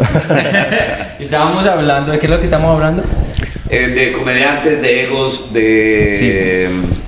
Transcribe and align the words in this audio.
Estábamos 1.18 1.66
hablando, 1.66 2.12
¿de 2.12 2.18
qué 2.18 2.26
es 2.26 2.30
lo 2.30 2.38
que 2.38 2.44
estamos 2.44 2.74
hablando? 2.74 3.02
Eh, 3.70 3.88
de 3.88 4.12
comediantes, 4.12 4.80
de 4.80 5.04
egos, 5.04 5.52
de. 5.52 6.08
Sí. 6.10 6.30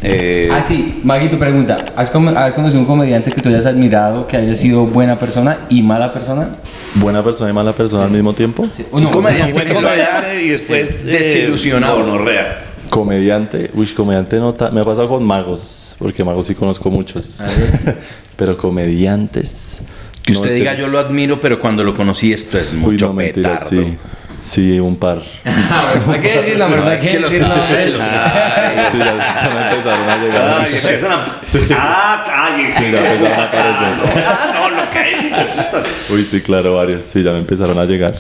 eh, 0.02 0.50
Ah, 0.52 0.62
sí, 0.62 1.00
Maggie, 1.04 1.28
tu 1.30 1.38
pregunta. 1.38 1.76
¿Has, 1.96 2.12
has 2.14 2.54
conocido 2.54 2.80
un 2.80 2.86
comediante 2.86 3.30
que 3.30 3.40
tú 3.40 3.48
hayas 3.48 3.64
admirado, 3.64 4.26
que 4.26 4.36
haya 4.36 4.54
sido 4.54 4.84
buena 4.84 5.18
persona 5.18 5.58
y 5.70 5.82
mala 5.82 6.12
persona? 6.12 6.48
Buena 6.94 7.22
persona 7.22 7.50
y 7.50 7.52
mala 7.52 7.72
persona 7.72 8.04
al 8.04 8.10
mismo 8.10 8.34
tiempo. 8.34 8.68
¿O 8.90 9.00
no? 9.00 9.06
un 9.08 9.12
comediante, 9.12 9.64
que 9.64 9.80
lo 9.80 9.88
haya 9.88 10.34
y 10.34 10.48
después 10.48 11.04
desilusionado. 11.06 11.96
Gonorrea. 12.04 12.69
Comediante, 12.90 13.70
uy, 13.74 13.86
comediante 13.88 14.36
no 14.38 14.52
ta- 14.52 14.70
me 14.72 14.80
ha 14.80 14.84
pasado 14.84 15.08
con 15.08 15.22
magos, 15.24 15.94
porque 15.98 16.24
magos 16.24 16.46
sí 16.46 16.54
conozco 16.54 16.90
muchos. 16.90 17.44
Pero 18.36 18.56
comediantes. 18.56 19.82
Que 20.22 20.32
no, 20.32 20.40
usted 20.40 20.50
es 20.50 20.56
diga, 20.56 20.74
yo 20.74 20.88
lo 20.88 20.98
admiro, 20.98 21.40
pero 21.40 21.58
cuando 21.60 21.82
lo 21.82 21.94
conocí, 21.94 22.30
esto 22.32 22.58
es 22.58 22.72
Uy, 22.72 22.78
mucho 22.78 23.06
no, 23.08 23.12
mentira, 23.14 23.56
sí. 23.56 23.96
Sí, 24.42 24.78
un 24.80 24.96
par. 24.96 25.22
hay 25.44 26.20
que 26.20 26.32
decir 26.38 26.58
la 26.58 26.66
No, 26.68 26.76
verdad, 26.76 26.94
es 26.94 27.02
que 27.02 27.10
que 27.10 27.20
lo 27.20 27.28
decir 27.28 27.42
la 27.46 27.54
sabe, 27.56 27.74
verdad. 27.74 27.98
lo 27.98 27.98
sabe. 27.98 28.90
Sí, 28.90 28.98
ya, 28.98 29.70
empezaron 29.70 30.08
a 30.08 30.16
llegar. 30.16 30.54
Ay, 30.60 30.72
empiezan 30.74 31.12
a- 31.12 31.40
Sí. 31.42 31.58
Ah, 31.76 32.24
calle. 32.26 32.68
Sí, 32.70 32.84
ya 32.90 32.98
empezaron 33.12 33.38
a 33.40 33.44
aparecer. 33.44 34.24
Ah, 34.26 34.50
no, 34.54 34.70
lo 34.70 34.90
que 34.90 35.00
es. 35.10 36.10
Uy, 36.10 36.24
sí, 36.24 36.40
claro, 36.40 36.76
varios. 36.76 37.04
Sí, 37.04 37.22
ya 37.22 37.32
me 37.32 37.38
empezaron 37.38 37.78
a 37.78 37.84
llegar. 37.84 38.14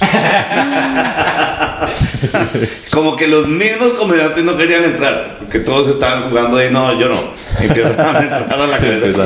Como 2.92 3.16
que 3.16 3.26
los 3.26 3.46
mismos 3.46 3.92
comediantes 3.94 4.44
no 4.44 4.56
querían 4.56 4.84
entrar, 4.84 5.36
porque 5.38 5.60
todos 5.60 5.88
estaban 5.88 6.28
jugando 6.30 6.56
ahí, 6.58 6.70
no, 6.70 6.98
yo 6.98 7.08
no. 7.08 7.20
Empiezan 7.60 7.98
a 8.16 8.20
entrar 8.20 8.52
a 8.60 8.66
la 8.66 8.78
cabeza. 8.80 9.24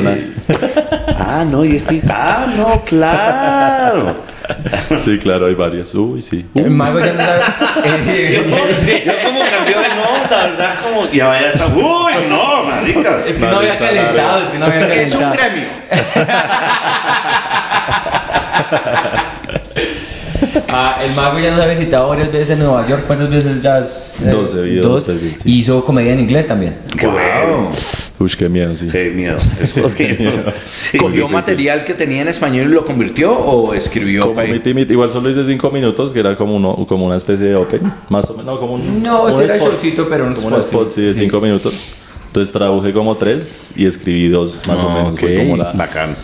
Ah, 1.17 1.45
no, 1.49 1.65
y 1.65 1.75
este. 1.75 2.01
Ah, 2.09 2.47
no, 2.55 2.81
claro. 2.85 4.15
Sí, 4.97 5.17
claro, 5.19 5.47
hay 5.47 5.55
varios. 5.55 5.93
Uy, 5.95 6.21
sí. 6.21 6.45
El 6.53 6.71
mago 6.71 6.99
ya 6.99 7.13
no 7.13 7.19
sabe. 7.21 8.33
Yo, 8.33 8.41
yo 9.05 9.13
como 9.25 9.39
cambió 9.49 9.79
de 9.81 9.89
nota, 9.89 10.43
¿verdad? 10.47 10.75
Como, 10.83 11.07
y 11.11 11.19
ahora 11.19 11.41
ya 11.41 11.49
está. 11.49 11.67
Uy, 11.75 12.13
no, 12.29 12.63
marica. 12.63 13.23
Es 13.27 13.37
que 13.37 13.45
no 13.47 13.57
había 13.57 13.77
calentado, 13.77 14.43
es 14.43 14.49
que 14.49 14.59
no 14.59 14.65
había 14.65 14.87
Es 14.93 15.15
un 15.15 15.21
calentado. 15.21 15.49
gremio. 15.51 15.67
Ah, 20.77 20.97
el 21.01 21.15
mago 21.15 21.39
ya 21.39 21.51
nos 21.51 21.61
ha 21.61 21.67
visitado 21.67 22.09
varias 22.09 22.29
veces 22.31 22.49
en 22.51 22.59
Nueva 22.59 22.85
York. 22.85 23.03
¿Cuántas 23.07 23.29
veces 23.29 23.61
ya 23.61 23.77
has? 23.77 24.17
eh, 24.21 24.29
Dos, 24.29 24.53
he 24.55 24.67
ido 24.73 24.89
dos. 24.89 25.07
veces, 25.07 25.39
sí. 25.41 25.57
Hizo 25.57 25.85
comedia 25.85 26.11
en 26.11 26.19
inglés 26.19 26.47
también. 26.49 26.75
Qué 26.97 27.07
bueno. 27.07 27.71
Uy, 28.19 28.31
qué 28.37 28.49
miedo, 28.49 28.75
sí. 28.75 28.87
Qué 28.91 29.09
miedo. 29.11 29.37
Es 29.61 29.73
que- 29.73 30.43
Sí, 30.69 30.97
¿Cogió 30.97 31.29
material 31.29 31.85
que 31.85 31.93
tenía 31.93 32.21
en 32.23 32.27
español 32.27 32.67
y 32.69 32.73
lo 32.73 32.83
convirtió 32.85 33.31
o 33.33 33.73
escribió? 33.73 34.23
Como 34.23 34.35
pa' 34.35 34.41
ahí? 34.41 34.51
mi 34.51 34.59
timid, 34.59 34.89
igual 34.89 35.11
solo 35.11 35.29
hice 35.29 35.45
cinco 35.45 35.71
minutos, 35.71 36.11
que 36.11 36.19
era 36.19 36.35
como, 36.35 36.55
uno, 36.57 36.85
como 36.87 37.05
una 37.05 37.15
especie 37.15 37.45
de 37.45 37.55
open, 37.55 37.81
más 38.09 38.25
o 38.29 38.33
menos, 38.33 38.45
no, 38.45 38.59
como 38.59 38.73
un, 38.73 39.01
No, 39.01 39.23
un 39.25 39.41
era 39.41 39.55
spot, 39.55 39.69
shortcito, 39.71 40.07
pero 40.09 40.25
un 40.27 40.33
como 40.33 40.47
un 40.47 40.53
spot, 40.55 40.65
spot, 40.65 40.91
sí, 40.91 41.01
de 41.03 41.13
sí. 41.13 41.21
cinco 41.21 41.39
minutos. 41.39 41.93
Entonces 42.27 42.51
traduje 42.51 42.91
como 42.91 43.15
tres 43.15 43.71
y 43.77 43.85
escribí 43.85 44.27
dos, 44.27 44.61
más 44.67 44.83
o 44.83 44.89
No, 44.89 44.95
menos. 44.95 45.11
ok, 45.13 45.19
Fue 45.21 45.37
como 45.37 45.55
la... 45.57 45.71
Bacán. 45.71 46.15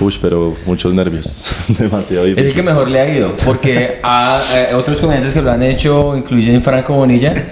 Uy, 0.00 0.16
pero 0.20 0.56
muchos 0.64 0.94
nervios, 0.94 1.44
demasiado 1.78 2.24
Es 2.24 2.30
el 2.30 2.36
difícil. 2.36 2.54
que 2.54 2.62
mejor 2.62 2.88
le 2.88 3.00
ha 3.00 3.08
ido, 3.08 3.36
porque 3.44 3.98
a, 4.02 4.40
eh, 4.54 4.74
otros 4.74 4.98
comediantes 4.98 5.34
que 5.34 5.42
lo 5.42 5.50
han 5.50 5.62
hecho 5.62 6.16
incluyen 6.16 6.62
Franco 6.62 6.94
Bonilla. 6.94 7.34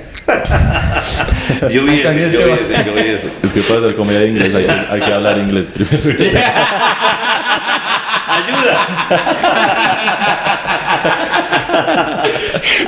Yo 1.71 1.83
vi 1.85 2.03
También 2.03 2.29
ese, 2.29 2.39
yo 2.39 2.45
vi 2.47 2.53
este 2.53 2.75
ese, 2.75 2.85
yo 2.85 2.93
vi 2.93 3.01
ese. 3.01 3.31
Es 3.43 3.53
que 3.55 3.63
para 3.63 3.81
hacer 3.81 3.97
comedia 3.97 4.21
de 4.21 4.29
inglés 4.29 4.55
hay, 4.55 4.67
hay 4.91 5.01
que 5.01 5.13
hablar 5.13 5.39
inglés 5.39 5.73
primero. 5.73 5.99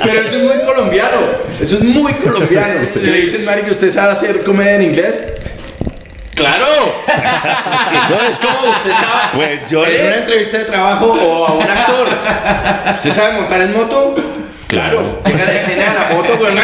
Pero 0.03 0.21
eso 0.21 0.37
es 0.37 0.43
muy 0.43 0.59
colombiano. 0.65 1.17
Eso 1.59 1.77
es 1.77 1.83
muy 1.83 2.13
colombiano. 2.13 2.81
Le 2.95 3.21
dicen, 3.21 3.45
Mari, 3.45 3.63
que 3.63 3.71
usted 3.71 3.91
sabe 3.91 4.13
hacer 4.13 4.43
comedia 4.43 4.75
en 4.75 4.81
inglés. 4.83 5.23
¡Claro! 6.35 6.65
No, 8.09 8.21
es 8.27 8.39
como 8.39 8.71
usted 8.71 8.91
sabe. 8.91 9.21
Pues 9.33 9.69
yo 9.69 9.85
en 9.85 10.07
una 10.07 10.15
entrevista 10.17 10.57
de 10.59 10.65
trabajo 10.65 11.07
o 11.07 11.45
a 11.47 11.53
un 11.53 11.63
actor. 11.69 12.07
¿Usted 12.93 13.11
sabe 13.11 13.33
montar 13.33 13.61
en 13.61 13.73
moto? 13.73 14.15
Claro. 14.71 15.19
Llega 15.25 15.45
la 15.45 15.53
escena 15.53 15.83
de 15.83 15.99
la 15.99 16.15
moto 16.15 16.39
con 16.39 16.55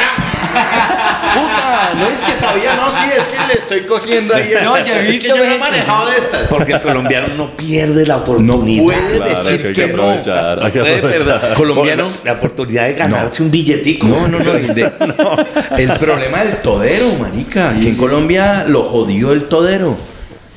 Puta, 1.34 1.94
no 2.00 2.08
es 2.08 2.22
que 2.22 2.32
sabía, 2.32 2.76
no, 2.76 2.90
sí, 2.90 3.04
es 3.16 3.24
que 3.26 3.48
le 3.48 3.54
estoy 3.54 3.82
cogiendo 3.82 4.34
ahí. 4.34 4.54
No, 4.64 4.78
ya 4.78 5.02
he 5.02 5.10
es 5.10 5.20
que 5.20 5.28
yo 5.28 5.38
no 5.38 5.44
he 5.44 5.58
manejado 5.58 6.10
de 6.10 6.18
estas. 6.18 6.48
Porque 6.48 6.74
el 6.74 6.80
colombiano 6.82 7.28
no 7.36 7.56
pierde 7.56 8.06
la 8.06 8.18
oportunidad. 8.18 8.78
No 8.78 8.84
puede 8.84 9.18
Claro, 9.18 9.32
es 9.32 9.46
decir 9.46 9.62
que 9.62 9.68
hay 9.68 9.74
que, 9.74 9.82
que 9.88 9.94
no. 9.94 10.04
aprovechar, 10.04 10.64
hay 10.64 10.72
que 10.72 10.80
puede 10.80 10.96
aprovechar. 10.98 11.40
perder. 11.42 11.54
Colombiano. 11.58 12.04
Por 12.08 12.26
La, 12.26 12.32
oportunidad 12.34 12.86
de 12.88 12.94
ganarse 12.94 13.44
un 13.44 13.52
billetico. 13.52 14.08
No, 14.08 14.28
no, 14.30 14.40
no, 14.40 14.52
el, 14.54 14.74
de- 14.74 14.92
el 15.78 15.90
problema 16.00 16.44
del 16.44 16.58
todero, 16.62 17.14
manica. 17.20 17.72
Aquí 17.72 17.90
en 17.90 17.96
Colombia 17.98 18.64
lo 18.68 18.84
jodió 18.84 19.34
el 19.34 19.44
todero. 19.44 19.98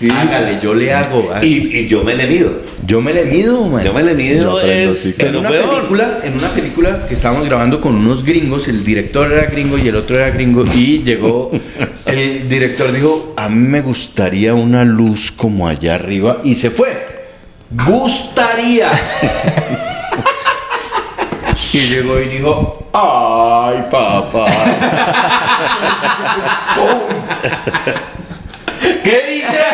Hágale, 0.09 0.59
yo 0.63 0.73
le 0.73 0.95
hago. 0.95 1.31
Y, 1.43 1.77
y 1.79 1.87
yo 1.87 2.03
me 2.03 2.15
le 2.15 2.27
mido. 2.27 2.63
yo 2.87 3.03
me 3.03 3.13
le 3.13 3.27
mido, 3.27 3.67
man. 3.67 3.85
Yo 3.85 3.93
me 3.93 4.03
le 4.03 4.15
mido 4.15 4.59
es 4.61 4.99
sí, 4.99 5.15
en 5.19 5.37
una 5.37 5.51
película, 5.51 6.21
en 6.23 6.35
una 6.35 6.49
película 6.51 7.07
que 7.07 7.15
estábamos 7.15 7.45
grabando 7.47 7.81
con 7.81 7.95
unos 7.95 8.25
gringos, 8.25 8.69
el 8.69 8.83
director 8.85 9.31
era 9.31 9.51
gringo 9.51 9.77
y 9.77 9.89
el 9.89 9.97
otro 9.97 10.17
era 10.17 10.31
gringo 10.31 10.65
y 10.75 11.03
llegó 11.03 11.51
el 12.07 12.49
director 12.49 12.91
dijo, 12.93 13.35
"A 13.37 13.49
mí 13.49 13.69
me 13.69 13.83
gustaría 13.83 14.55
una 14.55 14.85
luz 14.85 15.31
como 15.31 15.69
allá 15.69 15.97
arriba" 15.97 16.39
y 16.45 16.55
se 16.55 16.71
fue. 16.71 17.07
Gustaría. 17.71 18.91
y 21.73 21.79
llegó 21.79 22.19
y 22.19 22.29
dijo, 22.29 22.89
"Ay, 22.93 23.85
papá." 23.91 24.47
¿Qué 29.03 29.23
dice? 29.29 29.65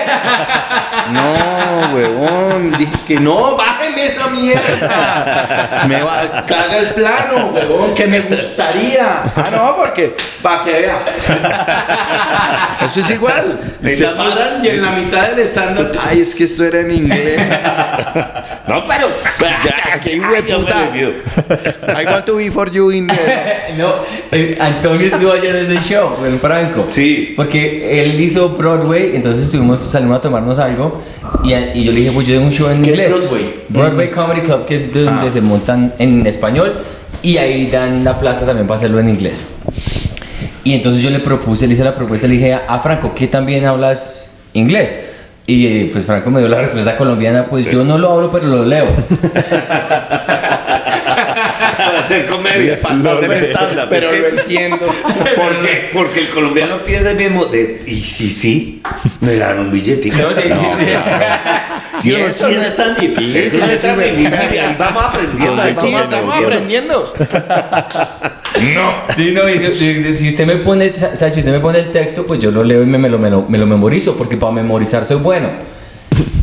No, 1.11 1.56
huevón. 1.95 2.73
Dije 2.79 2.97
que 3.07 3.21
no, 3.21 3.57
bájeme 3.57 4.07
esa 4.07 4.29
mierda. 4.29 5.85
Me 5.89 6.03
va, 6.03 6.45
caga 6.47 6.79
el 6.79 6.89
plano, 6.89 7.53
huevón, 7.55 7.95
que 7.95 8.07
me 8.07 8.21
gustaría. 8.21 9.23
Ah, 9.25 9.49
no, 9.53 9.77
porque, 9.77 10.17
para 10.43 10.65
que 10.65 10.73
vea. 10.73 11.05
Eso 12.87 13.01
es 13.01 13.11
igual. 13.11 13.59
Se 13.85 14.03
la 14.03 14.17
paran 14.17 14.65
y 14.65 14.69
en 14.69 14.83
la 14.83 14.91
mitad 14.93 15.29
del 15.29 15.41
estándar. 15.41 15.93
Ay, 16.07 16.21
es 16.21 16.35
que 16.35 16.45
esto 16.45 16.65
era 16.65 16.81
en 16.81 16.91
inglés. 16.91 17.41
No, 18.67 18.85
pero. 18.87 19.09
Qué 20.03 20.17
me 20.17 20.43
puta. 20.43 20.91
I 22.01 22.05
want 22.05 22.27
to 22.27 22.37
be 22.37 22.51
for 22.51 22.71
you 22.71 22.91
in 22.91 23.07
the... 23.07 23.75
no, 23.77 24.05
eh, 24.31 24.57
Antonio 24.61 25.07
estuvo 25.07 25.33
ayer 25.33 25.57
en 25.57 25.65
ese 25.65 25.81
show, 25.81 26.15
con 26.15 26.39
Franco. 26.39 26.85
Sí. 26.89 27.33
Porque 27.37 28.03
él 28.03 28.21
hizo 28.21 28.51
Broadway, 28.51 29.17
entonces 29.17 29.45
estuvimos, 29.45 29.81
salimos 29.81 30.19
a 30.19 30.21
tomarnos 30.21 30.59
algo. 30.59 31.03
Y, 31.45 31.53
y 31.75 31.85
yo 31.85 31.93
le 31.93 32.01
dije, 32.01 32.13
pues 32.13 32.27
yo 32.27 32.35
tengo 32.35 32.47
un 32.47 32.53
show 32.53 32.69
en 32.71 32.83
¿Qué 32.83 32.91
es 32.93 32.99
inglés. 32.99 33.11
Broadway? 33.11 33.55
Broadway 33.69 34.11
Comedy 34.11 34.41
Club, 34.43 34.65
que 34.67 34.75
es 34.77 34.93
de 34.93 35.03
donde 35.05 35.29
Ah. 35.29 35.31
se 35.33 35.41
montan 35.41 35.93
en 35.99 36.27
español. 36.27 36.75
Y 37.23 37.39
ahí 37.39 37.67
dan 37.71 38.05
la 38.05 38.19
plaza 38.21 38.47
también 38.47 38.67
para 38.67 38.77
hacerlo 38.79 39.01
en 39.01 39.09
inglés. 39.09 39.45
Y 40.65 40.75
entonces 40.75 41.03
yo 41.03 41.11
le 41.11 41.21
propuse, 41.21 41.67
le 41.67 41.75
hice 41.75 41.85
la 41.85 41.95
propuesta, 41.95 42.27
le 42.27 42.35
dije 42.35 42.55
a 42.55 42.79
Franco, 42.81 43.13
¿qué 43.15 43.27
también 43.29 43.65
hablas 43.65 44.31
inglés? 44.53 44.99
Y 45.47 45.67
eh, 45.67 45.91
pues 45.93 46.07
Franco 46.07 46.29
me 46.31 46.41
dio 46.41 46.49
la 46.49 46.61
respuesta 46.61 46.97
colombiana, 46.97 47.47
pues 47.47 47.71
yo 47.71 47.85
no 47.85 47.99
lo 47.99 48.11
hablo, 48.13 48.31
pero 48.33 48.47
lo 48.49 48.65
leo. 48.65 48.87
Hacer 52.07 52.27
comedia. 52.27 52.81
Para 52.81 53.13
hacer 53.13 53.51
stand-up. 53.53 53.87
Pero 53.91 54.11
Es 54.11 54.21
lo 54.21 54.41
entiendo. 54.41 54.79
¿Por 55.37 55.61
qué? 55.63 55.91
Porque 55.93 56.21
el 56.21 56.31
colombiano 56.31 56.83
piensa 56.85 57.11
el 57.11 57.17
mismo 57.17 57.47
de, 57.47 57.83
y 57.87 58.01
si 58.01 58.31
sí, 58.31 58.83
me 59.21 59.37
dan 59.37 59.59
un 59.59 59.71
billetico. 59.71 60.17
No, 60.17 60.35
sí, 60.35 60.43
sí, 60.43 60.49
sí. 62.01 62.09
Si 62.11 62.15
eso 62.15 62.49
no 62.51 62.63
es 62.63 62.77
tan 62.77 62.95
difícil. 62.97 63.37
Eso 63.37 63.59
no 63.59 63.73
es 63.73 63.81
tan 63.81 63.99
difícil. 63.99 64.27
Ahí 64.35 64.77
vamos 64.79 65.03
aprendiendo. 65.05 65.63
ahí 65.63 65.75
vamos 65.75 66.03
estamos 66.03 66.37
aprendiendo. 66.37 67.13
No. 68.75 69.15
Sí, 69.15 69.33
no, 69.33 69.49
y 69.49 69.59
si, 70.17 70.29
usted 70.29 70.47
me 70.47 70.57
pone, 70.57 70.95
Sa- 70.97 71.15
Sachi, 71.15 71.35
si 71.35 71.41
usted 71.41 71.53
me 71.53 71.61
pone 71.61 71.79
el 71.81 71.93
texto, 71.93 72.27
pues 72.27 72.41
yo 72.41 72.51
lo 72.51 72.65
leo 72.65 72.83
y 72.83 72.87
me, 72.87 72.97
me 72.99 73.09
lo, 73.09 73.19
me, 73.19 73.29
lo, 73.29 73.43
me 73.43 73.59
lo 73.59 73.67
memorizo, 73.67 74.17
porque 74.17 74.37
para 74.37 74.53
memorizar 74.53 75.05
soy 75.05 75.19
bueno. 75.19 75.51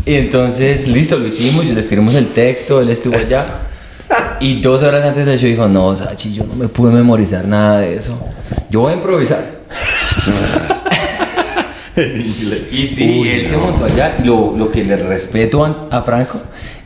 Y 0.05 0.15
entonces, 0.15 0.87
listo, 0.87 1.17
lo 1.17 1.27
hicimos, 1.27 1.65
le 1.65 1.79
escribimos 1.79 2.13
el 2.15 2.27
texto, 2.27 2.81
él 2.81 2.89
estuvo 2.89 3.15
allá. 3.15 3.45
Y 4.39 4.61
dos 4.61 4.83
horas 4.83 5.03
antes 5.05 5.25
del 5.25 5.37
show 5.37 5.49
dijo, 5.49 5.67
no, 5.67 5.95
Sachi, 5.95 6.33
yo 6.33 6.43
no 6.43 6.55
me 6.55 6.67
pude 6.67 6.91
memorizar 6.91 7.47
nada 7.47 7.79
de 7.79 7.97
eso. 7.97 8.17
Yo 8.69 8.81
voy 8.81 8.93
a 8.93 8.95
improvisar. 8.95 9.43
Y 11.95 12.87
sí, 12.87 13.29
él 13.29 13.47
se 13.47 13.55
montó 13.55 13.85
allá. 13.85 14.17
Lo, 14.23 14.57
lo 14.57 14.71
que 14.71 14.83
le 14.83 14.97
respeto 14.97 15.63
a, 15.63 15.87
a 15.91 16.01
Franco 16.01 16.39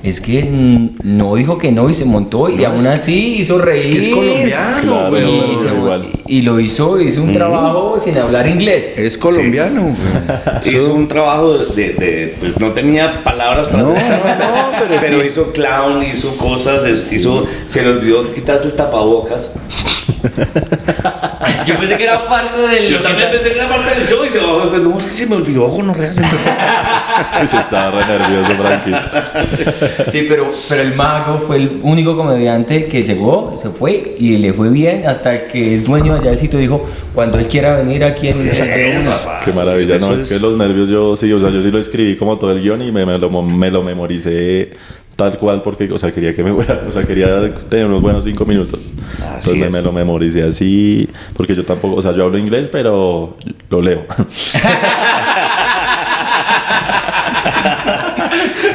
es 0.08 0.22
que 0.22 0.44
mm, 0.44 0.90
no 1.04 1.36
dijo 1.36 1.58
que 1.58 1.72
no 1.72 1.90
y 1.90 1.94
se 1.94 2.06
montó 2.06 2.50
y 2.50 2.64
aún 2.66 2.86
así 2.88 3.36
hizo 3.40 3.58
reír. 3.58 3.92
que 3.92 4.00
es 4.00 4.10
colombiano, 4.10 4.82
Claro. 4.82 5.18
Y, 5.18 5.22
pero 5.22 5.58
se- 5.60 5.68
igual. 5.76 6.06
y 6.28 6.42
lo 6.42 6.60
hizo, 6.60 7.00
hizo 7.02 7.24
un 7.24 7.34
trabajo 7.34 8.00
sin 8.00 8.18
hablar 8.18 8.48
inglés. 8.48 8.98
Es 8.98 9.18
colombiano. 9.18 9.96
Hizo 10.66 10.94
un 10.94 11.08
trabajo 11.08 11.58
de, 11.58 11.90
de- 11.94 12.36
pues 12.40 12.60
no 12.60 12.72
tenía 12.72 13.24
palabras 13.24 13.68
para 13.70 13.84
No, 13.84 13.92
hacer. 13.94 14.10
no, 14.40 14.90
no, 14.90 15.02
pero 15.02 15.20
que- 15.22 15.28
hizo 15.28 15.52
clown, 15.52 16.04
hizo 16.04 16.36
cosas, 16.38 16.84
hizo, 17.12 17.46
se 17.68 17.82
le 17.82 17.90
olvidó 17.90 18.32
quitarse 18.34 18.68
el 18.68 18.74
tapabocas. 18.76 19.52
Yo 21.66 21.78
pensé 21.78 21.98
que 21.98 22.04
era 22.04 22.28
parte 22.28 22.62
del. 22.62 22.90
Yo 22.90 23.02
también 23.02 23.30
pensé 23.30 23.52
que 23.52 23.60
era 23.60 23.68
parte 23.68 23.94
del 23.96 24.08
show 24.08 24.24
y 24.26 24.30
se 24.30 24.40
bajó 24.40 24.62
después, 24.62 24.82
no, 24.82 24.98
es 24.98 25.06
que 25.06 25.12
se 25.12 25.26
me 25.28 25.36
olvidó, 25.36 25.84
no 25.84 25.94
reas. 25.94 26.16
Yo 26.16 27.58
estaba 27.60 27.92
re 27.92 28.18
nervioso, 28.18 28.54
Franquito. 28.54 30.10
Sí, 30.10 30.26
pero, 30.28 30.50
pero 30.70 30.82
el 30.82 30.96
mago 30.96 31.40
fue 31.46 31.58
el 31.58 31.80
único 31.84 32.16
comediante 32.16 32.86
que 32.86 33.04
llegó, 33.04 33.54
se 33.56 33.70
fue 33.70 34.16
y 34.18 34.38
le 34.38 34.54
fue 34.54 34.70
bien 34.70 35.06
hasta 35.08 35.34
el 35.36 35.48
que 35.48 35.74
es 35.74 35.84
dueño 35.84 36.14
allá 36.14 36.30
del 36.30 36.40
sitio 36.40 36.60
dijo, 36.60 36.90
cuando 37.14 37.38
él 37.38 37.48
quiera 37.48 37.76
venir 37.76 38.04
aquí 38.04 38.30
en 38.30 38.38
inglés 38.38 38.76
de 38.76 39.00
una. 39.02 39.40
Qué 39.44 39.52
maravilla, 39.52 40.00
no, 40.00 40.14
es 40.14 40.30
que 40.30 40.40
los 40.40 40.58
nervios 40.58 40.90
yo 40.90 41.16
sí, 41.16 41.32
o 41.34 41.40
sea, 41.40 41.50
yo 41.50 41.62
sí 41.62 41.72
lo 41.72 41.80
escribí 41.80 42.16
como 42.16 42.38
todo 42.38 42.52
el 42.52 42.62
guion 42.62 42.82
y 42.82 42.92
me, 42.92 43.06
me 43.06 43.18
lo, 43.18 43.30
me 43.42 43.72
lo 43.72 43.84
memoricé 43.84 44.72
tal 45.18 45.38
cual 45.38 45.62
porque, 45.64 45.92
o 45.92 45.98
sea, 45.98 46.12
quería 46.12 46.34
que 46.34 46.44
me 46.44 46.54
fuera, 46.54 46.84
o 46.88 46.92
sea, 46.92 47.04
quería 47.04 47.54
tener 47.68 47.88
unos 47.88 48.02
buenos 48.02 48.24
cinco 48.24 48.46
minutos. 48.46 48.94
Entonces 49.18 49.56
me, 49.56 49.66
es. 49.66 49.72
me 49.72 49.82
lo 49.82 49.92
memoricé 49.92 50.44
así, 50.44 51.10
porque 51.36 51.56
yo 51.56 51.66
tampoco, 51.66 51.96
o 51.96 52.02
sea, 52.02 52.14
yo 52.14 52.24
hablo 52.24 52.38
inglés, 52.38 52.70
pero 52.72 53.36
lo 53.70 53.82
leo. 53.82 54.06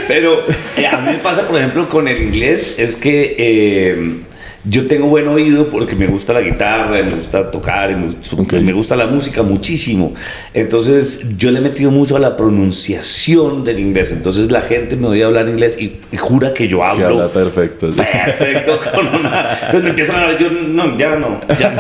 Pero 0.09 0.44
eh, 0.77 0.87
a 0.87 0.99
mí 0.99 1.12
me 1.12 1.19
pasa, 1.19 1.49
por 1.49 1.56
ejemplo, 1.56 1.89
con 1.89 2.06
el 2.06 2.21
inglés, 2.21 2.79
es 2.79 2.97
que 2.97 3.35
eh, 3.39 4.21
yo 4.64 4.87
tengo 4.87 5.09
buen 5.09 5.26
oído 5.26 5.69
porque 5.69 5.97
me 5.97 6.06
gusta 6.06 6.32
la 6.32 6.41
guitarra, 6.41 7.00
y 7.00 7.03
me 7.03 7.17
gusta 7.17 7.50
tocar, 7.50 7.91
y 7.91 7.97
me, 7.97 8.06
Ok. 8.06 8.53
me 8.55 8.73
gusta 8.73 8.94
la 8.94 9.06
música 9.09 9.43
muchísimo. 9.43 10.14
Entonces 10.55 11.37
yo 11.37 11.50
le 11.50 11.59
he 11.59 11.62
metido 11.62 11.91
mucho 11.91 12.14
a 12.17 12.20
la 12.20 12.37
pronunciación 12.37 13.64
del 13.64 13.81
inglés. 13.81 14.12
Entonces 14.12 14.50
la 14.53 14.61
gente 14.61 14.97
me 14.97 15.09
oye 15.09 15.25
hablar 15.25 15.49
inglés 15.49 15.76
y, 15.81 15.97
y 16.12 16.17
jura 16.17 16.55
que 16.55 16.69
yo 16.69 16.79
que 16.79 16.85
hablo 16.85 17.06
habla 17.23 17.29
perfecto. 17.29 17.93
sí. 17.93 17.99
perfecto 18.00 18.79
con 18.93 19.06
una... 19.09 19.50
Entonces 19.53 19.82
me 19.82 19.88
empiezan 19.91 20.17
a 20.17 20.23
hablar, 20.23 20.38
yo 20.38 20.50
no, 20.50 20.97
ya 20.99 21.17
no, 21.17 21.41
ya 21.58 21.70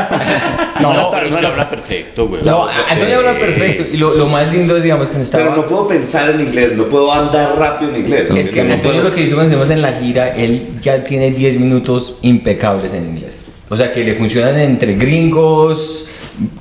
no. 0.80 0.92
No, 0.92 1.10
pero 1.12 1.28
es 1.28 1.36
que 1.36 1.46
habla 1.46 1.70
perfecto, 1.70 2.28
güey. 2.28 2.42
No, 2.42 2.66
Antonio 2.66 3.18
habla 3.18 3.38
perfecto 3.38 3.84
y 3.92 3.96
lo, 3.96 4.14
lo 4.14 4.26
más 4.26 4.52
lindo 4.52 4.76
es, 4.76 4.82
digamos, 4.82 5.08
que 5.08 5.16
no 5.16 5.22
estaba... 5.22 5.44
Pero 5.44 5.56
no 5.56 5.66
puedo 5.68 5.86
pensar 5.86 6.30
en 6.30 6.40
inglés, 6.40 6.72
no 6.74 6.86
puedo 6.88 7.12
andar 7.12 7.56
rápido 7.58 7.90
en 7.92 8.00
inglés. 8.00 8.28
Es 8.36 8.48
que 8.48 8.64
no 8.64 8.74
Antonio 8.74 9.00
puedo- 9.02 9.10
lo 9.10 9.14
que 9.14 9.22
hizo 9.22 9.36
cuando 9.36 9.52
estuvimos 9.54 9.70
en 9.70 9.82
la 9.82 9.92
gira, 10.00 10.30
él 10.30 10.62
ya 10.80 11.02
tiene 11.04 11.30
10 11.30 11.58
minutos 11.60 12.16
impecables 12.22 12.71
en 12.80 13.06
inglés. 13.06 13.44
O 13.68 13.76
sea, 13.76 13.92
que 13.92 14.04
le 14.04 14.14
funcionan 14.14 14.58
entre 14.58 14.94
gringos, 14.96 16.06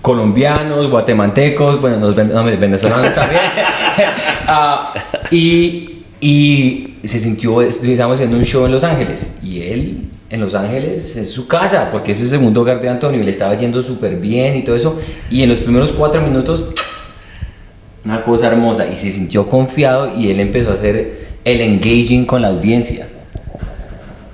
colombianos, 0.01 0.89
guatemaltecos, 0.89 1.81
bueno, 1.81 1.97
los 1.97 2.15
no, 2.15 2.43
venezolanos 2.43 3.13
también. 3.13 3.41
Ah, 4.53 4.91
y, 5.29 6.03
y 6.19 6.95
se 7.05 7.19
sintió, 7.19 7.61
estábamos 7.61 8.15
haciendo 8.15 8.35
un 8.35 8.43
show 8.43 8.65
en 8.65 8.71
Los 8.73 8.83
Ángeles 8.83 9.35
y 9.41 9.61
él 9.61 10.07
en 10.29 10.41
Los 10.41 10.55
Ángeles 10.55 11.15
es 11.15 11.31
su 11.31 11.47
casa, 11.47 11.89
porque 11.89 12.11
es 12.11 12.21
el 12.21 12.27
segundo 12.27 12.61
hogar 12.61 12.81
de 12.81 12.89
Antonio 12.89 13.21
y 13.21 13.23
le 13.23 13.31
estaba 13.31 13.55
yendo 13.55 13.81
súper 13.81 14.17
bien 14.17 14.57
y 14.57 14.63
todo 14.63 14.75
eso. 14.75 14.99
Y 15.29 15.43
en 15.43 15.49
los 15.49 15.59
primeros 15.59 15.93
cuatro 15.93 16.21
minutos 16.21 16.65
una 18.03 18.23
cosa 18.23 18.47
hermosa 18.47 18.87
y 18.87 18.97
se 18.97 19.11
sintió 19.11 19.47
confiado 19.47 20.17
y 20.17 20.29
él 20.29 20.39
empezó 20.39 20.71
a 20.71 20.73
hacer 20.73 21.27
el 21.43 21.61
engaging 21.61 22.25
con 22.25 22.41
la 22.41 22.49
audiencia. 22.49 23.07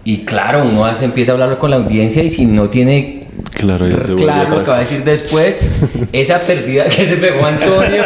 Y 0.10 0.20
claro, 0.20 0.64
uno 0.64 0.86
hace, 0.86 1.04
empieza 1.04 1.32
a 1.32 1.34
hablar 1.34 1.58
con 1.58 1.70
la 1.70 1.76
audiencia 1.76 2.24
y 2.24 2.30
si 2.30 2.46
no 2.46 2.70
tiene 2.70 3.28
Claro, 3.56 3.90
ya 3.90 4.02
se 4.06 4.16
claro 4.16 4.50
lo 4.58 4.64
que 4.64 4.70
va 4.72 4.78
a 4.78 4.80
decir 4.80 5.04
después, 5.04 5.62
esa 6.14 6.40
perdida 6.40 6.86
que 6.86 7.06
se 7.06 7.18
pegó 7.18 7.46
Antonio 7.46 8.04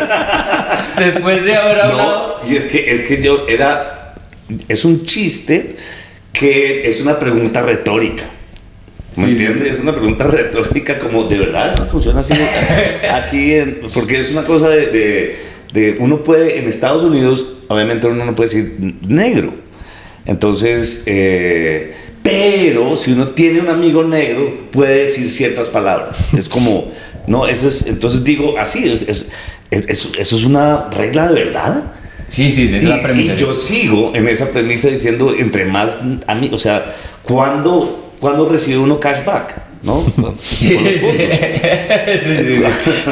después 0.98 1.44
de 1.46 1.56
haber 1.56 1.80
hablado. 1.80 2.40
No, 2.44 2.52
y 2.52 2.56
es 2.56 2.66
que, 2.66 2.92
es 2.92 3.02
que 3.04 3.22
yo 3.22 3.46
era. 3.48 4.16
Es 4.68 4.84
un 4.84 5.04
chiste 5.06 5.76
que 6.34 6.90
es 6.90 7.02
una 7.02 7.20
pregunta 7.20 7.62
retórica. 7.62 8.24
¿Me 9.16 9.26
Sí, 9.28 9.36
sí. 9.38 9.46
entiendes? 9.46 9.74
Es 9.76 9.80
una 9.82 9.92
pregunta 9.94 10.24
retórica, 10.28 10.98
como 10.98 11.26
de 11.26 11.38
verdad 11.38 11.74
eso 11.76 11.86
funciona 11.86 12.22
así 12.22 12.34
aquí, 13.14 13.54
en- 13.54 13.82
porque 13.94 14.20
es 14.20 14.32
una 14.32 14.44
cosa 14.44 14.70
de, 14.70 14.88
de- 14.88 15.36
de- 15.72 15.96
Uno 16.00 16.24
puede, 16.24 16.58
en 16.58 16.68
Estados 16.68 17.04
Unidos, 17.04 17.46
obviamente 17.68 18.08
uno 18.08 18.26
no 18.26 18.36
puede 18.36 18.50
decir 18.50 18.96
negro. 19.08 19.54
Entonces, 20.26 21.04
eh, 21.08 21.94
pero 22.24 22.96
si 22.96 23.14
uno 23.14 23.28
tiene 23.28 23.60
un 23.60 23.70
amigo 23.70 24.04
negro, 24.04 24.68
puede 24.72 25.04
decir 25.04 25.30
ciertas 25.32 25.70
palabras. 25.70 26.20
Es 26.38 26.48
como, 26.50 26.92
no, 27.28 27.48
eso 27.48 27.68
es, 27.68 27.88
entonces 27.88 28.24
digo 28.24 28.58
así, 28.58 28.90
es- 28.90 29.08
es- 29.08 29.26
es- 29.72 30.08
eso 30.18 30.36
es 30.38 30.44
una 30.44 30.90
regla 30.92 31.28
de 31.28 31.34
verdad. 31.46 31.94
Sí, 32.30 32.50
sí, 32.52 32.68
sí, 32.68 32.76
esa 32.76 32.84
es 32.84 32.90
la 32.90 33.02
premisa. 33.02 33.34
Y 33.34 33.38
yo 33.38 33.54
sigo 33.54 34.14
en 34.16 34.28
esa 34.28 34.52
premisa 34.52 34.88
diciendo, 34.88 35.34
entre 35.38 35.66
más 35.66 36.00
amigos, 36.28 36.62
o 36.62 36.64
sea, 36.64 36.86
¿cuándo, 37.24 38.14
¿cuándo 38.20 38.48
recibe 38.48 38.78
uno 38.78 39.00
cashback? 39.00 39.71
¿No? 39.84 40.06
Sí, 40.42 40.78
sí, 40.78 40.98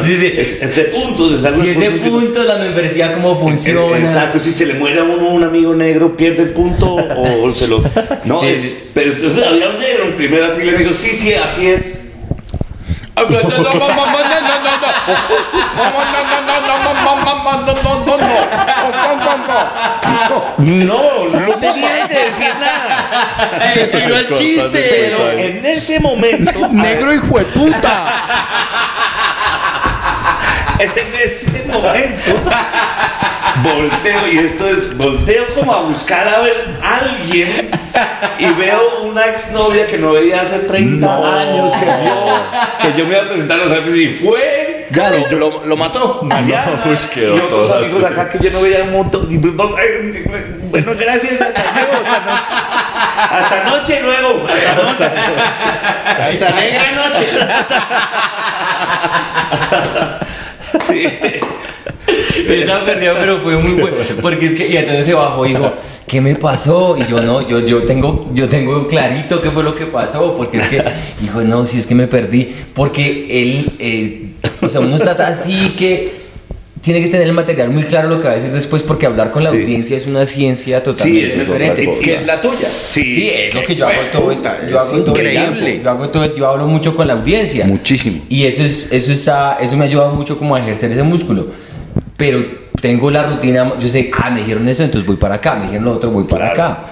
sí, 0.05 0.15
sí. 0.15 0.33
Es, 0.37 0.57
es 0.61 0.75
de 0.75 0.83
puntos, 0.85 1.33
es 1.33 1.45
algo 1.45 1.61
Si 1.63 1.69
es 1.69 1.79
de 1.79 1.89
puntos 2.09 2.43
que- 2.43 2.47
la 2.47 2.57
membresía 2.57 3.13
cómo 3.13 3.39
funciona. 3.39 3.97
Exacto, 3.97 4.39
si 4.39 4.51
se 4.51 4.65
le 4.65 4.73
muere 4.75 4.99
a 4.99 5.03
uno 5.03 5.29
un 5.29 5.43
amigo 5.43 5.73
negro, 5.73 6.15
pierde 6.15 6.43
el 6.43 6.49
punto 6.49 6.95
o 6.95 7.53
se 7.53 7.67
lo. 7.67 7.83
No, 8.25 8.41
Sí. 8.41 8.47
es- 8.47 8.77
pero 8.93 9.13
entonces 9.13 9.43
había 9.45 9.69
un 9.69 9.79
negro 9.79 10.05
en 10.09 10.15
primera 10.15 10.49
fila 10.55 10.71
y 10.71 10.75
me 10.75 10.79
dijo, 10.83 10.93
sí, 10.93 11.09
sí, 11.13 11.33
así 11.33 11.67
es. 11.67 11.98
No, 20.57 21.25
no 21.25 21.55
tenía 21.59 22.07
que 22.07 22.19
decir 22.25 22.55
nada. 22.59 23.71
Se 23.73 23.87
tiró 23.87 24.17
el 24.17 24.33
chiste. 24.33 24.87
Pero 24.89 25.31
en 25.31 25.65
ese 25.65 25.99
momento. 25.99 26.69
Negro 26.69 27.13
hijo 27.13 27.39
de 27.39 27.45
puta. 27.45 28.05
En 30.79 31.13
ese 31.13 31.67
momento 31.67 32.41
volteo 33.63 34.27
y 34.27 34.39
esto 34.39 34.69
es 34.69 34.95
volteo 34.97 35.45
como 35.55 35.73
a 35.73 35.81
buscar 35.81 36.27
a 36.27 36.39
ver 36.39 36.79
a 36.81 36.97
alguien 36.97 37.69
y 38.39 38.45
veo 38.53 39.03
una 39.03 39.25
exnovia 39.25 39.87
que 39.87 39.97
no 39.97 40.13
veía 40.13 40.41
hace 40.41 40.59
30 40.59 41.39
años 41.41 41.73
que 41.73 41.85
yo 41.85 42.25
que 42.81 42.97
yo 42.97 43.05
me 43.05 43.15
iba 43.15 43.23
a 43.23 43.27
presentar 43.27 43.59
a 43.59 43.63
los 43.65 43.71
artes 43.71 43.95
y 43.95 44.13
fue 44.13 44.87
Gary, 44.91 45.23
lo, 45.31 45.65
lo 45.65 45.77
mató. 45.77 46.21
Mariana 46.23 46.81
uy, 46.85 46.97
quedó 47.13 47.35
y 47.37 47.39
otros 47.39 47.67
todo 47.67 47.77
amigos 47.77 48.03
así. 48.03 48.13
acá 48.13 48.29
que 48.29 48.39
yo 48.39 48.51
no 48.51 48.61
veía 48.61 48.83
un 48.83 48.91
montón 48.91 49.31
y, 49.31 49.37
pues, 49.37 49.53
no, 49.53 49.77
eh, 49.77 50.25
bueno 50.63 50.91
gracias 50.99 51.39
hasta 51.41 51.73
luego, 51.73 51.93
hasta 53.31 53.63
noche 53.65 54.01
luego 54.01 54.47
hasta 54.47 55.09
noche. 55.09 55.63
Hasta 56.05 56.49
negra 56.51 56.91
noche. 56.91 57.27
Sí. 60.87 61.07
Yo 62.47 62.53
estaba 62.53 62.85
perdido, 62.85 63.15
pero 63.19 63.39
fue 63.41 63.57
muy 63.57 63.73
bueno. 63.73 63.97
Porque 64.21 64.47
es 64.47 64.55
que, 64.55 64.67
y 64.67 64.77
entonces 64.77 65.05
se 65.05 65.13
bajó 65.13 65.45
y 65.45 65.49
dijo, 65.49 65.71
¿qué 66.07 66.21
me 66.21 66.35
pasó? 66.35 66.97
Y 66.97 67.05
yo 67.05 67.21
no, 67.21 67.47
yo, 67.47 67.59
yo, 67.59 67.83
tengo, 67.83 68.19
yo 68.33 68.47
tengo 68.47 68.87
clarito 68.87 69.41
qué 69.41 69.51
fue 69.51 69.63
lo 69.63 69.75
que 69.75 69.85
pasó. 69.85 70.35
Porque 70.35 70.57
es 70.57 70.67
que, 70.67 70.83
dijo, 71.21 71.41
no, 71.41 71.65
si 71.65 71.77
es 71.77 71.85
que 71.85 71.95
me 71.95 72.07
perdí. 72.07 72.55
Porque 72.73 73.27
él, 73.29 73.71
eh, 73.79 74.29
o 74.61 74.69
sea, 74.69 74.81
uno 74.81 74.95
está 74.95 75.11
así 75.27 75.73
que 75.77 76.28
tiene 76.81 77.01
que 77.01 77.09
tener 77.09 77.27
el 77.27 77.33
material 77.33 77.69
muy 77.71 77.83
claro 77.83 78.09
lo 78.09 78.19
que 78.21 78.25
va 78.27 78.31
a 78.31 78.35
decir 78.35 78.51
después. 78.51 78.83
Porque 78.83 79.05
hablar 79.05 79.31
con 79.31 79.43
la 79.43 79.49
Sí. 79.49 79.57
audiencia 79.57 79.97
es 79.97 80.07
una 80.07 80.25
ciencia 80.25 80.79
Sí, 80.79 80.83
totalmente 80.85 81.27
es 81.27 81.39
diferente. 81.39 81.99
que 82.01 82.15
es 82.15 82.25
la 82.25 82.41
tuya. 82.41 82.55
Sí, 82.55 83.29
es 83.33 83.53
lo 83.53 83.63
que 83.63 83.75
yo 83.75 83.85
hago 83.87 84.01
todo. 84.11 84.33
puta, 84.33 84.57
yo 84.69 84.77
es 84.77 84.81
hago 84.83 84.91
todo 85.01 85.09
increíble. 85.09 85.61
tiempo, 85.65 85.83
Yo 85.83 85.89
hago 85.89 86.09
todo, 86.09 86.35
yo 86.35 86.47
hablo 86.49 86.67
mucho 86.67 86.95
con 86.95 87.07
la 87.07 87.13
audiencia. 87.13 87.65
Muchísimo. 87.65 88.21
Y 88.29 88.45
eso 88.45 88.63
es, 88.63 88.91
eso 88.91 89.11
está, 89.11 89.57
eso 89.61 89.75
me 89.77 89.85
ha 89.85 89.87
ayudado 89.87 90.13
mucho 90.15 90.37
como 90.37 90.55
a 90.55 90.59
ejercer 90.61 90.91
ese 90.91 91.03
músculo. 91.03 91.47
Pero 92.15 92.43
tengo 92.81 93.11
la 93.11 93.23
rutina, 93.23 93.73
yo 93.79 93.87
sé, 93.89 94.09
ah, 94.17 94.29
me 94.29 94.39
dijeron 94.39 94.67
esto, 94.69 94.83
entonces 94.83 95.05
voy 95.05 95.17
para 95.17 95.35
acá, 95.35 95.55
me 95.55 95.63
dijeron 95.65 95.83
lo 95.85 95.91
otro, 95.93 96.09
voy 96.11 96.23
para 96.25 96.53
Claro. 96.53 96.71
acá. 96.73 96.83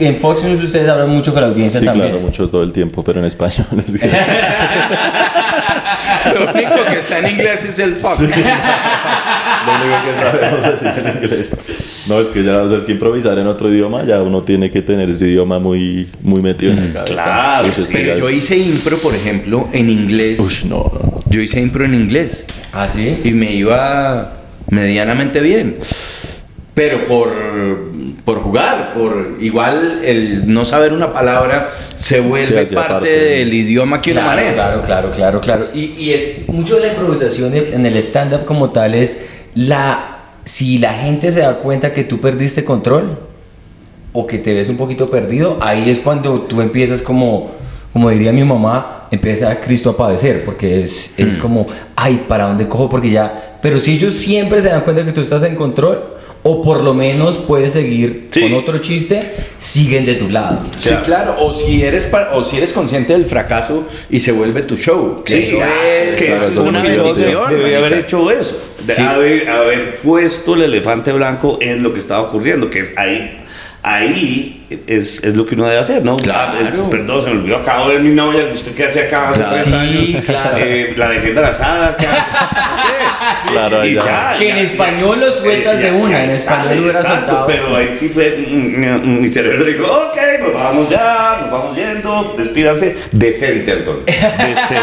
En 0.00 0.18
Fox 0.18 0.42
News 0.44 0.62
ustedes 0.62 0.86
hablan 0.88 1.08
mucho 1.10 1.32
con 1.32 1.40
la 1.42 1.48
audiencia 1.48 1.80
Sí, 1.80 1.86
también. 1.86 2.10
claro, 2.10 2.22
mucho 2.26 2.46
todo 2.48 2.62
el 2.62 2.72
tiempo, 2.72 3.02
pero 3.02 3.20
en 3.20 3.26
español. 3.26 3.66
es 6.26 6.34
Lo 6.34 6.52
único 6.52 6.84
que 6.90 6.98
está 6.98 7.18
en 7.18 7.28
inglés 7.28 7.64
es 7.64 7.78
el 7.78 7.96
fuck. 7.96 8.20
Lo 8.20 8.26
único 8.26 10.04
que 10.04 10.24
sabemos 10.24 10.62
decir 10.80 11.04
en 11.06 11.22
inglés. 11.24 11.56
No, 12.08 12.20
es 12.20 12.26
que 12.28 12.44
ya, 12.44 12.58
o 12.62 12.68
sea, 12.68 12.78
es 12.78 12.84
que 12.84 12.92
improvisar 12.92 13.38
en 13.38 13.46
otro 13.46 13.72
idioma, 13.72 14.04
ya 14.04 14.20
uno 14.22 14.42
tiene 14.42 14.70
que 14.70 14.82
tener 14.82 15.08
ese 15.10 15.26
idioma 15.28 15.58
muy, 15.58 16.08
muy 16.22 16.42
metido 16.42 16.72
en 16.72 16.88
la 16.92 16.92
cabeza. 17.04 17.14
claro, 17.22 17.68
es 17.68 17.74
que 17.76 17.98
Pero 17.98 18.18
yo 18.18 18.28
es- 18.28 18.34
hice 18.36 18.58
impro, 18.58 18.96
por 18.98 19.14
ejemplo, 19.14 19.68
en 19.72 19.88
inglés. 19.88 20.38
Ush, 20.40 20.64
no, 20.66 20.90
no. 20.92 21.22
Yo 21.30 21.40
hice 21.40 21.60
impro 21.60 21.84
en 21.84 21.94
inglés. 21.94 22.44
Ah, 22.72 22.88
sí. 22.88 23.20
y 23.24 23.30
me 23.30 23.52
iba 23.54 24.32
medianamente 24.70 25.40
bien. 25.40 25.76
Pero 26.74 27.06
por, 27.06 27.32
por 28.24 28.40
jugar, 28.40 28.94
por 28.94 29.36
igual 29.40 30.00
el 30.04 30.52
no 30.52 30.64
saber 30.64 30.92
una 30.92 31.12
palabra 31.12 31.70
se 31.94 32.18
vuelve 32.20 32.66
Sí, 32.66 32.74
parte, 32.74 33.08
del 33.08 33.54
idioma 33.54 34.02
que 34.02 34.10
uno 34.10 34.20
Claro, 34.22 34.36
maneja. 34.36 34.54
claro, 34.54 34.82
claro, 34.82 35.10
claro, 35.12 35.40
claro. 35.40 35.66
Y, 35.72 35.94
y 35.96 36.12
es 36.12 36.48
mucho 36.48 36.76
de 36.76 36.86
la 36.88 36.92
improvisación 36.94 37.52
en 37.54 37.86
el 37.86 37.96
stand-up 37.98 38.44
como 38.44 38.70
tal 38.70 38.94
es 38.94 39.24
la... 39.54 40.10
Si 40.44 40.78
la 40.78 40.92
gente 40.92 41.30
se 41.30 41.40
da 41.40 41.54
cuenta 41.54 41.92
que 41.92 42.04
tú 42.04 42.20
perdiste 42.20 42.64
control 42.64 43.18
o 44.12 44.26
que 44.26 44.38
te 44.38 44.52
ves 44.52 44.68
un 44.68 44.76
poquito 44.76 45.08
perdido, 45.08 45.56
ahí 45.60 45.88
es 45.88 46.00
cuando 46.00 46.40
tú 46.42 46.60
empiezas 46.60 47.00
como, 47.02 47.52
como 47.92 48.10
diría 48.10 48.30
mi 48.32 48.44
mamá, 48.44 49.06
empieza 49.10 49.50
a 49.50 49.60
Cristo 49.60 49.90
a 49.90 49.96
padecer, 49.96 50.44
porque 50.44 50.80
es, 50.80 51.14
es 51.18 51.38
como, 51.38 51.66
ay, 51.96 52.24
¿para 52.28 52.44
dónde 52.48 52.66
cojo? 52.68 52.90
Porque 52.90 53.08
ya... 53.10 53.58
Pero 53.62 53.80
si 53.80 53.94
ellos 53.94 54.12
siempre 54.12 54.60
se 54.60 54.68
dan 54.68 54.82
cuenta 54.82 55.04
que 55.04 55.12
tú 55.12 55.22
estás 55.22 55.42
en 55.44 55.54
control, 55.54 56.02
o 56.46 56.60
por 56.62 56.82
lo 56.84 56.92
menos 56.94 57.38
puedes 57.38 57.72
seguir 57.72 58.28
Sí. 58.30 58.42
con 58.42 58.52
otro 58.54 58.78
chiste, 58.78 59.34
siguen 59.58 60.04
de 60.06 60.14
tu 60.14 60.28
lado. 60.28 60.60
Sí, 60.78 60.90
claro. 61.02 61.34
O 61.38 61.54
si 61.54 61.82
eres 61.82 62.04
pa- 62.04 62.30
o 62.34 62.44
si 62.44 62.58
eres 62.58 62.72
consciente 62.72 63.14
del 63.14 63.24
fracaso 63.24 63.84
y 64.10 64.20
se 64.20 64.30
vuelve 64.30 64.62
tu 64.62 64.76
show. 64.76 65.22
Sí, 65.24 65.38
Eso 65.38 65.56
claro, 65.56 65.72
es 66.12 66.16
que 66.20 66.36
eso 66.36 66.48
es 66.52 66.56
una 66.58 66.82
divertido. 66.82 67.46
Debería 67.48 67.78
haber 67.78 67.94
hecho 67.94 68.30
eso. 68.30 68.58
De 68.86 68.94
Sí. 68.94 69.02
haber, 69.02 69.48
haber 69.48 69.96
puesto 69.98 70.54
el 70.54 70.62
elefante 70.62 71.12
blanco 71.12 71.58
en 71.60 71.82
lo 71.82 71.92
que 71.92 71.98
estaba 71.98 72.22
ocurriendo, 72.22 72.68
que 72.70 72.80
es 72.80 72.92
ahí. 72.96 73.40
Ahí 73.86 74.64
es, 74.86 75.22
es 75.24 75.34
lo 75.36 75.44
que 75.44 75.54
uno 75.54 75.66
debe 75.66 75.78
hacer, 75.78 76.02
¿no? 76.02 76.16
Claro. 76.16 76.52
Ah, 76.58 76.70
es- 76.72 76.80
perdón, 76.82 77.22
se 77.22 77.28
me 77.30 77.36
olvidó, 77.36 77.56
acabo 77.58 77.88
de 77.88 77.94
ver 77.96 78.02
mi 78.02 78.14
novia, 78.14 78.48
¿usted 78.52 78.72
qué 78.74 78.84
hace 78.86 79.02
acá? 79.02 79.28
Hace 79.30 79.40
Claro. 79.40 79.64
30 79.64 79.82
Sí, 79.84 80.12
años. 80.14 80.24
claro. 80.24 80.56
Eh, 80.58 80.94
la 80.96 81.08
dejé 81.10 81.28
embarazada. 81.28 81.96
Claro, 83.50 83.84
Y 83.86 83.94
ya. 83.94 84.34
Que 84.38 84.50
en 84.50 84.56
español 84.58 85.20
lo 85.20 85.30
sueltas 85.32 85.78
de 85.80 85.92
una, 85.92 86.24
en 86.24 86.30
español 86.30 86.84
lo 86.86 86.90
exacto. 86.90 87.44
Pero 87.46 87.76
ahí 87.76 87.90
sí 87.98 88.08
fue, 88.08 88.44
mm, 88.46 89.06
mm, 89.06 89.20
mi 89.20 89.28
cerebro 89.28 89.64
dijo, 89.64 89.84
ok, 89.84 90.16
nos 90.40 90.52
vamos 90.54 90.90
ya, 90.90 91.38
nos 91.42 91.50
vamos 91.50 91.76
yendo, 91.76 92.34
despídase. 92.36 92.96
Decente, 93.12 93.72
Antonio. 93.72 94.02
Decente. 94.04 94.74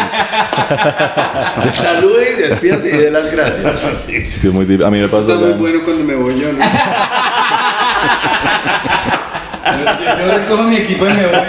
Te 1.64 1.72
salude 1.72 2.26
y 2.38 2.42
despídase 2.42 2.90
y 2.90 2.98
dé 2.98 3.12
las 3.12 3.32
gracias. 3.32 3.66
Sí. 4.06 4.26
Sí, 4.26 4.48
es 4.48 4.54
muy 4.54 4.66
dif- 4.66 4.86
A 4.86 4.92
mí 4.92 5.00
me 5.00 5.06
pasó 5.08 5.20
Está 5.22 5.36
muy 5.36 5.54
bueno 5.54 5.80
cuando 5.84 6.04
me 6.04 6.16
voy 6.16 6.36
yo, 6.40 6.52
¿no? 6.54 6.60
yo, 6.60 6.62
yo 10.26 10.32
recojo 10.38 10.64
mi 10.64 10.76
equipo 10.78 11.06
y 11.06 11.10
me 11.10 11.26
voy. 11.26 11.36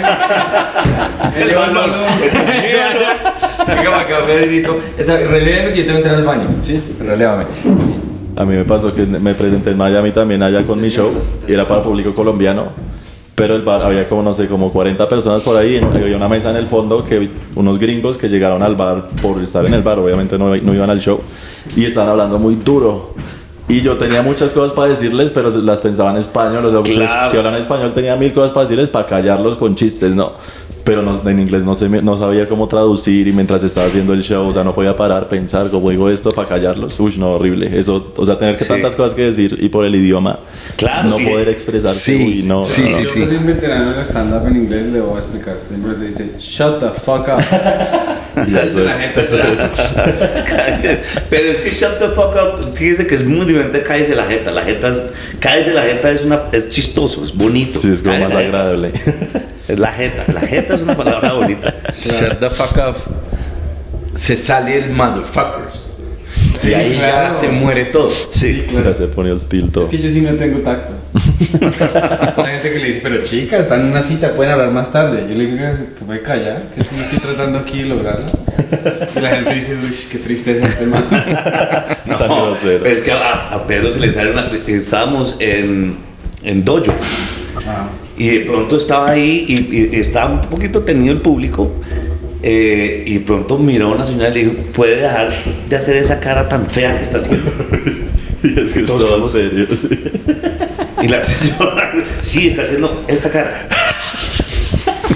Me 1.35 1.47
llevo 1.47 1.65
el 1.65 1.71
balón. 1.75 2.01
Venga 3.67 3.91
para 3.91 4.01
acá, 4.03 4.27
Pedrito. 4.27 4.79
Esa- 4.99 5.17
Relévame 5.17 5.73
que 5.73 5.79
yo 5.81 5.87
tengo 5.87 6.03
que 6.03 6.09
entrar 6.09 6.15
al 6.17 6.25
baño. 6.25 6.47
Sí. 6.61 6.79
Relévame. 7.01 7.45
A 8.37 8.45
mí 8.45 8.55
me 8.55 8.65
pasó 8.65 8.95
que 8.95 9.07
me 9.07 9.35
presenté 9.35 9.71
en 9.71 9.79
Miami 9.79 10.11
también 10.11 10.43
allá 10.43 10.63
con 10.65 10.79
mi 10.81 10.91
show 10.91 11.11
y 11.49 11.53
era 11.55 11.67
para 11.67 11.83
público 11.83 12.13
colombiano. 12.15 12.71
Pero 13.35 13.55
el 13.57 13.63
bar 13.63 13.83
había 13.83 14.07
como, 14.09 14.23
no 14.23 14.35
sé, 14.35 14.47
como 14.47 14.71
40 14.71 15.09
personas 15.09 15.43
por 15.43 15.57
ahí. 15.57 15.79
Había 15.79 16.17
una 16.17 16.29
mesa 16.29 16.51
en 16.51 16.57
el 16.57 16.67
fondo 16.67 17.03
que 17.03 17.31
unos 17.57 17.79
gringos 17.79 18.19
que 18.19 18.29
llegaron 18.29 18.63
al 18.63 18.77
bar 18.77 19.09
por 19.23 19.41
estar 19.43 19.65
en 19.65 19.73
el 19.75 19.83
bar, 19.83 19.99
obviamente 19.99 20.37
no, 20.39 20.55
no 20.55 20.75
iban 20.75 20.91
al 20.91 21.01
show, 21.01 21.19
y 21.75 21.85
estaban 21.87 22.11
hablando 22.11 22.39
muy 22.39 22.57
duro. 22.57 23.15
Y 23.69 23.81
yo 23.81 23.97
tenía 23.97 24.21
muchas 24.21 24.53
cosas 24.53 24.73
para 24.73 24.89
decirles, 24.89 25.31
pero 25.31 25.49
las 25.49 25.81
pensaba 25.81 26.11
en 26.11 26.19
español. 26.19 26.67
O 26.67 26.71
sea, 26.71 26.83
Claro. 26.83 27.31
si 27.31 27.37
hablan 27.39 27.55
español 27.55 27.93
tenía 27.95 28.17
mil 28.17 28.33
cosas 28.35 28.51
para 28.51 28.65
decirles 28.65 28.91
para 28.91 29.07
callarlos 29.07 29.57
con 29.57 29.75
chistes, 29.75 30.15
¿no? 30.15 30.33
Pero 30.85 31.01
no- 31.03 31.29
en 31.29 31.39
inglés 31.39 31.65
no, 31.65 31.75
sé, 31.77 31.89
no 31.89 32.19
sabía 32.19 32.49
cómo 32.49 32.67
traducir 32.67 33.29
y 33.29 33.33
mientras 33.33 33.63
estaba 33.63 33.87
haciendo 33.87 34.13
el 34.15 34.23
show, 34.23 34.49
o 34.49 34.53
sea, 34.53 34.65
no 34.65 34.75
podía 34.75 34.97
parar, 34.97 35.29
pensar 35.29 35.71
cómo 35.71 35.91
digo 35.91 36.11
esto 36.11 36.33
para 36.33 36.49
callarlos. 36.49 36.99
Uy, 36.99 37.15
no, 37.19 37.33
horrible. 37.35 37.71
Eso, 37.79 38.13
o 38.17 38.27
sea, 38.27 38.37
tener 38.37 38.57
que 38.57 38.65
Sí. 38.65 38.69
tantas 38.69 38.97
cosas 38.97 39.15
que 39.15 39.23
decir 39.23 39.57
y 39.61 39.69
por 39.69 39.85
el 39.85 39.95
idioma, 39.95 40.41
Claro, 40.77 41.09
no 41.11 41.21
y- 41.21 41.27
poder 41.27 41.49
expresarse. 41.51 41.99
Sí, 42.17 42.17
uy, 42.17 42.43
no, 42.43 42.65
sí, 42.65 42.83
no, 42.83 42.89
sí, 42.89 42.93
no. 42.95 42.99
Yo 43.01 43.07
sí. 43.11 43.21
que 43.21 43.27
soy 43.27 43.37
un 43.37 43.47
veterano 43.47 43.93
en 43.93 43.99
el 44.01 44.05
stand-up 44.05 44.47
en 44.49 44.57
inglés, 44.57 44.87
le 44.89 45.01
voy 45.01 45.15
a 45.17 45.19
explicar. 45.19 45.59
Siempre 45.61 45.95
te 45.95 46.05
dice, 46.07 46.33
shut 46.41 46.81
the 46.81 46.89
fuck 46.89 47.29
up. 47.29 47.43
Ya, 48.51 48.63
eso 48.63 48.81
la 48.83 48.93
es- 48.95 48.99
gente 48.99 49.25
eso 49.25 49.37
es- 49.37 49.45
Pero 51.31 51.49
es 51.51 51.59
que 51.59 51.71
shut 51.71 51.99
the 51.99 52.09
fuck 52.09 52.35
up, 52.35 52.75
fíjese 52.75 53.07
que 53.07 53.17
es 53.17 53.25
muy 53.25 53.45
diferente 53.47 53.83
cállese 53.83 54.15
la 54.15 54.25
jeta. 54.25 54.51
La 54.51 54.63
jeta 54.63 54.89
es, 54.89 55.03
cállese 55.39 55.75
la 55.75 55.83
jeta 55.83 56.11
es, 56.11 56.25
una, 56.25 56.43
es 56.53 56.69
chistoso, 56.71 57.23
es 57.23 57.33
bonito. 57.37 57.79
Sí, 57.79 57.91
es 57.93 58.03
como 58.03 58.19
más 58.19 58.35
agradable. 58.35 58.93
Es 59.69 59.79
la 59.79 59.93
jeta. 59.93 60.33
La 60.33 60.41
jeta 60.41 60.75
es 60.75 60.83
una 60.83 60.97
palabra 60.97 61.33
bonita. 61.35 61.75
Shut 61.95 62.41
the 62.41 62.51
fuck 62.51 62.77
up. 62.77 62.97
Se 64.15 64.37
sale 64.37 64.77
el 64.79 64.91
motherfuckers. 64.91 65.91
y 66.65 66.75
ahí 66.75 66.97
claro. 66.99 67.35
ya 67.35 67.41
se 67.41 67.49
muere 67.49 67.87
todo. 67.87 68.11
Sí. 68.11 68.67
Ya 68.73 68.93
se 68.95 69.07
pone 69.07 69.31
hostil 69.33 69.71
todo. 69.71 69.85
Es 69.85 69.91
que 69.91 69.99
yo 69.99 70.11
sí 70.11 70.21
no 70.21 70.33
tengo 70.35 70.61
tacto. 70.61 70.93
La 72.37 72.47
gente 72.47 72.73
que 72.73 72.79
le 72.79 72.87
dice, 72.89 73.01
pero 73.03 73.23
chicas, 73.23 73.61
están 73.61 73.83
en 73.83 73.87
una 73.89 74.03
cita, 74.03 74.33
pueden 74.33 74.53
hablar 74.53 74.71
más 74.71 74.93
tarde. 74.93 75.27
Yo 75.29 75.35
le 75.35 75.47
digo 75.47 75.59
que 75.59 75.75
se 75.75 75.85
puede 75.85 76.23
callar, 76.23 76.65
que 76.75 76.81
es 76.81 76.89
que 76.89 76.97
no 76.97 77.03
estoy 77.03 77.19
tratando 77.21 77.59
aquí 77.59 77.83
de 77.83 77.89
lograrlo. 77.89 78.27
Y 79.17 79.21
la 79.21 79.31
gente 79.31 79.55
dice, 79.55 79.77
uy, 79.77 79.97
qué 80.11 80.19
tristeza 80.19 80.65
este 80.67 80.87
man. 80.87 81.05
Tan 82.19 82.29
grosero. 82.29 82.85
Es 82.85 83.01
que 83.01 83.13
a, 83.13 83.49
a 83.53 83.67
Pedro 83.67 83.91
se 83.91 84.01
le 84.01 84.13
sale 84.13 84.33
una. 84.33 84.51
Estábamos 84.67 85.37
en, 85.39 85.97
en 86.43 86.65
Dojo. 86.65 86.93
Ah. 87.67 87.89
Y 88.23 88.29
de 88.39 88.41
pronto 88.47 88.77
estaba 88.77 89.11
ahí 89.11 89.45
y, 89.49 89.77
y 89.77 90.01
estaba 90.01 90.33
un 90.33 90.41
poquito 90.43 90.83
tenido 90.83 91.13
el 91.13 91.21
público. 91.21 91.73
eh, 92.43 93.05
y 93.07 93.19
pronto 93.21 93.59
miró 93.59 93.89
a 93.89 93.95
una 93.97 94.07
señora 94.07 94.29
y 94.31 94.35
le 94.35 94.41
dijo: 94.45 94.53
¿Puede 94.75 94.97
dejar 94.97 95.31
de 95.69 95.77
hacer 95.77 95.97
esa 95.97 96.21
cara 96.21 96.49
tan 96.49 96.67
fea 96.67 96.97
que 96.99 97.03
está 97.05 97.19
haciendo? 97.19 97.51
Y 98.45 98.59
es 98.61 98.73
que 98.73 98.81
es 98.81 98.87
Todos 98.87 99.03
todo 99.03 99.19
somos- 99.21 99.33
serio. 99.33 99.67
sí. 99.71 99.89
Y 101.03 101.09
la 101.09 101.21
señora, 101.23 101.93
sí, 102.21 102.47
está 102.49 102.63
haciendo 102.63 103.05
esta 103.09 103.29
cara. 103.31 103.67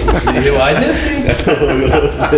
Y 0.07 0.33
le 0.33 0.39
dije, 0.39 0.51
váyase. 0.51 1.25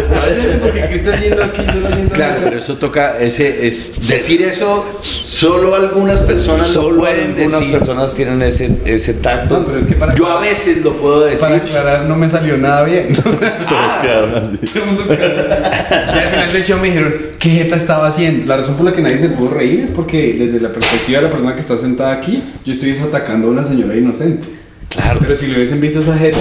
Váyase, 0.10 0.58
porque 0.62 0.88
¿qué 0.88 0.96
está 0.96 1.12
haciendo 1.12 1.44
aquí? 1.44 1.62
Solo 1.72 1.88
haciendo 1.88 2.14
Claro, 2.14 2.32
nada. 2.34 2.44
pero 2.46 2.60
eso 2.60 2.78
toca, 2.78 3.20
ese 3.20 3.68
es 3.68 4.08
decir 4.08 4.42
eso, 4.44 4.86
solo 5.02 5.76
algunas 5.76 6.22
personas 6.24 6.68
lo 6.76 6.82
Solo 6.82 7.00
pueden 7.00 7.32
algunas 7.32 7.60
decir. 7.60 7.78
personas 7.78 8.14
tienen 8.14 8.42
ese, 8.42 8.72
ese 8.86 9.14
tacto. 9.16 9.60
No, 9.60 9.66
pero 9.66 9.80
es 9.80 9.88
que 9.88 9.96
para, 9.96 10.16
Yo 10.16 10.28
a 10.28 10.40
veces 10.42 10.84
lo 10.84 10.94
puedo 10.98 11.26
decir. 11.26 11.40
para 11.40 11.56
aclarar 11.58 12.06
no 12.06 12.16
me 12.16 12.28
salió 12.30 12.58
nada 12.58 12.84
bien. 12.84 13.14
Todos 13.14 13.92
quedaron 14.02 14.36
así. 14.36 14.58
Todo 14.74 14.84
el 14.84 14.90
mundo 14.90 15.04
así. 15.08 15.20
Y 15.20 16.20
al 16.20 16.30
final 16.30 16.54
del 16.54 16.64
show 16.64 16.80
me 16.80 16.88
dijeron, 16.88 17.16
¿qué 17.40 17.50
jeta 17.50 17.76
estaba 17.76 18.08
haciendo? 18.08 18.46
La 18.48 18.58
razón 18.58 18.76
por 18.76 18.86
la 18.86 18.94
que 18.94 19.02
nadie 19.02 19.20
se 19.20 19.30
pudo 19.30 19.52
reír 19.52 19.82
es 19.82 19.90
porque 19.92 20.36
desde 20.38 20.60
la 20.60 20.70
perspectiva 20.72 21.20
de 21.20 21.26
la 21.26 21.32
persona 21.32 21.54
que 21.56 21.62
está 21.62 21.78
sentada 21.78 22.14
aquí, 22.14 22.44
yo 22.66 22.74
estoy 22.74 22.98
atacando 22.98 23.48
a 23.48 23.52
una 23.52 23.68
señora 23.68 23.96
inocente. 23.96 24.59
Claro. 24.89 25.19
Pero 25.22 25.36
si 25.36 25.48
le 25.48 25.55
hubiesen 25.58 25.79
visto 25.81 26.00
esa 26.01 26.17
jeta 26.17 26.38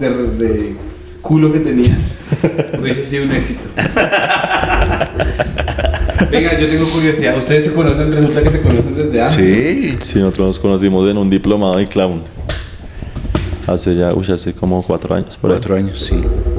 de, 0.00 0.08
de- 0.08 0.26
de 0.46 0.74
culo 1.20 1.52
que 1.52 1.60
tenía, 1.60 1.96
hubiese 2.80 3.04
sido 3.04 3.24
un 3.24 3.32
éxito. 3.32 3.60
Venga, 6.30 6.56
yo 6.58 6.68
tengo 6.68 6.86
curiosidad. 6.88 7.36
¿Ustedes 7.36 7.64
se 7.64 7.72
conocen? 7.72 8.12
Resulta 8.12 8.42
que 8.42 8.50
se 8.50 8.60
conocen 8.60 8.94
desde 8.94 9.20
antes. 9.20 9.36
Sí. 9.36 9.96
Sí, 10.00 10.18
nosotros 10.20 10.46
nos 10.46 10.58
conocimos 10.58 11.10
en 11.10 11.18
un 11.18 11.28
diplomado 11.28 11.76
de 11.76 11.86
clown. 11.86 12.22
Hace 13.66 13.94
ya, 13.94 14.12
uy, 14.14 14.24
hace 14.32 14.52
como 14.52 14.82
cuatro 14.82 15.14
años, 15.14 15.36
por 15.40 15.50
ahí, 15.50 15.56
Cuatro 15.58 15.76
años, 15.76 15.98
sí. 16.08 16.14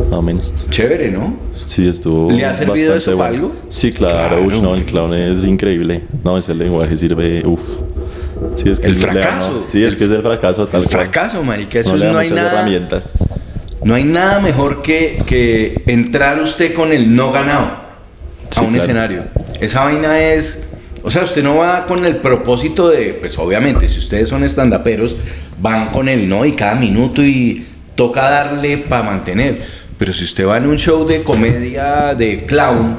más 0.10 0.19
o 0.19 0.21
menos. 0.21 0.67
Chévere, 0.69 1.12
¿no? 1.12 1.36
Sí, 1.65 1.88
estuvo 1.88 2.31
¿Le 2.31 2.45
ha 2.45 2.53
servido 2.53 2.95
eso 2.95 3.17
para 3.17 3.29
algo? 3.29 3.51
Sí, 3.69 3.91
claro, 3.91 4.38
Claro. 4.38 4.45
ush, 4.45 4.62
no, 4.62 4.75
el 4.75 4.86
clown 4.86 5.13
es 5.13 5.43
increíble. 5.43 6.03
No, 6.24 6.38
ese 6.38 6.53
lenguaje 6.53 6.95
sirve, 6.95 7.43
uff. 7.45 7.62
Sí, 8.55 8.69
es 8.69 8.79
que 8.79 8.88
El 8.88 8.95
da, 8.95 9.01
fracaso. 9.12 9.62
¿no? 9.62 9.67
Sí, 9.67 9.83
es 9.83 9.93
El- 9.93 10.00
que 10.00 10.05
es 10.05 10.12
el 10.12 10.21
fracaso 10.21 10.67
tal 10.67 10.83
El 10.83 10.89
cual. 10.89 11.03
fracaso, 11.03 11.43
marica, 11.43 11.79
eso 11.79 11.95
No 11.95 12.17
hay 12.17 12.29
nada. 12.29 12.51
herramientas. 12.53 13.27
No 13.83 13.95
hay 13.95 14.03
nada 14.03 14.39
mejor 14.39 14.81
que, 14.81 15.24
que 15.25 15.81
entrar 15.88 16.39
usted 16.41 16.74
con 16.74 16.91
el 16.91 17.15
no 17.15 17.31
ganado 17.31 17.71
a 18.55 18.62
un 18.62 18.67
claro. 18.69 18.83
escenario. 18.83 19.24
Esa 19.60 19.83
vaina 19.86 20.19
es. 20.19 20.63
O 21.03 21.10
sea, 21.10 21.24
usted 21.24 21.41
no 21.43 21.55
va 21.57 21.86
con 21.88 22.05
el 22.05 22.17
propósito 22.17 22.89
de. 22.89 23.13
Pues 23.19 23.38
obviamente, 23.39 23.88
si 23.88 23.98
ustedes 23.98 24.29
son 24.29 24.43
estandaperos, 24.43 25.15
van 25.60 25.88
con 25.88 26.07
el 26.10 26.29
no 26.29 26.45
y 26.45 26.51
cada 26.51 26.75
minuto 26.75 27.24
y 27.24 27.65
toca 27.95 28.29
darle 28.29 28.77
para 28.77 29.01
mantener. 29.03 29.65
Pero 29.98 30.13
si 30.13 30.24
usted 30.25 30.48
va 30.48 30.57
en 30.57 30.67
un 30.67 30.77
show 30.77 31.07
de 31.07 31.24
comedia 31.24 32.13
de 32.15 32.45
clown, 32.45 32.98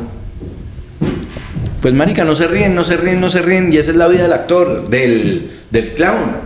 Pues 1.82 1.92
marica, 1.94 2.24
no 2.24 2.34
se 2.36 2.46
ríen, 2.46 2.74
no 2.74 2.84
se 2.84 2.96
ríen, 2.96 3.20
no 3.20 3.28
se 3.28 3.42
ríen 3.42 3.72
y 3.72 3.76
esa 3.76 3.90
es 3.90 3.96
la 3.96 4.08
vida 4.08 4.22
del 4.22 4.32
actor, 4.32 4.88
del, 4.88 5.50
del 5.70 5.90
clown. 5.92 6.36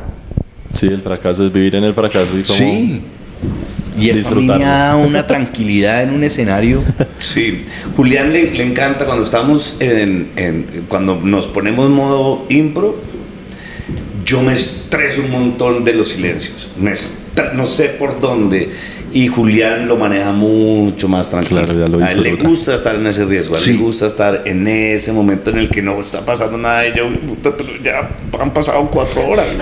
Sí, 0.74 0.86
el 0.86 1.02
fracaso 1.02 1.46
es 1.46 1.52
vivir 1.52 1.74
en 1.76 1.84
el 1.84 1.94
fracaso 1.94 2.36
y 2.36 2.42
como... 2.42 2.58
Sí. 2.58 3.00
Y 3.98 4.10
eso 4.10 4.28
a 4.28 4.32
mí 4.32 4.46
me 4.46 4.54
disfrutarlo. 4.54 4.64
da 4.66 4.96
una 4.96 5.26
tranquilidad 5.26 6.02
en 6.02 6.10
un 6.10 6.24
escenario. 6.24 6.82
Sí, 7.18 7.64
Julián 7.96 8.32
le, 8.32 8.50
le 8.52 8.62
encanta 8.62 9.04
cuando 9.06 9.24
estamos 9.24 9.76
en, 9.80 10.28
en- 10.36 10.84
cuando 10.88 11.18
nos 11.22 11.48
ponemos 11.48 11.88
modo 11.90 12.44
impro, 12.50 12.96
yo 14.24 14.42
me 14.42 14.52
estreso 14.52 15.22
un 15.22 15.30
montón 15.30 15.82
de 15.84 15.94
los 15.94 16.08
silencios, 16.08 16.68
me 16.78 16.92
no 17.54 17.64
sé 17.64 17.84
por 17.90 18.20
dónde, 18.20 18.68
y 19.16 19.28
Julián 19.28 19.88
lo 19.88 19.96
maneja 19.96 20.30
mucho 20.32 21.08
más 21.08 21.26
tranquilo. 21.28 21.64
Claro, 21.64 21.78
ya 21.80 21.88
lo 21.88 22.04
a 22.04 22.12
él 22.12 22.22
le 22.22 22.32
gusta 22.34 22.74
estar 22.74 22.94
en 22.96 23.06
ese 23.06 23.24
riesgo, 23.24 23.54
a 23.54 23.58
él 23.58 23.64
Sí. 23.64 23.72
le 23.72 23.78
gusta 23.78 24.06
estar 24.06 24.42
en 24.44 24.66
ese 24.68 25.10
momento 25.12 25.48
en 25.48 25.56
el 25.56 25.70
que 25.70 25.80
no 25.80 25.98
está 26.00 26.22
pasando 26.22 26.58
nada, 26.58 26.86
y 26.86 26.94
yo, 26.94 27.08
puta, 27.26 27.50
pero 27.56 27.70
ya 27.82 28.10
han 28.38 28.50
pasado 28.52 28.86
cuatro 28.92 29.26
horas. 29.26 29.46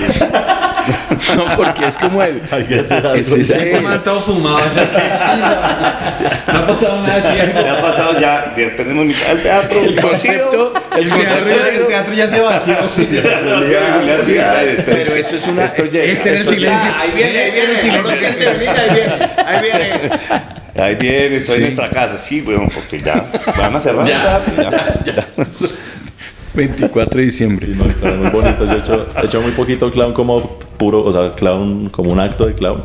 No, 1.34 1.46
porque 1.56 1.86
es 1.86 1.96
como 1.96 2.22
el. 2.22 2.42
Hay 2.50 2.64
que 2.64 2.80
hacer 2.80 2.98
algo. 3.06 3.14
es 3.14 3.32
ese- 3.32 3.56
Este 3.70 3.80
man 3.80 4.02
todo 4.04 4.20
fumado, 4.20 4.56
o 4.56 4.60
sea, 4.60 4.90
qué 4.90 4.98
chimba. 5.16 6.42
No 6.52 6.58
ha 6.58 6.66
pasado 6.66 7.02
nada 7.06 7.20
de 7.20 7.34
tiempo. 7.40 7.60
Ya 7.64 7.72
ha 7.72 7.80
pasado, 7.80 8.20
ya, 8.20 8.54
ya 8.54 8.76
tenemos 8.76 9.06
mitad 9.06 9.28
del 9.28 9.42
teatro. 9.42 9.80
el 9.80 9.98
concepto, 9.98 10.74
el 10.96 11.02
El 11.04 11.10
teatro, 11.10 11.44
ya, 11.56 11.68
el 11.68 11.86
teatro 11.86 12.14
ya 12.14 12.28
se 12.28 12.40
vació. 12.40 12.74
Pero 14.84 15.14
eso 15.14 15.36
es 15.36 15.46
una. 15.46 15.64
Esto 15.64 15.84
llega. 15.86 16.04
Este 16.04 16.30
el 16.30 16.38
silencio. 16.46 16.92
Ahí 16.96 17.10
viene, 17.14 17.38
ahí 17.40 17.50
viene. 17.52 17.72
Este 17.74 18.46
No 18.46 18.50
venir, 18.50 18.68
ahí 18.70 18.94
viene. 18.94 19.12
Ahí 19.46 19.62
viene. 19.62 20.10
Ahí 20.76 20.94
viene, 20.96 21.36
estoy 21.36 21.56
en 21.56 21.62
Sí. 21.62 21.68
el 21.70 21.76
fracaso. 21.76 22.18
Sí, 22.18 22.40
weón, 22.42 22.68
porque 22.68 23.00
ya 23.00 23.26
van 23.56 23.76
a 23.76 23.80
cerrar. 23.80 24.06
Ya, 24.06 24.42
ya. 25.04 25.26
24 26.54 27.18
de 27.18 27.24
diciembre. 27.26 27.66
Sí, 27.66 27.74
no, 27.76 27.84
está 27.86 28.10
muy 28.14 28.30
bonito. 28.30 28.64
Yo 28.66 28.72
he 28.72 28.78
hecho, 28.78 29.08
he 29.22 29.26
hecho 29.26 29.40
muy 29.40 29.52
poquito 29.52 29.90
clown 29.90 30.12
como 30.12 30.58
puro, 30.76 31.02
o 31.04 31.12
sea, 31.12 31.32
clown 31.34 31.88
como 31.90 32.10
un 32.12 32.20
acto 32.20 32.46
de 32.46 32.54
clown. 32.54 32.82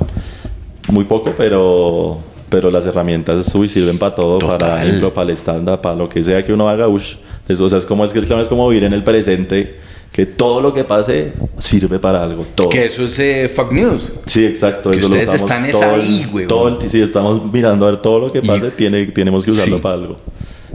Muy 0.89 1.05
poco, 1.05 1.33
pero 1.37 2.19
pero 2.49 2.71
las 2.71 2.85
herramientas 2.85 3.53
uy, 3.55 3.67
sirven 3.67 3.97
para 3.97 4.15
todo, 4.15 4.39
para 4.39 4.57
Total. 4.57 4.83
ejemplo, 4.87 5.13
para 5.13 5.29
el 5.29 5.37
stand-up, 5.37 5.81
para 5.81 5.95
lo 5.95 6.09
que 6.09 6.23
sea 6.23 6.43
que 6.45 6.51
uno 6.53 6.67
haga. 6.69 6.87
ush. 6.87 7.15
Eso, 7.47 7.65
o 7.65 7.69
sea, 7.69 7.79
es 7.79 7.85
como 7.85 8.05
es 8.05 8.13
que 8.13 8.19
el 8.19 8.25
clown 8.25 8.41
es 8.41 8.47
como 8.47 8.67
vivir 8.69 8.83
en 8.83 8.93
el 8.93 9.03
presente, 9.03 9.77
que 10.11 10.25
todo 10.25 10.61
lo 10.61 10.73
que 10.73 10.83
pase 10.83 11.33
sirve 11.57 11.97
para 11.99 12.21
algo. 12.23 12.45
Todo. 12.55 12.69
Que 12.69 12.85
eso 12.85 13.05
es 13.05 13.17
eh, 13.19 13.51
fuck 13.53 13.71
news. 13.71 14.11
Sí, 14.25 14.45
exacto. 14.45 14.91
Que 14.91 14.97
Eso 14.97 15.07
lo 15.07 15.15
ustedes 15.15 15.27
usamos 15.35 15.51
están 15.51 15.65
es 15.65 15.71
todo 15.79 15.95
ahí, 15.95 16.27
güey. 16.31 16.47
todo 16.47 16.67
el- 16.79 16.89
sí, 16.89 17.01
estamos 17.01 17.41
mirando 17.51 17.87
a 17.87 17.91
ver 17.91 18.01
todo 18.01 18.19
lo 18.19 18.31
que 18.31 18.39
Y- 18.39 18.47
pase, 18.47 18.69
tiene, 18.71 19.05
tenemos 19.07 19.43
que 19.45 19.51
usarlo 19.51 19.77
Sí. 19.77 19.81
para 19.81 19.95
algo. 19.95 20.17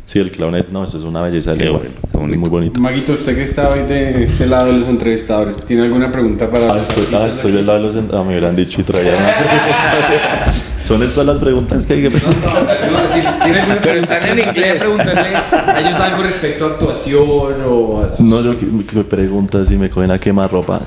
Sí, 0.07 0.19
el 0.19 0.31
clown 0.31 0.55
es, 0.57 0.71
no, 0.71 0.85
eso 0.85 0.99
es 0.99 1.05
una 1.05 1.23
belleza 1.23 1.55
Qué 1.55 1.69
bueno, 1.71 1.87
qué 2.13 2.19
bonito. 2.19 2.39
Muy 2.41 2.51
bonito. 2.51 2.81
Maguito, 2.81 3.13
usted 3.15 3.35
que 3.37 3.45
está 3.45 3.71
hoy 3.71 3.85
de 3.89 4.25
este 4.25 4.47
lado 4.47 4.67
de 4.73 4.81
los 4.81 4.89
entrevistadores, 4.89 5.57
¿tiene 5.65 5.85
alguna 5.85 6.13
pregunta 6.13 6.51
para 6.51 6.71
Ah, 6.73 6.75
los 6.75 6.89
estoy, 6.91 7.07
ah, 7.15 7.27
estoy 7.29 7.53
del 7.53 7.67
lado 7.67 7.79
de 7.79 7.85
los... 7.87 7.95
ent- 7.95 8.11
Ah, 8.13 8.23
me 8.23 8.31
hubieran 8.31 8.55
dicho 8.55 8.81
y 8.81 8.85
traía 8.85 9.13
más. 9.13 10.55
Son 10.85 11.03
estas 11.03 11.25
las 11.27 11.39
preguntas 11.39 11.87
que 11.87 11.95
hay 11.95 12.03
que 12.03 12.11
No, 12.11 12.19
sí, 12.21 13.21
¿tiene 13.43 13.61
alguna 13.61 13.81
Pero 13.81 14.01
están 14.01 14.29
en 14.29 14.49
inglés. 14.49 14.75
Preguntarle 14.79 15.21
a 15.37 15.81
ellos 15.81 15.99
algo 15.99 16.23
respecto 16.23 16.67
a 16.67 16.69
actuación 16.69 17.55
o 17.67 18.03
a 18.05 18.11
sus... 18.11 18.21
No, 18.21 18.43
yo 18.43 18.57
que, 18.57 18.67
que 18.87 19.03
preguntas 19.05 19.69
si 19.69 19.77
me 19.77 19.89
cogen 19.89 20.11
a 20.11 20.19
quemar 20.19 20.53
ropa. 20.53 20.83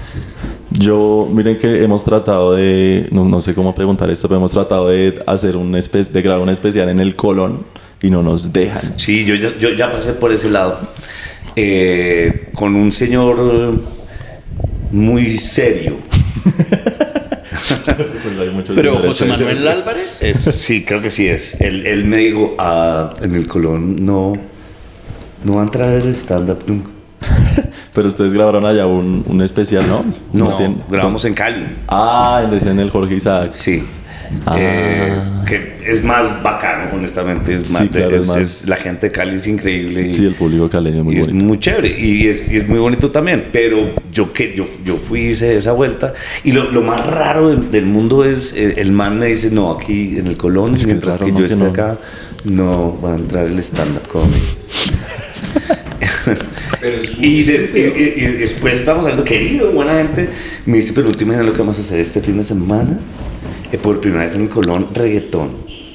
Yo, 0.70 1.28
miren 1.32 1.58
que 1.58 1.84
hemos 1.84 2.04
tratado 2.04 2.54
de, 2.54 3.08
no, 3.12 3.26
no 3.26 3.42
sé 3.42 3.56
cómo 3.56 3.74
preguntar 3.74 4.10
esto, 4.12 4.28
pero 4.28 4.38
hemos 4.38 4.52
tratado 4.52 4.90
de 4.90 5.20
hacer 5.26 5.56
un 5.58 5.74
espe- 5.74 6.08
de 6.08 6.22
grabar 6.22 6.44
un 6.44 6.50
especial 6.50 6.90
en 6.90 7.00
el 7.00 7.16
Colón 7.16 7.64
y 8.02 8.12
no 8.12 8.22
nos 8.22 8.54
dejan. 8.54 8.94
Sí, 8.98 9.26
yo 9.26 9.34
ya, 9.34 9.58
yo 9.58 9.70
ya 9.72 9.92
pasé 9.92 10.14
por 10.14 10.32
ese 10.32 10.52
lado. 10.52 10.78
Eh, 11.56 12.50
con 12.54 12.76
un 12.76 12.92
señor 12.92 13.74
muy 14.92 15.28
serio. 15.32 15.96
Pues 18.24 18.38
hay 18.40 18.50
muchos 18.52 18.76
Pero 18.76 18.98
José. 19.00 19.26
Manuel 19.28 19.68
Álvarez. 19.68 20.22
Es- 20.22 20.44
sí, 20.44 20.84
creo 20.86 21.02
que 21.02 21.12
sí 21.12 21.28
es. 21.28 21.60
Él, 21.62 21.86
él 21.86 22.06
me 22.06 22.18
dijo, 22.18 22.56
ah, 22.60 23.14
en 23.22 23.36
el 23.36 23.48
Colón 23.48 24.06
no, 24.06 24.34
no 25.44 25.56
va 25.56 25.62
a 25.62 25.66
entrar 25.66 25.90
el 25.94 26.08
stand-up 26.16 26.60
nunca. 26.68 26.90
Pero 27.94 28.08
ustedes 28.10 28.32
grabaron 28.34 28.66
allá 28.66 28.86
un, 28.86 29.24
un 29.28 29.42
especial, 29.42 29.84
¿no? 29.88 30.06
No, 30.34 30.56
tiene- 30.56 30.78
grabamos 30.90 31.26
en 31.26 31.34
Cali. 31.34 31.64
Ah, 31.88 32.42
en 32.44 32.52
decían 32.52 32.80
el 32.80 32.90
Jorge 32.92 33.16
Isaac. 33.16 33.50
Sí. 33.54 33.82
Ah. 34.46 34.56
Eh, 34.60 35.14
que 35.46 35.78
es 35.86 36.04
más 36.04 36.42
bacano, 36.44 36.96
honestamente. 36.96 37.54
Es 37.54 37.68
Sí, 37.68 37.74
más, 37.74 37.90
claro, 37.90 38.16
es, 38.16 38.22
es 38.24 38.28
más- 38.28 38.38
es- 38.38 38.68
la 38.68 38.76
gente 38.76 39.08
de 39.08 39.12
Cali 39.12 39.36
es 39.36 39.48
increíble. 39.48 40.08
y- 40.08 40.14
Sí, 40.14 40.26
el 40.26 40.34
público 40.36 40.70
caleño 40.70 40.98
es 40.98 41.04
muy 41.04 41.16
y 41.16 41.20
bonito. 41.20 41.38
es 41.38 41.44
muy 41.44 41.60
chévere 41.60 42.00
y 42.00 42.28
es, 42.28 42.52
y 42.52 42.58
es 42.58 42.68
muy 42.68 42.80
bonito 42.80 43.12
también. 43.12 43.46
Pero 43.52 43.92
yo 44.12 44.34
que 44.34 44.54
yo, 44.56 44.68
yo 44.86 44.98
fui 44.98 45.28
hice 45.28 45.58
esa 45.58 45.72
vuelta 45.72 46.14
y 46.44 46.52
lo, 46.52 46.72
lo 46.72 46.82
más 46.82 47.06
raro 47.06 47.50
del, 47.50 47.72
del 47.72 47.86
mundo 47.86 48.24
es 48.26 48.54
eh, 48.56 48.76
el 48.78 48.92
man 48.92 49.20
me 49.20 49.28
dice 49.28 49.52
no 49.52 49.72
aquí 49.72 50.18
en 50.18 50.28
el 50.28 50.38
Colón 50.38 50.74
Es 50.74 50.82
que 50.82 50.88
mientras 50.88 51.16
raro, 51.20 51.26
que 51.26 51.32
¿no? 51.32 51.40
yo 51.40 51.46
que 51.48 51.54
esté 51.54 51.64
no. 51.66 51.70
acá 51.72 51.98
no 52.46 53.00
va 53.02 53.14
a 53.14 53.16
entrar 53.16 53.46
el 53.48 53.60
stand 53.60 53.98
up 53.98 54.08
comedy. 54.08 54.38
y, 57.20 57.44
de- 57.44 58.14
y- 58.18 58.24
y- 58.24 58.28
después 58.40 58.76
estamos 58.76 59.04
hablando, 59.04 59.24
querido, 59.24 59.72
buena 59.72 59.94
gente. 59.96 60.30
Me 60.66 60.78
dice, 60.78 60.94
pero 60.94 61.08
últimamente 61.08 61.46
lo 61.46 61.54
que 61.54 61.60
vamos 61.60 61.78
a 61.78 61.82
hacer 61.82 62.00
este 62.00 62.22
fin 62.22 62.38
de 62.38 62.44
semana, 62.44 63.00
por 63.82 64.00
primera 64.00 64.24
vez 64.24 64.36
en 64.36 64.44
el 64.44 64.50
Colón, 64.50 64.88
reggaetón. 64.94 65.50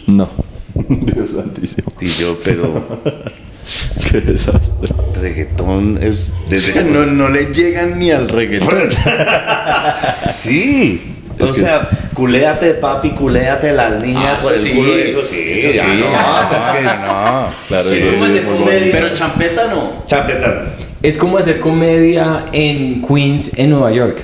No. 0.07 0.29
Dios 0.75 1.31
santísimo. 1.31 1.93
Y 2.01 2.07
yo, 2.09 2.39
pero 2.45 3.01
Qué 4.11 4.21
desastre. 4.21 4.89
reggaetón 5.21 5.99
es 6.03 6.31
desde 6.51 6.73
que 6.73 6.83
No, 6.83 7.07
no 7.07 7.29
le 7.29 7.47
llegan 7.55 7.99
ni 7.99 8.11
al 8.11 8.29
reggaetón. 8.29 8.89
Sí. 10.33 11.01
Es 11.39 11.51
o 11.51 11.55
sea, 11.55 11.77
es- 11.81 12.01
culéate, 12.13 12.75
papi, 12.75 13.11
culéate 13.13 13.73
la 13.73 13.89
niña 13.91 14.37
Ah, 14.37 14.39
por 14.43 14.53
el 14.53 14.61
sí. 14.61 14.71
culo. 14.71 14.93
Eso 14.95 15.25
sí, 15.25 15.37
Eso 15.47 15.73
ya 15.73 15.83
sí, 15.85 16.01
no. 16.01 16.11
no, 16.11 16.43
es 16.59 16.77
que 16.77 16.83
no. 16.83 17.47
Claro, 17.69 17.89
Sí, 17.89 17.97
eso 17.97 18.09
es 18.09 18.15
como 18.15 18.27
sí 18.27 18.31
hacer 18.33 18.37
es 18.37 18.45
muy 18.45 18.59
comedia. 18.59 18.93
Pero 18.93 19.13
champeta 19.13 19.67
no. 19.69 20.05
Chapeta. 20.07 20.67
Es 21.03 21.17
como 21.17 21.39
hacer 21.39 21.59
comedia 21.59 22.45
en 22.53 23.03
Queens, 23.03 23.53
en 23.59 23.71
Nueva 23.71 23.91
York. 23.93 24.23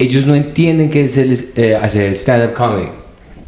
Ellos 0.00 0.26
no 0.26 0.34
entienden 0.34 0.90
qué 0.90 1.04
es 1.04 1.16
el, 1.16 1.38
eh, 1.56 1.76
hacer 1.76 2.10
stand-up 2.14 2.54
comedy. 2.54 2.88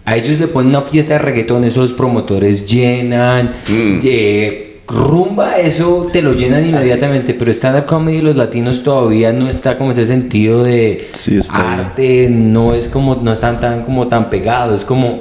A 0.05 0.17
ellos 0.17 0.39
le 0.39 0.47
ponen 0.49 0.69
una 0.71 0.83
fiesta 0.83 1.15
de 1.15 1.19
reggaetón, 1.21 1.65
esos 1.65 1.93
promotores 1.95 2.67
llenan. 2.67 3.51
Mm. 3.69 3.99
eh, 4.05 4.69
rumba, 4.89 5.57
eso 5.59 6.11
te 6.13 6.21
lo 6.21 6.35
llenan 6.35 6.67
inmediatamente. 6.69 7.33
Pero 7.35 7.51
stand-up 7.53 7.87
comedy, 7.87 8.21
los 8.21 8.37
latinos 8.37 8.83
todavía 8.83 9.33
no 9.33 9.49
está 9.49 9.79
como 9.79 9.93
ese 9.93 10.05
sentido 10.05 10.63
de 10.63 11.09
Sí, 11.13 11.39
arte, 11.53 12.29
no 12.31 12.75
es 12.75 12.89
como, 12.89 13.15
no 13.17 13.33
están 13.33 13.59
tan, 13.61 13.83
como 13.85 14.07
tan 14.09 14.29
pegados. 14.29 14.81
Es 14.81 14.85
como. 14.85 15.21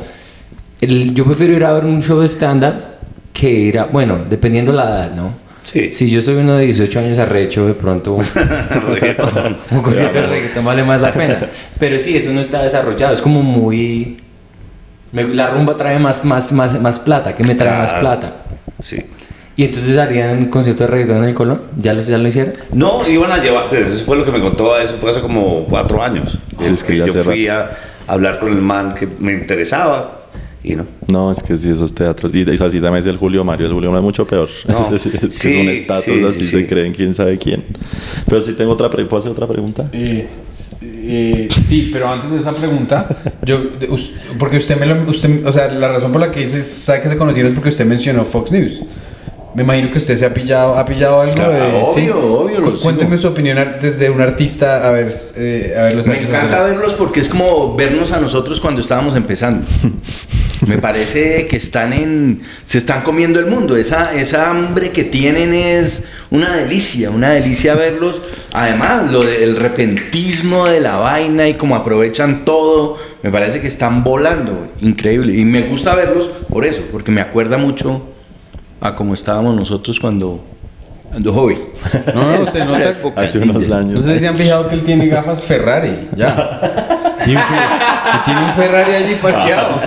el- 0.82 1.14
yo 1.14 1.24
prefiero 1.26 1.54
ir 1.54 1.64
a 1.64 1.72
ver 1.74 1.86
un 1.86 2.02
show 2.04 2.20
de 2.20 2.28
stand-up 2.28 2.74
que 3.32 3.50
ir 3.50 3.80
a. 3.80 3.86
Bueno, 3.86 4.18
dependiendo 4.30 4.74
la 4.74 4.84
edad, 4.84 5.12
¿no? 5.16 5.32
Sí. 5.64 5.94
Si 5.94 6.10
yo 6.10 6.22
soy 6.22 6.36
uno 6.36 6.56
de 6.58 6.66
18 6.66 7.00
años 7.00 7.18
arrecho, 7.20 7.68
de 7.68 7.74
pronto 7.74 8.14
un 8.16 8.24
concierto 9.84 10.20
de 10.22 10.28
reggaetón 10.28 10.66
vale 10.66 10.84
más 10.84 11.00
la 11.02 11.12
pena. 11.12 11.48
Pero 11.80 12.00
sí, 12.00 12.18
eso 12.18 12.32
no 12.32 12.42
está 12.42 12.64
desarrollado. 12.64 13.14
Es 13.14 13.22
como 13.22 13.42
muy. 13.42 14.18
me- 15.12 15.24
la 15.28 15.52
rumba 15.52 15.78
trae 15.78 16.00
más, 16.00 16.26
más, 16.26 16.52
más, 16.52 16.80
más 16.82 17.00
plata. 17.00 17.36
que 17.36 17.44
me 17.44 17.56
trae 17.56 17.78
más 17.78 17.94
plata? 17.94 18.36
Sí. 18.80 19.06
Y 19.56 19.66
entonces 19.66 19.98
harían 19.98 20.38
un 20.38 20.46
concierto 20.46 20.84
de 20.86 20.88
reggaetón 20.90 21.18
en 21.18 21.26
el 21.26 21.36
Colón. 21.36 21.62
¿Ya 21.80 21.94
lo, 21.94 22.02
ya 22.02 22.18
lo 22.18 22.28
hicieron? 22.28 22.54
No, 22.74 23.08
iban 23.08 23.32
a 23.32 23.38
llevar, 23.38 23.66
pues 23.70 23.88
eso 23.88 24.06
fue 24.06 24.18
lo 24.18 24.26
que 24.26 24.32
me 24.32 24.40
contó, 24.40 24.78
eso 24.80 24.96
fue 25.00 25.12
hace 25.12 25.20
como 25.22 25.66
cuatro 25.66 26.02
años. 26.02 26.38
Sí, 26.60 26.72
es 26.74 26.84
que 26.84 26.98
ya 26.98 27.06
yo 27.06 27.22
fui 27.24 27.48
a 27.48 27.70
hablar 28.08 28.40
con 28.40 28.50
el 28.52 28.62
man 28.62 28.94
que 28.96 29.08
me 29.20 29.34
interesaba 29.34 30.21
y 30.64 30.76
no. 30.76 30.86
No, 31.08 31.32
es 31.32 31.42
que 31.42 31.58
sí, 31.58 31.70
esos 31.70 31.94
teatros. 31.94 32.34
Y 32.36 32.42
así 32.44 32.58
también 32.80 32.96
es 32.96 33.06
el 33.08 33.18
Julio 33.18 33.44
Mario. 33.44 33.68
El 33.68 33.74
Julio 33.74 33.90
Mario 33.90 34.02
es 34.02 34.06
mucho 34.06 34.28
peor. 34.28 34.48
No. 34.68 34.96
es, 34.96 35.06
es 35.08 35.20
que 35.20 35.32
Sí, 35.32 35.54
son 35.54 35.70
estatus 35.70 36.04
sí, 36.06 36.24
así, 36.28 36.40
sí, 36.44 36.46
se 36.46 36.68
creen 36.68 36.94
quién 36.94 37.16
sabe 37.16 37.38
quién. 37.38 37.64
Pero 38.28 38.44
sí 38.44 38.54
tengo 38.54 38.72
otra 38.74 38.90
pregunta. 38.90 39.10
¿Puedo 39.10 39.20
hacer 39.22 39.32
otra 39.32 39.48
pregunta? 39.48 39.90
Eh, 39.92 40.28
eh, 40.84 41.50
sí, 41.68 41.90
pero 41.92 42.08
antes 42.10 42.30
de 42.32 42.38
esa 42.38 42.54
pregunta, 42.54 43.08
yo, 43.44 43.60
porque 44.38 44.58
usted 44.58 44.80
me 44.80 44.86
lo, 44.86 45.10
usted, 45.10 45.46
o 45.46 45.52
sea, 45.52 45.68
la 45.72 45.88
razón 45.88 46.12
por 46.12 46.22
la 46.22 46.32
que 46.32 46.42
dice, 46.42 46.62
sabe 46.62 47.02
que 47.02 47.10
se 47.10 47.18
conocieron 47.18 47.50
es 47.50 47.54
porque 47.56 47.70
usted 47.70 47.86
mencionó 47.86 48.24
Fox 48.24 48.52
News. 48.52 48.84
Me 49.54 49.64
imagino 49.64 49.92
que 49.92 49.98
usted 49.98 50.16
se 50.16 50.26
ha 50.26 50.34
pillado, 50.34 50.76
ha 50.78 50.86
pillado 50.86 51.20
algo 51.20 51.34
Claro, 51.34 51.52
de, 51.52 51.62
obvio, 51.62 51.94
¿sí? 51.94 52.10
obvio, 52.10 52.62
Cu- 52.74 52.80
Cuénteme 52.80 53.18
su 53.18 53.28
opinión 53.28 53.58
desde 53.82 54.10
un 54.10 54.22
artista, 54.22 54.88
a 54.88 54.92
ver, 54.92 55.12
eh, 55.36 55.76
a 55.78 55.82
ver 55.82 55.96
los 55.96 56.08
Me 56.08 56.22
encanta 56.22 56.64
verlos 56.64 56.94
porque 56.94 57.20
es 57.20 57.28
como 57.28 57.76
vernos 57.76 58.14
a 58.14 58.22
nosotros 58.22 58.62
cuando 58.62 58.80
estábamos 58.80 59.14
empezando. 59.16 59.66
Me 60.68 60.78
parece 60.78 61.48
que 61.48 61.58
están 61.58 61.94
en. 61.94 62.42
se 62.64 62.78
están 62.78 63.02
comiendo 63.02 63.40
el 63.40 63.48
mundo. 63.48 63.76
Esa, 63.76 64.14
esa 64.14 64.50
hambre 64.50 64.92
que 64.92 65.04
tienen 65.04 65.54
es 65.54 66.04
una 66.30 66.56
delicia, 66.56 67.10
una 67.10 67.32
delicia 67.32 67.76
verlos. 67.76 68.22
Además, 68.54 69.12
lo 69.12 69.24
del 69.24 69.56
repentismo 69.56 70.66
de 70.66 70.80
la 70.80 70.98
vaina 70.98 71.48
y 71.48 71.56
como 71.56 71.76
aprovechan 71.76 72.46
todo. 72.46 72.98
Me 73.24 73.32
parece 73.32 73.62
que 73.62 73.68
están 73.68 74.04
volando. 74.04 74.68
Increíble. 74.82 75.38
Y 75.38 75.46
me 75.46 75.64
gusta 75.64 75.96
verlos 75.96 76.30
por 76.50 76.66
eso, 76.66 76.84
porque 76.92 77.12
me 77.12 77.22
acuerda 77.22 77.58
mucho 77.58 78.02
a 78.80 78.96
cómo 78.96 79.14
estábamos 79.14 79.56
nosotros 79.56 80.00
cuando 80.00 80.44
Ando 81.14 81.34
joven. 81.34 81.60
No, 82.16 82.40
no, 82.40 82.48
se 82.48 82.66
nota. 82.66 82.96
Hace 83.18 83.40
unos 83.40 83.70
años. 83.70 84.00
No 84.00 84.08
sé 84.10 84.20
si 84.20 84.26
han 84.26 84.38
fijado 84.38 84.70
que 84.70 84.76
él 84.76 84.84
tiene 84.84 85.08
gafas 85.08 85.44
Ferrari, 85.44 86.08
ya. 86.16 86.98
Y, 87.26 87.36
un 87.36 87.42
Fe- 87.44 87.56
y 88.16 88.24
tiene 88.26 88.42
un 88.44 88.52
Ferrari 88.54 88.94
allí 88.96 89.16
parqueado. 89.16 89.76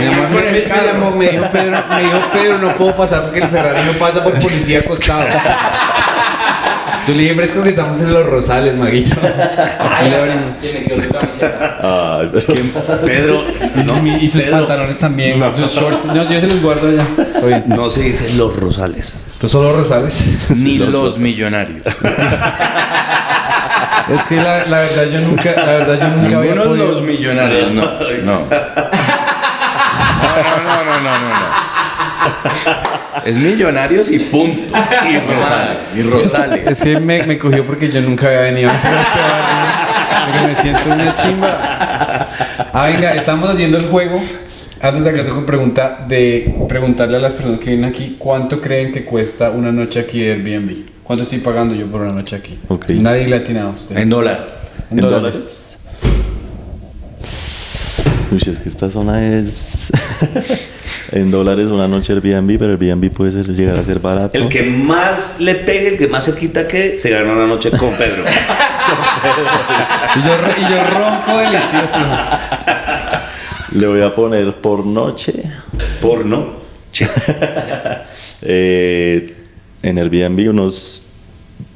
Mi 0.00 0.06
mamá 0.06 0.28
me, 0.28 0.40
me- 0.42 0.52
me 0.52 0.86
llamó, 0.86 1.10
me 1.12 1.28
dijo 1.30 1.44
Pedro, 1.50 1.78
me 1.94 2.02
dijo 2.02 2.20
Pedro, 2.32 2.58
no 2.58 2.68
puedo 2.76 2.96
pasar 2.96 3.22
porque 3.22 3.38
el 3.40 3.48
Ferrari 3.48 3.80
no 3.86 3.92
pasa 3.98 4.22
por 4.24 4.38
policía 4.38 4.80
acostado. 4.80 5.24
Tú 7.06 7.12
le 7.12 7.22
dije 7.22 7.34
fresco 7.36 7.62
que 7.62 7.68
estamos 7.68 8.00
en 8.00 8.12
los 8.12 8.26
Rosales, 8.26 8.74
maguito. 8.74 9.14
Ahí 9.96 10.10
le 10.10 10.16
abrimos. 10.16 10.56
Se 10.56 10.72
me 10.80 10.84
quedó 10.86 11.00
su 11.02 11.10
camiseta. 11.10 11.78
Ay, 12.18 12.28
pero- 12.32 13.00
Pedro, 13.06 13.44
Y, 13.76 13.84
no, 13.84 14.00
mi- 14.02 14.16
y 14.16 14.26
sus 14.28 14.42
Pedro, 14.42 14.56
pantalones 14.58 14.98
también, 14.98 15.54
sus 15.54 15.72
shorts. 15.72 16.04
No, 16.06 16.14
yo 16.28 16.40
se 16.40 16.46
los 16.48 16.60
guardo 16.60 16.88
allá. 16.88 17.06
Todo 17.34 17.46
bien. 17.46 17.62
no 17.68 17.88
se 17.90 18.00
dice 18.02 18.32
los 18.34 18.56
rosales. 18.56 19.14
¿Tú 19.40 19.46
solo 19.46 19.72
Rosales? 19.76 20.24
Ni 20.50 20.78
los 20.78 21.18
millonarios. 21.18 21.82
Es 24.08 24.26
que 24.28 24.36
la, 24.36 24.64
la 24.66 24.78
verdad 24.80 25.06
yo 25.12 25.20
nunca, 25.20 25.52
la 25.56 25.64
verdad 25.72 25.98
yo 26.00 26.08
nunca 26.16 26.36
había 26.38 26.52
Ninguno 26.52 26.64
podido. 26.70 26.86
los 26.92 27.02
millonarios, 27.02 27.72
no. 27.72 27.82
No. 27.82 27.90
No, 28.22 28.38
no, 30.62 30.84
no, 30.84 31.00
no, 31.00 31.18
no, 31.18 31.28
no. 31.28 31.46
Es 33.24 33.36
millonarios 33.36 34.10
y 34.10 34.18
punto. 34.20 34.74
Y 35.08 35.18
Rosales. 35.18 35.78
Y 35.96 36.02
Rosales. 36.02 36.66
Es 36.66 36.82
que 36.82 37.00
me, 37.00 37.22
me 37.24 37.38
cogió 37.38 37.64
porque 37.64 37.88
yo 37.90 38.00
nunca 38.00 38.26
había 38.28 38.40
venido 38.40 38.70
a 38.70 38.74
este 38.74 38.88
barrio. 38.88 40.26
Porque 40.26 40.46
me 40.48 40.54
siento 40.54 40.82
una 40.92 41.14
chimba. 41.14 42.28
Ah, 42.72 42.86
venga, 42.86 43.14
estamos 43.14 43.50
haciendo 43.50 43.78
el 43.78 43.86
juego. 43.88 44.22
Antes 44.80 45.04
de 45.04 45.10
acá 45.10 45.24
tengo 45.24 45.44
pregunta 45.46 46.04
de 46.06 46.54
preguntarle 46.68 47.16
a 47.16 47.20
las 47.20 47.32
personas 47.32 47.58
que 47.60 47.70
vienen 47.70 47.88
aquí 47.90 48.16
cuánto 48.18 48.60
creen 48.60 48.92
que 48.92 49.04
cuesta 49.04 49.50
una 49.50 49.72
noche 49.72 49.98
aquí 50.00 50.20
de 50.20 50.32
Airbnb. 50.32 50.95
¿Cuánto 51.06 51.22
estoy 51.22 51.38
pagando 51.38 51.72
yo 51.74 51.86
por 51.86 52.00
una 52.00 52.12
noche 52.12 52.34
aquí? 52.34 52.58
Ok. 52.66 52.90
Nadie 52.90 53.28
le 53.28 53.36
ha 53.36 53.38
atinado 53.38 53.68
a 53.68 53.72
usted. 53.72 53.96
En 53.96 54.10
dólar. 54.10 54.58
en 54.90 54.96
dólares. 54.96 55.78
Uy, 58.32 58.38
es 58.44 58.58
que 58.58 58.68
esta 58.68 58.90
zona 58.90 59.24
es. 59.24 59.92
en 61.12 61.30
dólares 61.30 61.68
una 61.68 61.86
noche 61.86 62.12
Airbnb, 62.12 62.58
pero 62.58 62.72
Airbnb 62.72 63.12
puede 63.12 63.30
ser, 63.30 63.46
llegar 63.54 63.78
a 63.78 63.84
ser 63.84 64.00
barato. 64.00 64.36
El 64.36 64.48
que 64.48 64.64
más 64.64 65.38
le 65.38 65.54
pegue, 65.54 65.90
el 65.90 65.96
que 65.96 66.08
más 66.08 66.24
cerquita 66.24 66.66
que 66.66 66.98
se 66.98 67.08
gana 67.08 67.34
una 67.34 67.46
noche 67.46 67.70
con 67.70 67.90
Pedro. 67.94 68.24
Y 70.16 70.20
yo, 70.20 70.34
y 70.56 70.70
yo 70.70 70.84
ronco 70.84 71.36
delicioso. 71.36 71.98
Le 73.72 73.86
voy 73.86 74.00
a 74.00 74.14
poner 74.14 74.54
por 74.54 74.86
noche. 74.86 75.34
Porno. 76.00 76.52
eh, 78.42 79.45
en 79.88 79.98
Airbnb 79.98 80.50
unos 80.50 81.04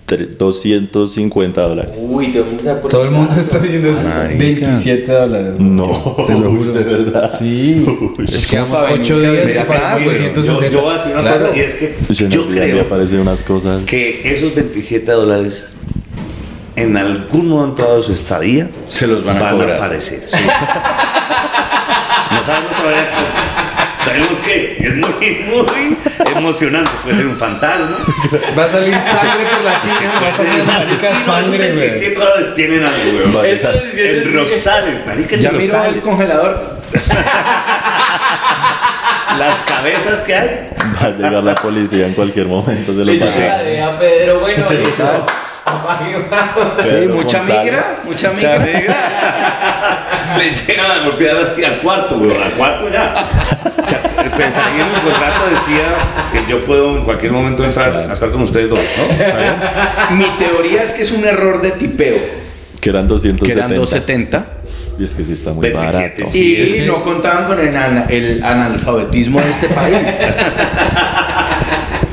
tre- 0.07 0.29
250 0.37 1.61
dólares. 1.63 1.97
Uy, 2.01 2.33
todo 2.33 2.43
el 2.43 2.49
mundo 2.49 2.59
está 2.63 2.81
por 2.81 2.91
Todo 2.91 3.05
el 3.05 3.11
mundo 3.11 3.33
está 3.39 3.59
eso. 3.59 4.03
Marica. 4.03 4.39
27 4.39 5.13
dólares. 5.13 5.55
No, 5.59 5.93
Se 6.27 6.33
lo 6.35 6.51
juro. 6.51 6.73
de 6.73 6.85
verdad. 6.85 7.31
Sí. 7.39 7.85
Uy, 8.19 8.25
Es 8.27 8.47
que 8.47 8.59
vamos 8.59 8.77
para 8.77 8.93
8 8.93 9.17
venirse 9.19 9.29
a 9.29 9.53
días 9.53 9.67
pagamos 9.67 10.05
güey. 10.05 10.19
Yo, 10.19 10.29
260. 10.35 10.69
yo 10.71 10.81
voy 10.83 10.91
a 10.91 10.95
decir 10.99 11.13
una 11.13 11.21
Claro. 11.23 11.47
cosa 11.47 11.57
y 11.57 11.61
es 11.61 11.75
que 11.75 11.97
yo 12.15 12.27
Airbnb 12.27 12.51
creo 12.51 12.81
aparecen 12.83 13.21
unas 13.21 13.43
cosas. 13.43 13.85
que 13.85 14.21
esos 14.35 14.55
27 14.55 15.11
dólares 15.13 15.75
en 16.77 16.97
algún 16.97 17.49
momento 17.49 17.83
dado 17.83 17.99
de 17.99 18.03
su 18.05 18.13
estadía 18.13 18.69
Se 18.87 19.07
los 19.07 19.25
van 19.25 19.37
a 19.37 19.51
cobrar. 19.51 19.73
aparecer. 19.77 20.23
sí. 20.27 20.39
no 22.33 22.45
sabemos 22.45 22.77
todavía. 22.77 23.09
Sabemos 24.05 24.41
que 24.41 24.79
es 24.81 24.95
muy, 24.95 25.45
muy 25.47 25.97
emocionante. 26.35 26.91
Puede 27.03 27.17
ser 27.17 27.27
un 27.27 27.37
fantasma. 27.37 27.99
Va 28.59 28.65
a 28.65 28.69
salir 28.69 28.99
sangre 28.99 29.47
por 29.51 29.61
la 29.63 29.81
tina, 29.83 30.21
va 30.21 30.29
a 30.29 30.37
salir 30.37 30.53
Sí, 30.55 30.63
música 30.67 31.11
no, 31.11 31.11
esos 31.11 31.25
sangre, 31.25 31.59
güey. 31.59 31.77
27 31.77 32.15
dólares 32.15 32.55
tienen 32.55 32.85
algo. 32.85 33.39
Vale. 33.39 33.61
En 33.97 34.35
Rosales, 34.35 35.07
marica, 35.07 35.35
en 35.35 35.41
Ya 35.43 35.51
miró 35.53 35.65
Rosales. 35.65 35.97
el 35.97 36.01
congelador. 36.03 36.81
Las 39.39 39.61
cabezas 39.61 40.21
que 40.23 40.35
hay. 40.35 40.69
Va 41.01 41.07
a 41.07 41.11
llegar 41.11 41.45
la 41.45 41.55
policía 41.55 42.07
en 42.07 42.15
cualquier 42.15 42.47
momento. 42.47 42.93
Se 42.93 43.05
lo 43.05 43.13
a 43.13 43.99
Pedro, 43.99 44.41
bueno, 44.41 44.71
listo. 44.71 45.27
Pedro 46.83 47.15
mucha 47.15 47.39
González. 47.39 47.65
migra, 47.65 47.85
mucha 48.05 48.31
migra. 48.33 50.07
Le 50.39 50.55
llegan 50.55 50.91
a 50.91 51.05
golpear 51.05 51.37
así 51.37 51.65
al 51.65 51.79
cuarto, 51.79 52.17
weón. 52.19 52.43
Al 52.43 52.53
cuarto 52.53 52.89
ya. 52.91 53.29
O 53.81 53.85
sea, 53.85 54.01
pensaría 54.37 54.87
en 54.89 54.95
el 54.95 55.01
contrato 55.01 55.45
decía 55.51 55.85
que 56.33 56.51
yo 56.51 56.65
puedo 56.65 56.97
en 56.99 57.05
cualquier 57.05 57.33
momento 57.33 57.65
entrar 57.65 57.93
a 58.11 58.13
estar 58.13 58.31
con 58.31 58.43
ustedes 58.43 58.69
dos, 58.69 58.79
¿no? 58.79 59.05
¿Está 59.05 59.39
bien? 59.39 60.19
Mi 60.19 60.25
teoría 60.39 60.83
es 60.83 60.93
que 60.93 61.03
es 61.03 61.13
un 61.13 61.25
error 61.25 61.61
de 61.63 61.71
tipeo. 61.73 62.19
Que 62.81 62.89
eran 62.91 63.03
Que 63.03 63.09
270. 63.09 63.59
eran 63.67 63.75
270. 63.77 64.47
Y 64.99 65.05
es 65.05 65.11
que 65.15 65.25
sí 65.25 65.33
está 65.35 65.53
muy 65.53 65.63
27, 65.69 65.99
barato. 65.99 66.31
sí. 66.31 66.57
Y 66.57 66.77
es- 66.79 66.87
no 66.87 66.95
contaban 67.05 67.45
con 67.47 67.61
el, 67.61 67.77
ana- 67.77 68.07
el 68.09 68.43
analfabetismo 68.43 69.41
de 69.41 69.51
este 69.51 69.69
país. 69.69 69.97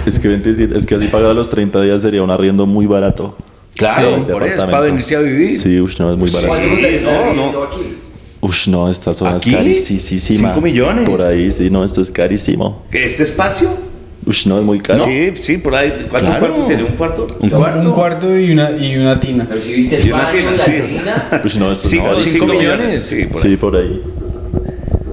Es 0.06 0.20
que 0.20 0.30
27, 0.30 0.78
es 0.78 0.86
que 0.86 0.96
así 0.96 1.08
pagar 1.10 1.36
los 1.36 1.50
30 1.50 1.82
días 1.82 2.02
sería 2.02 2.24
un 2.24 2.32
arriendo 2.32 2.66
muy 2.66 2.86
barato. 2.86 3.36
Claro, 3.76 4.12
Sí, 4.16 4.22
ese 4.24 4.32
por 4.32 4.48
eso, 4.48 4.66
para 4.66 4.80
venirse 4.80 5.16
a 5.18 5.20
vivir. 5.20 5.56
Sí, 5.58 5.82
ush, 5.82 6.00
no, 6.00 6.14
es 6.14 6.18
muy 6.18 6.30
barato. 6.30 6.48
¿Cuánto 6.48 6.70
costaría 6.70 7.02
no, 7.02 7.12
no, 7.26 7.34
no. 7.34 7.52
no. 7.52 7.64
aquí? 7.64 7.98
Ush, 8.42 8.68
no, 8.70 8.90
esta 8.90 9.14
zona 9.14 9.36
¿Aquí? 9.38 9.50
es 9.50 9.56
carísima. 9.56 10.50
¿Cinco 10.50 10.62
millones? 10.62 11.10
Por 11.10 11.22
ahí, 11.22 11.52
sí, 11.52 11.70
no, 11.70 11.84
esto 11.84 12.02
es 12.02 12.12
carísimo. 12.12 12.84
¿Este 12.92 13.24
espacio? 13.24 13.70
Ush, 14.26 14.46
no, 14.48 14.60
es 14.60 14.64
muy 14.66 14.80
caro. 14.80 15.04
Sí, 15.06 15.32
sí, 15.36 15.58
por 15.58 15.74
ahí. 15.76 15.90
¿Cuántos 16.10 16.30
Claro. 16.30 16.48
cuartos 16.48 16.68
tiene? 16.68 16.84
¿Un 16.84 16.96
cuarto? 16.98 17.28
Un 17.40 17.50
cuarto. 17.50 17.80
Un 17.82 17.92
cuarto 17.94 18.38
y 18.40 18.52
una, 18.52 18.72
y 18.72 18.96
una 18.98 19.20
tina. 19.20 19.46
Pero 19.48 19.62
si 19.62 19.74
viste 19.74 19.98
el 19.98 20.06
Y 20.08 20.12
una 20.12 20.24
baño, 20.24 20.38
tina, 20.38 20.52
la 20.52 20.58
sí. 20.58 20.72
tina. 20.72 21.42
Ush, 21.46 21.58
no, 21.58 21.72
esto 21.72 21.88
Cinco, 21.88 22.08
no, 22.08 22.16
cinco 22.20 22.30
cinco 22.32 22.46
millones. 22.48 22.88
millones. 22.88 23.02
Sí, 23.06 23.26
por 23.26 23.38
ahí. 23.46 23.50
Sí, 23.52 23.58
por 23.58 23.76
ahí. 23.78 24.02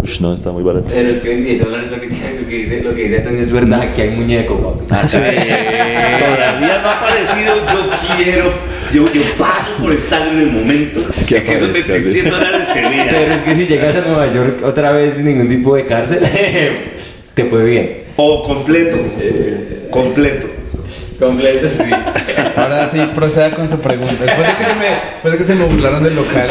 Ush, 0.02 0.20
no, 0.20 0.34
está 0.34 0.50
muy 0.52 0.62
barato. 0.62 0.86
Pero 0.90 1.08
es 1.08 1.16
que 1.18 1.28
27 1.28 1.64
dólares 1.64 1.90
lo 1.90 2.00
que, 2.00 2.08
tiene, 2.08 2.33
que 2.54 2.62
dice, 2.62 2.80
lo 2.82 2.94
que 2.94 3.02
dice 3.02 3.16
Antonio 3.16 3.40
es 3.42 3.52
verdad, 3.52 3.80
aquí 3.80 4.00
hay 4.02 4.10
muñeco, 4.10 4.84
papi. 4.88 5.08
Todavía 5.12 6.80
no 6.82 6.88
ha 6.88 6.98
aparecido. 6.98 7.54
Yo 7.56 8.14
quiero. 8.16 8.52
Yo, 8.92 9.12
yo 9.12 9.22
pago 9.36 9.76
por 9.80 9.92
estar 9.92 10.28
en 10.28 10.38
el 10.38 10.52
momento 10.52 11.00
Que 11.26 11.38
aparezca, 11.38 11.92
27 11.92 12.00
sí. 12.00 12.20
dólares. 12.20 12.68
Pero 12.74 13.34
es 13.34 13.42
que 13.42 13.54
si 13.56 13.66
llegas 13.66 13.96
a 13.96 14.00
Nueva 14.02 14.32
York 14.32 14.62
otra 14.64 14.92
vez 14.92 15.16
sin 15.16 15.26
ningún 15.26 15.48
tipo 15.48 15.74
de 15.74 15.86
cárcel, 15.86 16.20
te 17.34 17.44
fue 17.46 17.64
bien. 17.64 18.04
O 18.16 18.44
completo. 18.44 18.98
Completo. 19.90 20.46
Completo, 21.18 21.68
sí. 21.68 21.90
Ahora 22.56 22.88
sí, 22.90 23.00
proceda 23.14 23.50
con 23.50 23.68
su 23.68 23.78
pregunta. 23.78 24.24
Después 24.24 24.46
de 24.46 24.56
que 24.56 24.64
se 24.64 24.74
me, 24.74 24.84
después 24.84 25.32
de 25.32 25.38
que 25.38 25.44
se 25.44 25.54
me 25.54 25.64
burlaron 25.64 26.04
del 26.04 26.16
local. 26.16 26.48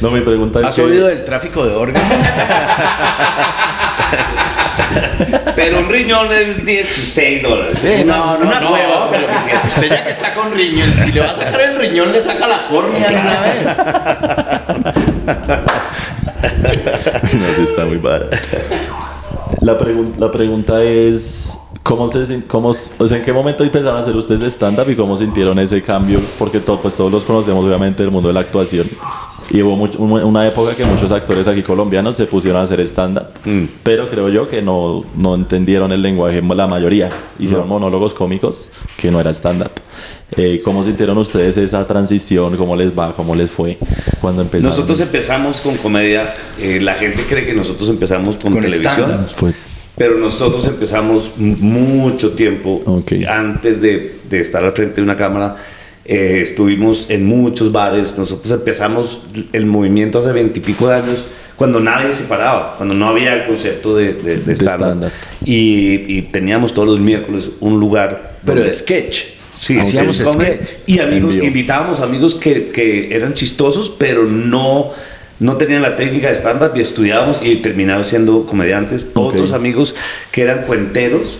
No, 0.00 0.10
mi 0.10 0.20
pregunta 0.20 0.60
es 0.60 0.66
¿Has 0.66 0.74
que... 0.74 0.82
oído 0.82 1.08
del 1.08 1.24
tráfico 1.24 1.66
de 1.66 1.74
órganos? 1.74 2.10
Pero 5.56 5.78
un 5.80 5.88
riñón 5.88 6.28
es 6.32 6.64
16 6.64 7.42
dólares. 7.42 7.78
Sí, 7.82 8.04
no, 8.04 8.38
no, 8.38 8.46
una 8.46 8.60
no. 8.60 8.72
hueva, 8.72 9.10
pero 9.10 9.26
que 9.26 9.32
sea. 9.44 9.62
Usted 9.66 9.88
ya 9.90 10.04
que 10.04 10.10
está 10.10 10.32
con 10.34 10.52
riñón, 10.52 10.92
si 11.04 11.12
le 11.12 11.20
va 11.20 11.30
a 11.30 11.34
sacar 11.34 11.60
el 11.60 11.76
riñón, 11.76 12.12
le 12.12 12.20
saca 12.20 12.46
la 12.48 12.66
córnea 12.66 13.08
de 13.08 13.16
una 13.16 13.40
vez. 13.40 13.66
no, 17.34 17.54
sí 17.56 17.62
está 17.62 17.84
muy 17.84 17.98
barato. 17.98 18.36
La, 19.60 19.78
pregun- 19.78 20.16
la 20.18 20.30
pregunta 20.30 20.82
es... 20.82 21.58
¿Cómo 21.82 22.08
se 22.08 22.42
cómo, 22.46 22.68
o 22.68 22.74
sea, 23.08 23.16
¿En 23.18 23.24
qué 23.24 23.32
momento 23.32 23.64
empezaron 23.64 23.96
a 23.96 24.00
hacer 24.00 24.14
ustedes 24.14 24.42
stand-up 24.52 24.88
y 24.90 24.94
cómo 24.94 25.16
sintieron 25.16 25.58
ese 25.58 25.80
cambio? 25.82 26.20
Porque 26.38 26.60
to- 26.60 26.78
pues 26.78 26.94
todos 26.94 27.10
los 27.10 27.24
conocemos 27.24 27.64
obviamente 27.64 28.02
del 28.02 28.12
mundo 28.12 28.28
de 28.28 28.34
la 28.34 28.40
actuación. 28.40 28.86
Y 29.52 29.62
hubo 29.62 29.74
mucho- 29.76 29.98
un- 29.98 30.22
una 30.22 30.46
época 30.46 30.74
que 30.76 30.84
muchos 30.84 31.10
actores 31.10 31.48
aquí 31.48 31.62
colombianos 31.62 32.16
se 32.16 32.26
pusieron 32.26 32.60
a 32.60 32.64
hacer 32.64 32.80
stand-up. 32.80 33.26
Pero 33.82 34.06
creo 34.06 34.28
yo 34.28 34.48
que 34.48 34.62
no, 34.62 35.04
no 35.16 35.34
entendieron 35.34 35.90
el 35.90 36.02
lenguaje 36.02 36.40
la 36.40 36.66
mayoría. 36.68 37.10
Hicieron 37.38 37.68
monólogos 37.68 38.14
cómicos 38.14 38.70
que 38.96 39.10
no 39.10 39.20
era 39.20 39.30
stand-up. 39.32 39.72
Eh, 40.36 40.60
¿Cómo 40.64 40.84
sintieron 40.84 41.18
ustedes 41.18 41.56
esa 41.56 41.84
transición? 41.84 42.56
¿Cómo 42.56 42.76
les 42.76 42.96
va? 42.96 43.12
¿Cómo 43.12 43.34
les 43.34 43.50
fue 43.50 43.76
cuando 44.20 44.42
empezaron? 44.42 44.70
Nosotros 44.70 45.00
empezamos 45.00 45.60
con 45.60 45.76
comedia. 45.78 46.32
eh, 46.60 46.78
la 46.80 46.94
gente 46.94 47.24
cree 47.28 47.44
que 47.44 47.52
nosotros 47.54 47.88
empezamos 47.88 48.36
con, 48.36 48.52
Con 48.52 48.62
televisión. 48.62 49.26
Fue 49.34 49.52
Pero 49.96 50.16
nosotros 50.16 50.64
empezamos 50.66 51.32
mucho 51.38 52.30
tiempo 52.32 52.80
Ok. 52.86 53.12
antes 53.28 53.80
de, 53.82 54.20
de 54.30 54.40
estar 54.40 54.62
al 54.64 54.72
frente 54.72 54.96
de 54.96 55.02
una 55.02 55.16
cámara. 55.16 55.56
Eh, 56.10 56.40
estuvimos 56.42 57.08
en 57.08 57.24
muchos 57.24 57.70
bares. 57.72 58.18
Nosotros 58.18 58.50
empezamos 58.52 59.26
el 59.52 59.64
movimiento 59.66 60.18
hace 60.18 60.32
veintipico 60.32 60.88
de 60.88 60.96
años 60.96 61.24
cuando 61.56 61.78
nadie 61.78 62.12
se 62.12 62.24
paraba, 62.24 62.74
cuando 62.76 62.94
no 62.94 63.06
había 63.06 63.34
el 63.34 63.46
concepto 63.46 63.94
de, 63.94 64.14
de, 64.14 64.38
de 64.38 64.52
stand-up. 64.54 64.86
stand-up. 64.86 65.12
y, 65.44 66.16
y 66.16 66.22
teníamos 66.32 66.72
todos 66.74 66.88
los 66.88 67.00
miércoles 67.00 67.50
un 67.60 67.78
lugar. 67.78 68.38
Pero 68.44 68.56
donde- 68.60 68.70
de 68.70 68.76
sketch. 68.76 69.24
Sí, 69.56 69.78
Hacíamos 69.78 70.16
sketch. 70.16 70.70
Y 70.86 71.00
amigos, 71.00 71.34
invitábamos 71.34 72.00
amigos 72.00 72.34
que, 72.34 72.70
que 72.70 73.14
eran 73.14 73.34
chistosos, 73.34 73.90
pero 73.98 74.24
no, 74.24 74.90
no 75.38 75.56
tenían 75.58 75.82
la 75.82 75.96
técnica 75.96 76.28
de 76.28 76.34
stand-up 76.34 76.72
y 76.76 76.80
estudiábamos 76.80 77.40
y 77.42 77.56
terminaron 77.56 78.04
siendo 78.04 78.46
comediantes. 78.46 79.08
Otros 79.12 79.52
amigos 79.52 79.94
que 80.32 80.40
eran 80.42 80.62
cuenteros. 80.62 81.38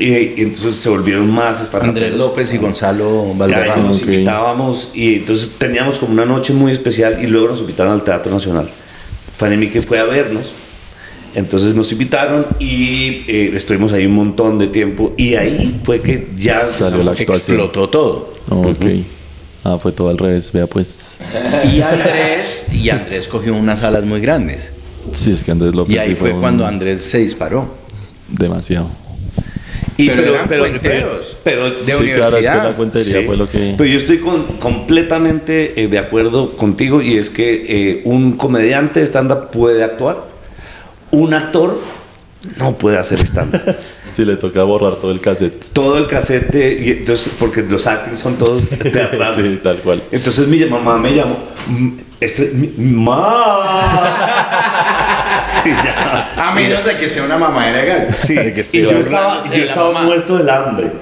Y, 0.00 0.34
y 0.36 0.42
entonces 0.42 0.76
se 0.76 0.88
volvieron 0.88 1.30
más 1.30 1.60
hasta 1.60 1.78
Andrés 1.78 2.14
López 2.14 2.52
y 2.54 2.58
Gonzalo 2.58 3.26
Ahí 3.32 3.38
Valderrama. 3.38 3.82
nos 3.82 3.98
ok. 4.02 4.08
invitábamos 4.08 4.90
y 4.94 5.14
entonces 5.16 5.56
teníamos 5.58 5.98
como 5.98 6.12
una 6.12 6.24
noche 6.24 6.52
muy 6.52 6.72
especial 6.72 7.18
y 7.22 7.26
luego 7.26 7.48
nos 7.48 7.60
invitaron 7.60 7.92
al 7.92 8.02
Teatro 8.02 8.32
Nacional. 8.32 8.68
Fanny 9.36 9.68
que 9.68 9.82
fue 9.82 9.98
a 9.98 10.04
vernos. 10.04 10.52
Entonces 11.34 11.74
nos 11.74 11.92
invitaron 11.92 12.46
y 12.58 13.22
eh, 13.28 13.52
estuvimos 13.54 13.92
ahí 13.92 14.06
un 14.06 14.14
montón 14.14 14.58
de 14.58 14.66
tiempo 14.68 15.12
y 15.16 15.34
ahí 15.34 15.78
fue 15.84 16.00
que 16.00 16.28
ya 16.36 16.58
Salió 16.58 17.02
la 17.02 17.12
actuación. 17.12 17.58
Explotó 17.60 17.88
todo. 17.88 18.34
Ok. 18.48 18.86
Ah, 19.64 19.76
fue 19.78 19.92
todo 19.92 20.08
al 20.08 20.16
revés, 20.18 20.50
vea 20.52 20.66
pues. 20.66 21.20
Y 21.72 21.80
Andrés, 21.82 22.64
y 22.72 22.88
Andrés 22.90 23.28
cogió 23.28 23.54
unas 23.54 23.82
alas 23.82 24.04
muy 24.04 24.20
grandes. 24.20 24.70
Sí, 25.12 25.32
es 25.32 25.44
que 25.44 25.50
Andrés 25.50 25.74
López 25.74 25.94
Y 25.94 25.98
ahí 25.98 26.10
sí 26.10 26.14
fue 26.16 26.32
un- 26.32 26.40
cuando 26.40 26.66
Andrés 26.66 27.02
se 27.02 27.18
disparó. 27.18 27.68
Demasiado. 28.28 28.88
Y 30.00 30.08
Pero 30.08 30.34
eran 30.36 30.46
cuenteros, 30.48 31.36
pero, 31.42 31.70
de 31.70 31.74
sí, 31.74 31.84
claro, 31.84 31.92
es 31.92 31.98
que 31.98 32.04
universidad. 32.14 32.64
la 32.70 32.76
cuentería 32.76 33.20
Sí, 33.20 33.26
fue 33.26 33.36
lo 33.36 33.48
que... 33.48 33.74
Pero 33.76 33.90
yo 33.90 33.96
estoy 33.96 34.18
con- 34.20 34.44
completamente 34.58 35.82
eh, 35.82 35.88
de 35.88 35.98
acuerdo 35.98 36.56
contigo 36.56 37.02
y 37.02 37.18
es 37.18 37.30
que 37.30 37.64
eh, 37.68 38.02
un 38.04 38.36
comediante 38.36 39.00
de 39.00 39.06
stand-up 39.06 39.50
puede 39.50 39.82
actuar, 39.82 40.24
un 41.10 41.34
actor 41.34 41.80
no 42.58 42.78
puede 42.78 42.96
hacer 42.96 43.18
stand-up. 43.18 43.74
Sí, 44.08 44.24
le 44.24 44.36
toca 44.36 44.62
borrar 44.62 44.96
todo 44.96 45.10
el 45.10 45.20
cassette. 45.20 45.64
Todo 45.72 45.98
el 45.98 46.06
casete, 46.06 46.78
y 46.80 46.90
entonces, 46.92 47.32
porque 47.38 47.62
los 47.62 47.86
acting 47.86 48.16
son 48.16 48.36
todos 48.38 48.62
teatrales. 48.68 49.50
Sí, 49.50 49.56
tal 49.62 49.78
cual. 49.78 50.02
Entonces 50.12 50.46
mi 50.46 50.64
mamá 50.64 50.96
me 50.96 51.14
llamó, 51.14 51.36
este, 52.20 52.52
mi, 52.54 52.68
ma. 52.78 54.94
Sí, 55.64 55.70
ya. 55.70 56.30
A 56.48 56.52
menos 56.54 56.84
de 56.84 56.96
que 56.96 57.08
sea 57.08 57.24
una 57.24 57.38
mamadera 57.38 57.82
legal. 57.82 58.08
Sí, 58.20 58.34
De 58.34 58.52
que 58.52 58.60
esté 58.62 58.78
y 58.78 58.82
yo 58.82 58.90
estaba, 58.98 59.42
yo 59.44 59.64
estaba 59.64 59.92
mamá. 59.92 60.06
muerto 60.06 60.36
del 60.38 60.48
hambre. 60.50 60.92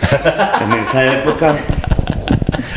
En 0.62 0.72
esa 0.80 1.12
época 1.12 1.56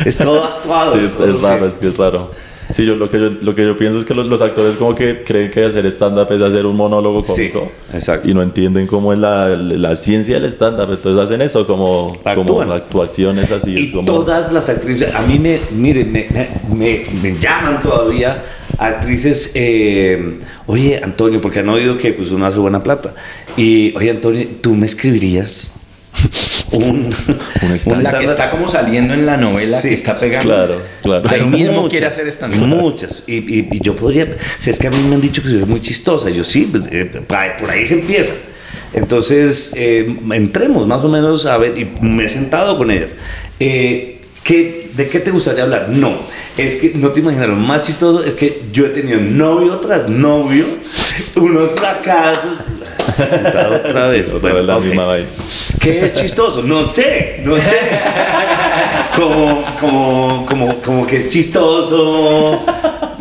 es 0.04 0.16
todo 0.18 0.44
actuado. 0.44 0.92
Sí, 0.94 1.00
es, 1.04 1.12
todo, 1.14 1.30
es 1.30 1.42
raro, 1.42 1.60
sí. 1.62 1.66
es 1.68 1.74
que 1.74 1.88
es 1.88 1.96
raro. 1.96 2.30
Sí, 2.72 2.86
yo 2.86 2.94
lo 2.94 3.10
que 3.10 3.18
yo, 3.18 3.30
lo 3.42 3.52
que 3.52 3.64
yo 3.66 3.76
pienso 3.76 3.98
es 3.98 4.04
que 4.04 4.14
los, 4.14 4.24
los 4.26 4.40
actores 4.40 4.76
como 4.76 4.94
que 4.94 5.24
creen 5.24 5.50
que 5.50 5.64
hacer 5.64 5.84
stand-up 5.86 6.28
es 6.30 6.40
hacer 6.40 6.64
un 6.66 6.76
monólogo 6.76 7.24
Sí, 7.24 7.50
cómico. 7.50 7.72
exacto. 7.92 8.28
Y 8.28 8.32
no 8.34 8.42
entienden 8.42 8.86
cómo 8.86 9.12
es 9.12 9.18
la, 9.18 9.48
la 9.48 9.96
ciencia 9.96 10.38
del 10.38 10.44
stand-up. 10.52 10.88
Entonces 10.92 11.20
hacen 11.24 11.42
eso 11.42 11.66
como, 11.66 12.16
como 12.22 12.40
Actúan. 12.42 12.70
actuaciones 12.70 13.50
así. 13.50 13.74
es 13.74 13.80
Y 13.80 13.90
como, 13.92 14.04
todas 14.04 14.52
las 14.52 14.68
actrices, 14.68 15.12
a 15.12 15.20
mí 15.22 15.40
me, 15.40 15.58
miren, 15.72 16.12
me, 16.12 16.28
me, 16.30 16.48
me- 16.76 17.06
me 17.20 17.36
llaman 17.40 17.82
todavía 17.82 18.40
actrices, 18.80 19.52
eh, 19.54 20.34
oye 20.66 21.00
Antonio, 21.02 21.40
porque 21.40 21.60
han 21.60 21.68
oído 21.68 21.96
que 21.98 22.12
pues 22.12 22.30
uno 22.32 22.46
hace 22.46 22.58
buena 22.58 22.82
plata. 22.82 23.14
Y 23.56 23.94
oye 23.96 24.10
Antonio, 24.10 24.46
¿tú 24.60 24.74
me 24.74 24.86
escribirías 24.86 25.74
un, 26.72 27.10
Un 27.62 27.72
stand-up. 27.74 28.02
La 28.12 28.18
que 28.18 28.24
está 28.24 28.50
como 28.50 28.68
saliendo 28.70 29.14
en 29.14 29.26
la 29.26 29.36
novela 29.36 29.78
Sí, 29.80 29.88
que 29.90 29.94
está 29.94 30.18
pegando. 30.18 30.46
Claro, 30.48 30.80
claro. 31.02 31.28
Ahí 31.28 31.42
mismo 31.42 31.72
Muchas, 31.82 31.90
quiere 31.90 32.06
hacer 32.06 32.28
stand 32.28 32.56
Muchas. 32.58 33.22
Y, 33.26 33.34
y- 33.36 33.68
y 33.72 33.80
yo 33.80 33.94
podría. 33.96 34.28
Si 34.58 34.70
es 34.70 34.78
que 34.78 34.86
a 34.86 34.90
mí 34.90 34.98
me 35.08 35.14
han 35.14 35.20
dicho 35.20 35.42
que 35.42 35.48
soy 35.48 35.64
muy 35.64 35.80
chistosa. 35.80 36.30
Yo 36.30 36.44
sí, 36.44 36.68
pues, 36.70 36.84
eh, 36.90 37.04
por 37.26 37.36
ahí- 37.36 37.50
por 37.58 37.70
ahí 37.70 37.86
se 37.86 37.94
empieza. 37.94 38.32
Entonces, 38.92 39.72
eh, 39.76 40.16
entremos 40.32 40.86
más 40.86 41.02
o 41.04 41.08
menos 41.08 41.46
a 41.46 41.56
ver. 41.58 41.76
Y 41.78 41.86
me 42.04 42.24
he 42.24 42.28
sentado 42.28 42.76
con 42.78 42.90
ellas. 42.90 43.10
Eh, 43.58 44.20
¿qué- 44.44 44.79
¿De 44.94 45.08
qué 45.08 45.20
te 45.20 45.30
gustaría 45.30 45.62
hablar? 45.64 45.88
No. 45.88 46.14
Es 46.56 46.76
que 46.76 46.92
no 46.94 47.08
te 47.08 47.20
imaginas 47.20 47.48
lo 47.48 47.56
más 47.56 47.82
chistoso. 47.82 48.24
Es 48.24 48.34
que 48.34 48.62
yo 48.72 48.86
he 48.86 48.90
tenido 48.90 49.20
novio 49.20 49.76
tras 49.78 50.08
novio, 50.08 50.64
unos 51.36 51.72
fracasos. 51.72 52.58
Otra 53.08 54.08
vez. 54.08 54.26
Sí, 54.26 54.32
otra 54.32 54.52
Bueno, 54.52 54.56
vez 54.58 54.66
la 54.66 54.78
misma 54.80 55.06
vaina. 55.06 55.26
¿Qué 55.80 56.04
es 56.06 56.12
chistoso? 56.12 56.62
No 56.62 56.84
sé, 56.84 57.40
no 57.44 57.56
sé. 57.58 57.78
Como, 59.16 59.64
como, 59.80 60.46
como, 60.46 60.74
como 60.80 61.06
que 61.06 61.16
es 61.18 61.28
chistoso. 61.28 62.64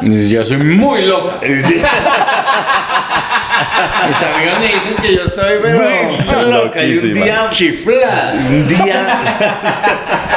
Yo 0.02 0.46
soy 0.46 0.58
muy 0.58 1.06
loca. 1.06 1.40
Mis 4.08 4.22
amigos 4.22 4.60
me 4.60 4.68
dicen 4.68 4.96
que 5.02 5.16
yo 5.16 5.28
soy, 5.28 5.54
pero. 5.62 6.50
Loca, 6.50 6.84
y 6.84 6.98
un 6.98 7.14
día, 7.14 7.48
Chiflada. 7.52 8.34
un 8.34 8.68
día, 8.68 9.20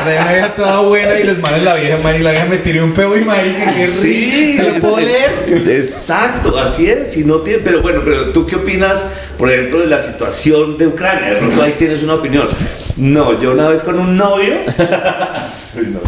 Trae 0.03 0.21
una 0.21 0.33
vieja 0.33 0.49
toda 0.55 0.81
buena 0.81 1.19
y 1.19 1.25
los 1.25 1.39
manes 1.39 1.63
la 1.63 1.75
vieja, 1.75 1.97
Mari, 1.99 2.19
la 2.21 2.31
vieja 2.33 2.47
me 2.47 2.59
tiré 2.59 2.83
un 2.83 2.93
peo 2.93 3.17
y 3.17 3.21
marica, 3.23 3.73
qué 3.75 3.87
sí, 3.87 4.57
rico. 4.57 4.63
¿Te 4.63 4.71
lo 4.73 4.81
puedo 4.81 5.01
leer? 5.01 5.63
Exacto, 5.69 6.59
así 6.59 6.89
es. 6.89 7.13
Si 7.13 7.25
no 7.25 7.37
tiene, 7.39 7.61
pero 7.61 7.83
bueno, 7.83 8.01
pero 8.05 8.31
tú 8.31 8.47
qué 8.47 8.57
opinas, 8.57 9.07
por 9.39 9.51
ejemplo, 9.51 9.81
de 9.81 9.87
la 9.87 10.01
situación 10.01 10.77
de 10.77 10.89
Ucrania? 10.89 11.35
De 11.35 11.37
pronto 11.37 11.63
ahí 11.63 11.75
tienes 11.79 12.03
una 12.03 12.15
opinión. 12.15 12.49
No, 12.97 13.41
yo 13.41 13.53
una 13.53 13.69
vez 13.69 13.83
con 13.83 13.99
un 13.99 14.17
novio. 14.17 14.57
No. 15.75 16.01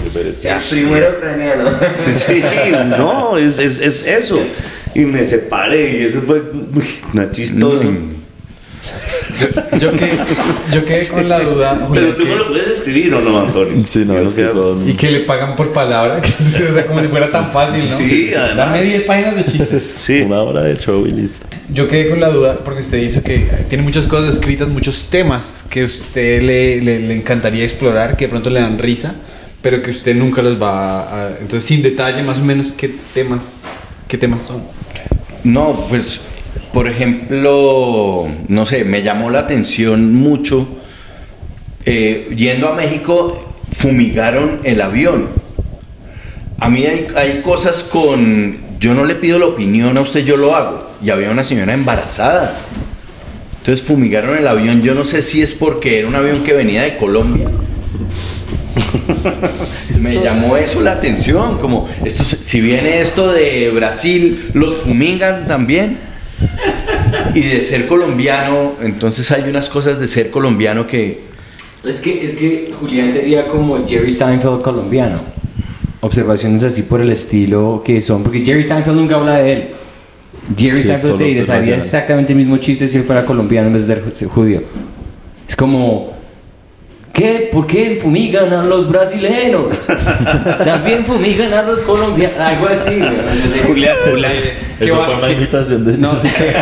Primero 0.70 1.14
ucraniano. 1.16 1.70
Sí, 1.94 2.12
sí, 2.12 2.44
no, 2.98 3.38
es, 3.38 3.58
es, 3.58 3.80
es 3.80 4.06
eso. 4.06 4.38
Y 4.94 5.00
me 5.00 5.24
separé 5.24 5.98
y 5.98 6.04
eso 6.04 6.20
fue 6.26 6.40
uy, 6.74 6.84
una 7.12 7.30
chistosa. 7.30 7.86
Yo, 9.80 9.92
que, 9.92 10.10
yo 10.72 10.84
quedé 10.84 11.08
con 11.08 11.26
la 11.26 11.40
duda, 11.40 11.88
Pero 11.94 12.14
tú 12.14 12.24
no 12.26 12.34
lo 12.36 12.44
que- 12.44 12.50
puedes 12.50 12.68
escribir 12.68 13.14
o 13.14 13.20
no, 13.22 13.40
Antonio. 13.40 13.82
Sí, 13.82 14.04
no, 14.04 14.14
Yo 14.18 14.24
es 14.24 14.34
que 14.34 14.48
son... 14.50 14.86
y 14.88 14.92
que 14.92 15.10
le 15.10 15.20
pagan 15.20 15.56
por 15.56 15.72
palabra, 15.72 16.20
que, 16.22 16.28
o 16.28 16.74
sea, 16.74 16.86
como 16.86 17.00
si 17.00 17.08
fuera 17.08 17.30
tan 17.30 17.50
fácil, 17.50 17.80
¿no? 17.80 17.86
Sí, 17.86 18.30
además. 18.36 18.56
Dame 18.56 18.82
10 18.82 19.02
páginas 19.04 19.36
de 19.36 19.44
chistes. 19.46 19.94
Sí. 19.96 20.20
Una 20.20 20.42
hora 20.42 20.60
de 20.62 20.76
show 20.76 21.04
y 21.06 21.10
listo. 21.12 21.46
Yo 21.70 21.88
quedé 21.88 22.10
con 22.10 22.20
la 22.20 22.28
duda 22.28 22.58
porque 22.62 22.82
usted 22.82 22.98
hizo 22.98 23.22
que 23.22 23.48
tiene 23.70 23.82
muchas 23.82 24.06
cosas 24.06 24.34
escritas, 24.34 24.68
muchos 24.68 25.08
temas 25.08 25.64
que 25.70 25.84
usted 25.84 26.42
le, 26.42 26.82
le- 26.82 27.00
le 27.00 27.16
encantaría 27.16 27.64
explorar, 27.64 28.18
que 28.18 28.26
de 28.26 28.28
pronto 28.28 28.50
le 28.50 28.60
dan 28.60 28.78
risa, 28.78 29.14
pero 29.62 29.82
que 29.82 29.90
usted 29.90 30.14
nunca 30.14 30.42
los 30.42 30.60
va 30.62 31.00
a... 31.28 31.28
Entonces, 31.40 31.64
sin 31.64 31.82
detalle, 31.82 32.22
más 32.22 32.38
o 32.38 32.44
menos, 32.44 32.72
¿qué 32.72 32.94
temas, 33.14 33.64
qué 34.06 34.18
temas 34.18 34.44
son? 34.44 34.62
No, 35.44 35.86
pues, 35.88 36.20
por 36.72 36.88
ejemplo, 36.88 38.26
no 38.48 38.66
sé, 38.66 38.84
me 38.84 39.02
llamó 39.02 39.30
la 39.30 39.40
atención 39.40 40.14
mucho. 40.14 40.66
eh, 41.86 42.32
yendo 42.36 42.68
a 42.68 42.74
México, 42.74 43.38
fumigaron 43.76 44.60
el 44.64 44.80
avión. 44.80 45.28
A 46.58 46.70
mí 46.70 46.84
hay, 46.86 47.06
hay 47.14 47.42
cosas 47.42 47.84
con. 47.84 48.58
Yo 48.80 48.94
no 48.94 49.04
le 49.04 49.14
pido 49.14 49.38
la 49.38 49.46
opinión 49.46 49.96
a 49.98 50.00
usted, 50.00 50.24
yo 50.24 50.36
lo 50.36 50.56
hago. 50.56 50.90
Y 51.02 51.10
había 51.10 51.30
una 51.30 51.44
señora 51.44 51.74
embarazada. 51.74 52.56
Entonces 53.58 53.86
fumigaron 53.86 54.36
el 54.38 54.46
avión. 54.46 54.82
Yo 54.82 54.94
no 54.94 55.04
sé 55.04 55.22
si 55.22 55.42
es 55.42 55.52
porque 55.54 55.98
era 55.98 56.08
un 56.08 56.14
avión 56.14 56.42
que 56.42 56.54
venía 56.54 56.82
de 56.82 56.96
Colombia. 56.96 57.48
Me 60.00 60.14
llamó 60.14 60.56
eso 60.56 60.80
la 60.80 60.92
atención, 60.92 61.58
como 61.58 61.88
esto, 62.04 62.24
si 62.24 62.60
viene 62.60 63.00
esto 63.00 63.32
de 63.32 63.70
Brasil, 63.70 64.50
los 64.54 64.76
fumigan 64.76 65.46
también. 65.46 65.98
Y 67.34 67.40
de 67.40 67.60
ser 67.60 67.86
colombiano, 67.86 68.72
entonces 68.82 69.30
hay 69.30 69.48
unas 69.48 69.68
cosas 69.68 69.98
de 70.00 70.08
ser 70.08 70.30
colombiano 70.30 70.86
que 70.86 71.22
Es 71.84 72.00
que, 72.00 72.24
es 72.24 72.34
que 72.34 72.72
Julián 72.78 73.12
sería 73.12 73.46
como 73.46 73.86
Jerry 73.86 74.10
Seinfeld 74.10 74.62
colombiano. 74.62 75.20
Observaciones 76.00 76.64
así 76.64 76.82
por 76.82 77.00
el 77.00 77.10
estilo 77.10 77.82
que 77.84 78.00
son, 78.00 78.22
porque 78.22 78.40
Jerry 78.40 78.64
Seinfeld 78.64 78.96
nunca 78.96 79.14
habla 79.16 79.38
de 79.38 79.52
él. 79.52 79.68
Jerry 80.56 80.78
Sí, 80.78 80.84
Seinfeld 80.84 81.18
te 81.18 81.24
diría 81.24 81.76
exactamente 81.76 82.32
el 82.32 82.38
mismo 82.38 82.56
chiste 82.58 82.88
si 82.88 82.98
él 82.98 83.04
fuera 83.04 83.24
colombiano 83.24 83.68
en 83.68 83.74
vez 83.74 83.86
de 83.86 84.12
ser 84.12 84.28
judío. 84.28 84.62
Es 85.48 85.56
como, 85.56 86.13
¿qué? 87.14 87.48
¿Por 87.50 87.66
qué 87.66 87.98
fumigan 88.02 88.52
a 88.52 88.62
los 88.62 88.86
brasileños? 88.90 89.86
También 90.64 91.02
fumigan 91.04 91.54
a 91.54 91.62
los 91.62 91.80
colombianos. 91.82 92.36
Algo 92.38 92.68
así. 92.68 93.00
Julián, 93.66 93.96
Julián. 94.10 94.32
Eso 94.78 94.98
va- 94.98 95.06
fue 95.06 95.14
una 95.16 95.30
invitación 95.30 95.86
de... 95.86 95.96
No, 95.96 96.14
dice, 96.22 96.52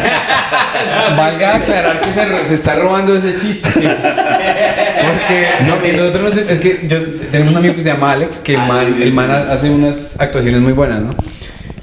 valga 1.16 1.56
aclarar 1.56 2.00
que 2.00 2.08
se, 2.46 2.54
está 2.54 2.76
robando 2.76 3.16
ese 3.16 3.34
chiste. 3.34 3.68
Porque, 3.70 5.46
porque 5.70 5.92
nosotros, 5.94 6.34
nos- 6.34 6.38
es 6.50 6.58
que 6.58 6.80
yo, 6.86 6.98
tenemos 7.30 7.52
un 7.52 7.58
amigo 7.58 7.74
que 7.74 7.82
se 7.82 7.88
llama 7.88 8.12
Alex, 8.12 8.38
que 8.38 8.54
el 8.54 8.60
man, 8.62 8.94
el 9.02 9.12
man 9.12 9.30
hace 9.30 9.70
unas 9.70 10.20
actuaciones 10.20 10.60
muy 10.60 10.72
buenas, 10.72 11.00
¿no? 11.00 11.14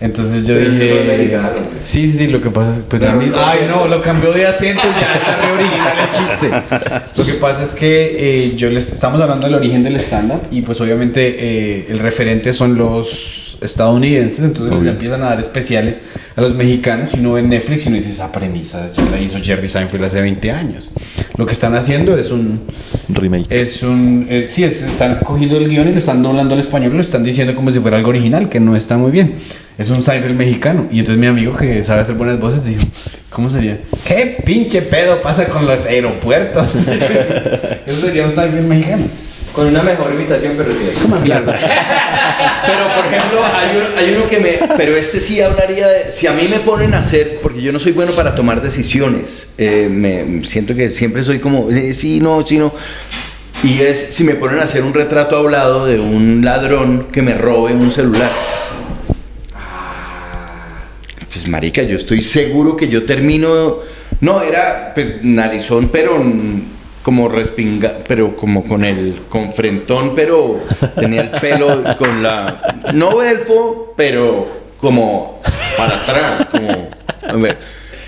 Entonces 0.01 0.47
yo 0.47 0.55
Pero 0.55 0.71
dije, 0.71 1.01
es 1.01 1.09
americano. 1.09 1.49
sí, 1.77 2.07
sí, 2.09 2.17
sí, 2.19 2.27
lo 2.27 2.41
que 2.41 2.49
pasa 2.49 2.71
es 2.71 2.79
pues 2.87 3.01
la 3.01 3.13
misma- 3.15 3.35
no 3.35 3.45
ay 3.45 3.59
no, 3.67 3.87
lo 3.87 4.01
cambió 4.01 4.31
de 4.31 4.47
acento, 4.47 4.83
ya 4.99 5.15
está 5.15 5.41
re 5.41 5.51
original 5.51 5.97
el 5.99 6.09
chiste. 6.17 6.49
Lo 7.17 7.25
que 7.25 7.33
pasa 7.33 7.63
es 7.63 7.71
que 7.73 8.15
eh, 8.47 8.55
yo 8.55 8.69
les 8.69 8.93
estamos 8.93 9.19
hablando 9.19 9.45
del 9.47 9.55
origen 9.55 9.83
del 9.83 9.97
stand-up 9.97 10.41
y 10.51 10.61
pues 10.61 10.79
obviamente 10.79 11.35
eh, 11.37 11.87
el 11.89 11.99
referente 11.99 12.53
son 12.53 12.77
los 12.77 13.48
estadounidenses, 13.61 14.39
entonces 14.39 14.75
Obvio. 14.75 14.91
empiezan 14.91 15.21
a 15.23 15.25
dar 15.25 15.39
especiales 15.39 16.03
a 16.35 16.41
los 16.41 16.55
mexicanos 16.55 17.11
y 17.13 17.19
uno 17.19 17.33
ve 17.33 17.41
Netflix 17.41 17.85
y 17.85 17.87
uno 17.89 17.97
dice, 17.97 18.09
esa 18.09 18.31
premisa 18.31 18.87
ya 18.87 19.03
la 19.05 19.19
hizo 19.19 19.39
Jerry 19.41 19.67
Seinfeld 19.67 20.03
hace 20.03 20.21
20 20.21 20.51
años. 20.51 20.91
lo 21.37 21.45
que 21.45 21.53
están 21.53 21.75
haciendo 21.75 22.17
es 22.17 22.31
un 22.31 22.61
Remake. 23.09 23.45
es 23.49 23.83
un 23.83 24.27
eh, 24.29 24.45
sí 24.47 24.63
es, 24.63 24.83
están 24.83 25.19
cogiendo 25.23 25.57
el 25.57 25.67
guion 25.69 25.87
y 25.87 25.93
lo 25.93 25.99
están 25.99 26.21
doblando 26.21 26.53
al 26.53 26.59
español 26.59 26.91
y 26.93 26.95
lo 26.95 27.01
están 27.01 27.23
diciendo 27.23 27.55
como 27.55 27.71
si 27.71 27.79
fuera 27.79 27.97
algo 27.97 28.09
original 28.09 28.49
que 28.49 28.59
no 28.59 28.75
está 28.75 28.97
muy 28.97 29.11
bien 29.11 29.33
es 29.77 29.89
un 29.89 30.01
Seinfeld 30.01 30.35
mexicano 30.35 30.87
y 30.91 30.99
entonces 30.99 31.19
mi 31.19 31.27
amigo 31.27 31.55
que 31.55 31.81
sabe 31.83 32.01
hacer 32.01 32.15
buenas 32.15 32.39
voces 32.39 32.65
dijo 32.65 32.81
cómo 33.29 33.49
sería 33.49 33.79
qué 34.05 34.37
pinche 34.45 34.81
pedo 34.81 35.21
pasa 35.21 35.45
con 35.45 35.65
los 35.65 35.85
aeropuertos 35.85 36.75
eso 37.85 38.01
sería 38.01 38.25
un 38.25 38.35
Seinfeld 38.35 38.67
mexicano 38.67 39.03
Con 39.53 39.67
una 39.67 39.81
mejor 39.81 40.13
imitación, 40.13 40.53
pero 40.55 40.71
sí 40.71 40.87
es. 40.89 41.23
Claro. 41.23 41.45
Pero 42.65 42.87
por 42.95 43.05
ejemplo, 43.05 43.41
hay 43.43 43.77
uno, 43.77 43.85
hay 43.97 44.13
uno 44.15 44.27
que 44.29 44.39
me. 44.39 44.59
Pero 44.77 44.95
este 44.95 45.19
sí 45.19 45.41
hablaría 45.41 45.87
de. 45.87 46.11
Si 46.11 46.27
a 46.27 46.33
mí 46.33 46.47
me 46.49 46.59
ponen 46.59 46.93
a 46.93 46.99
hacer. 46.99 47.39
Porque 47.41 47.61
yo 47.61 47.71
no 47.71 47.79
soy 47.79 47.93
bueno 47.93 48.11
para 48.11 48.35
tomar 48.35 48.61
decisiones. 48.61 49.53
eh, 49.57 49.87
me 49.89 50.43
siento 50.45 50.75
que 50.75 50.89
siempre 50.91 51.23
soy 51.23 51.39
como. 51.39 51.69
eh, 51.71 51.93
sí, 51.93 52.19
no, 52.19 52.45
sí, 52.45 52.57
no. 52.59 52.73
Y 53.63 53.81
es 53.81 54.07
si 54.11 54.23
me 54.23 54.35
ponen 54.35 54.59
a 54.59 54.63
hacer 54.63 54.83
un 54.83 54.93
retrato 54.93 55.35
hablado 55.35 55.85
de 55.85 55.99
un 55.99 56.41
ladrón 56.45 57.07
que 57.11 57.21
me 57.21 57.33
robe 57.33 57.73
un 57.73 57.91
celular. 57.91 58.29
Entonces, 61.19 61.47
marica, 61.49 61.83
yo 61.83 61.97
estoy 61.97 62.21
seguro 62.21 62.77
que 62.77 62.87
yo 62.87 63.05
termino. 63.05 63.77
No, 64.21 64.41
era 64.41 64.91
pues 64.93 65.23
narizón, 65.23 65.89
pero 65.89 66.21
como 67.09 67.27
respinga, 67.27 67.91
pero 68.07 68.35
como 68.35 68.63
con 68.63 68.85
el 68.85 69.21
con 69.29 69.51
frentón, 69.51 70.13
pero 70.15 70.59
tenía 70.93 71.21
el 71.21 71.31
pelo 71.31 71.83
con 71.97 72.21
la 72.21 72.83
no 72.93 73.23
elfo, 73.23 73.95
pero 73.97 74.47
como 74.79 75.41
para 75.75 75.95
atrás, 75.95 76.47
como 76.51 76.91
a 77.27 77.33
ver. 77.33 77.57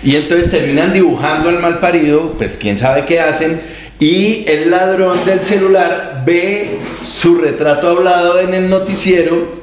Y 0.04 0.14
entonces 0.14 0.52
terminan 0.52 0.92
dibujando 0.92 1.48
al 1.48 1.58
mal 1.58 1.80
parido, 1.80 2.34
pues 2.38 2.56
quién 2.56 2.78
sabe 2.78 3.04
qué 3.04 3.18
hacen. 3.18 3.60
Y 3.98 4.44
el 4.46 4.70
ladrón 4.70 5.18
del 5.24 5.40
celular 5.40 6.22
ve 6.24 6.78
su 7.04 7.38
retrato 7.38 7.88
hablado 7.88 8.38
en 8.38 8.54
el 8.54 8.70
noticiero 8.70 9.62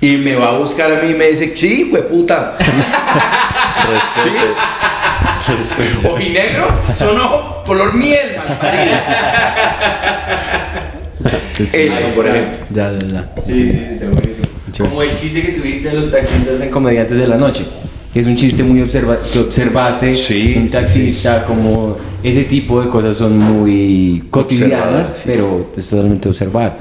y 0.00 0.16
me 0.16 0.34
va 0.34 0.56
a 0.56 0.58
buscar 0.58 0.96
a 0.96 1.02
mí 1.02 1.10
y 1.10 1.14
me 1.14 1.26
dice, 1.26 1.52
sí, 1.54 1.92
puta. 2.08 2.56
Respete. 5.58 6.08
Ojinegro 6.08 6.68
son 6.98 7.18
ojos 7.18 7.66
color 7.66 7.94
miel. 7.94 8.36
Eso, 11.58 12.06
por 12.14 12.26
ejemplo. 12.26 12.58
ya 12.70 12.92
ya 12.92 12.98
ya 13.06 13.32
Sí, 13.44 13.70
sí, 13.70 13.78
está 13.92 14.06
buenísimo. 14.06 14.46
Como 14.78 15.02
el 15.02 15.14
chiste 15.14 15.42
que 15.42 15.52
tuviste 15.52 15.88
en 15.88 15.96
los 15.96 16.10
taxistas 16.10 16.60
en 16.60 16.70
Comediantes 16.70 17.18
de 17.18 17.26
la 17.26 17.36
Noche. 17.36 17.64
Que 18.12 18.20
es 18.20 18.26
un 18.26 18.36
chiste 18.36 18.62
muy 18.62 18.82
observa 18.82 19.18
que 19.20 19.38
observaste. 19.38 20.14
Sí, 20.14 20.54
Un 20.56 20.68
taxista, 20.68 21.44
como 21.44 21.96
ese 22.22 22.44
tipo 22.44 22.82
de 22.82 22.88
cosas 22.88 23.16
son 23.16 23.38
muy 23.38 24.24
cotidianas, 24.30 25.22
pero 25.24 25.70
es 25.76 25.88
totalmente 25.88 26.28
observar. 26.28 26.76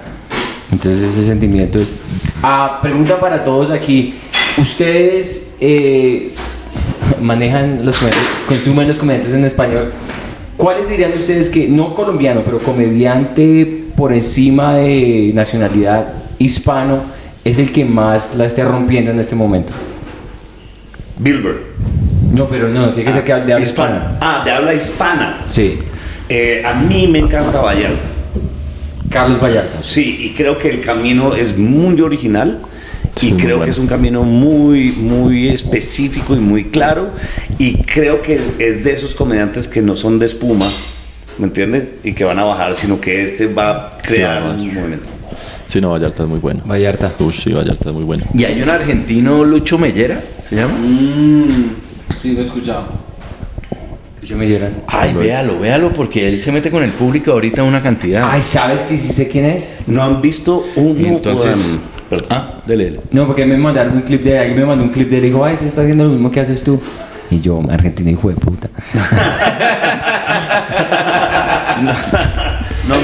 Entonces 0.71 1.01
ese 1.11 1.25
sentimiento 1.25 1.79
es... 1.79 1.95
Ah, 2.43 2.79
pregunta 2.81 3.19
para 3.19 3.43
todos 3.43 3.71
aquí. 3.71 4.13
¿Ustedes 4.57 5.55
eh, 5.61 6.33
manejan 7.21 7.85
los 7.85 7.97
comediantes, 7.97 8.29
consumen 8.47 8.87
los 8.87 8.97
comediantes 8.97 9.33
en 9.33 9.45
español? 9.45 9.91
¿Cuáles 10.57 10.89
dirían 10.89 11.13
ustedes 11.13 11.49
que, 11.49 11.67
no 11.67 11.95
colombiano, 11.95 12.41
pero 12.45 12.59
comediante 12.59 13.85
por 13.95 14.13
encima 14.13 14.75
de 14.75 15.31
nacionalidad 15.33 16.13
hispano, 16.37 17.01
es 17.43 17.57
el 17.57 17.71
que 17.71 17.83
más 17.83 18.35
la 18.35 18.45
esté 18.45 18.63
rompiendo 18.63 19.11
en 19.11 19.19
este 19.19 19.35
momento? 19.35 19.73
Bilber. 21.17 21.71
No, 22.31 22.47
pero 22.47 22.67
no, 22.69 22.89
tiene 22.93 23.09
que 23.09 23.17
ser 23.17 23.23
que 23.23 23.33
de 23.33 23.53
habla 23.53 23.59
hispana. 23.59 24.17
Ah, 24.21 24.41
de 24.45 24.51
habla 24.51 24.73
hispana. 24.73 25.41
Sí. 25.47 25.79
Eh, 26.29 26.63
a 26.65 26.73
mí 26.75 27.07
me 27.07 27.19
encanta 27.19 27.59
Vallarta. 27.59 27.99
Carlos 29.09 29.41
Vallarta. 29.41 29.79
Sí, 29.81 30.17
y 30.21 30.29
creo 30.33 30.57
que 30.57 30.69
el 30.69 30.81
camino 30.81 31.35
es 31.35 31.57
muy 31.57 31.99
original. 31.99 32.59
Sí, 33.21 33.29
y 33.29 33.33
creo 33.33 33.57
bueno. 33.57 33.65
que 33.65 33.69
es 33.69 33.77
un 33.77 33.85
camino 33.85 34.23
muy, 34.23 34.91
muy 34.93 35.49
específico 35.49 36.35
y 36.35 36.39
muy 36.39 36.65
claro. 36.65 37.11
Y 37.59 37.75
creo 37.83 38.21
que 38.23 38.33
es, 38.33 38.51
es 38.57 38.83
de 38.83 38.93
esos 38.93 39.13
comediantes 39.13 39.67
que 39.67 39.83
no 39.83 39.95
son 39.95 40.17
de 40.17 40.25
espuma, 40.25 40.67
¿me 41.37 41.45
entiendes? 41.45 41.83
Y 42.03 42.13
que 42.13 42.23
van 42.23 42.39
a 42.39 42.43
bajar, 42.43 42.73
sino 42.73 42.99
que 42.99 43.23
este 43.23 43.45
va 43.45 43.69
a 43.69 43.97
crear 44.01 44.41
un 44.41 44.73
movimiento. 44.73 45.05
Sí, 45.67 45.79
no, 45.79 45.91
Vallarta 45.91 46.23
es 46.23 46.29
muy 46.29 46.39
bueno. 46.39 46.63
Vallarta. 46.65 47.13
Uy, 47.19 47.31
sí, 47.31 47.53
Vallarta 47.53 47.89
es 47.89 47.95
muy 47.95 48.03
bueno. 48.03 48.25
Y 48.33 48.43
hay 48.43 48.59
un 48.61 48.69
argentino, 48.69 49.43
Lucho 49.45 49.77
Mellera, 49.77 50.19
¿se 50.49 50.55
llama? 50.55 50.73
sí 52.19 52.33
lo 52.33 52.41
he 52.41 52.43
escuchado 52.43 52.83
Yo 54.23 54.35
me 54.35 54.49
lloran. 54.49 54.81
Ay, 54.87 55.13
Lo 55.13 55.21
es. 55.21 55.27
véalo, 55.27 55.59
véalo, 55.59 55.93
porque 55.93 56.27
él 56.27 56.41
se 56.41 56.51
mete 56.51 56.71
con 56.71 56.83
el 56.83 56.89
público 56.91 57.31
ahorita 57.31 57.63
una 57.63 57.81
cantidad. 57.83 58.27
Ay, 58.31 58.41
¿sabes 58.41 58.81
que 58.81 58.97
sí 58.97 59.13
sé 59.13 59.27
quién 59.27 59.45
es? 59.45 59.77
¿No 59.85 60.01
han 60.01 60.21
visto 60.21 60.65
un... 60.75 61.05
Entonces. 61.05 61.77
Perdón. 62.11 62.27
Ah, 62.29 62.61
dele, 62.67 62.83
dele. 62.85 62.99
No, 63.11 63.25
porque 63.25 63.45
me 63.45 63.57
mandaron 63.57 63.95
un 63.95 64.01
clip 64.03 64.21
de 64.23 64.37
alguien 64.37 64.59
me 64.59 64.65
mandó 64.65 64.83
un 64.83 64.89
clip 64.91 65.09
de 65.09 65.17
él 65.17 65.25
y 65.25 65.27
dijo, 65.29 65.43
ay, 65.43 65.55
se 65.55 65.65
está 65.67 65.81
haciendo 65.81 66.03
lo 66.03 66.11
mismo 66.11 66.29
que 66.29 66.41
haces 66.41 66.63
tú. 66.63 66.79
Y 67.31 67.39
yo, 67.39 67.61
argentino 67.71 68.09
hijo 68.11 68.29
de 68.29 68.35
puta. 68.35 68.69
No, 72.87 72.95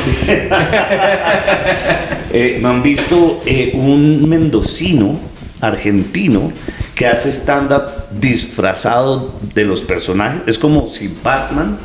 Eh, 2.34 2.60
¿No 2.62 2.70
han 2.70 2.84
visto 2.84 3.42
eh, 3.46 3.72
un 3.74 4.28
mendocino 4.28 5.18
argentino 5.62 6.52
que 6.94 7.08
hace 7.08 7.30
stand-up 7.32 7.84
disfrazado 8.20 9.34
de 9.56 9.64
los 9.64 9.82
personajes? 9.82 10.42
Es 10.46 10.60
como 10.60 10.88
si 10.88 11.08
Batman 11.24 11.78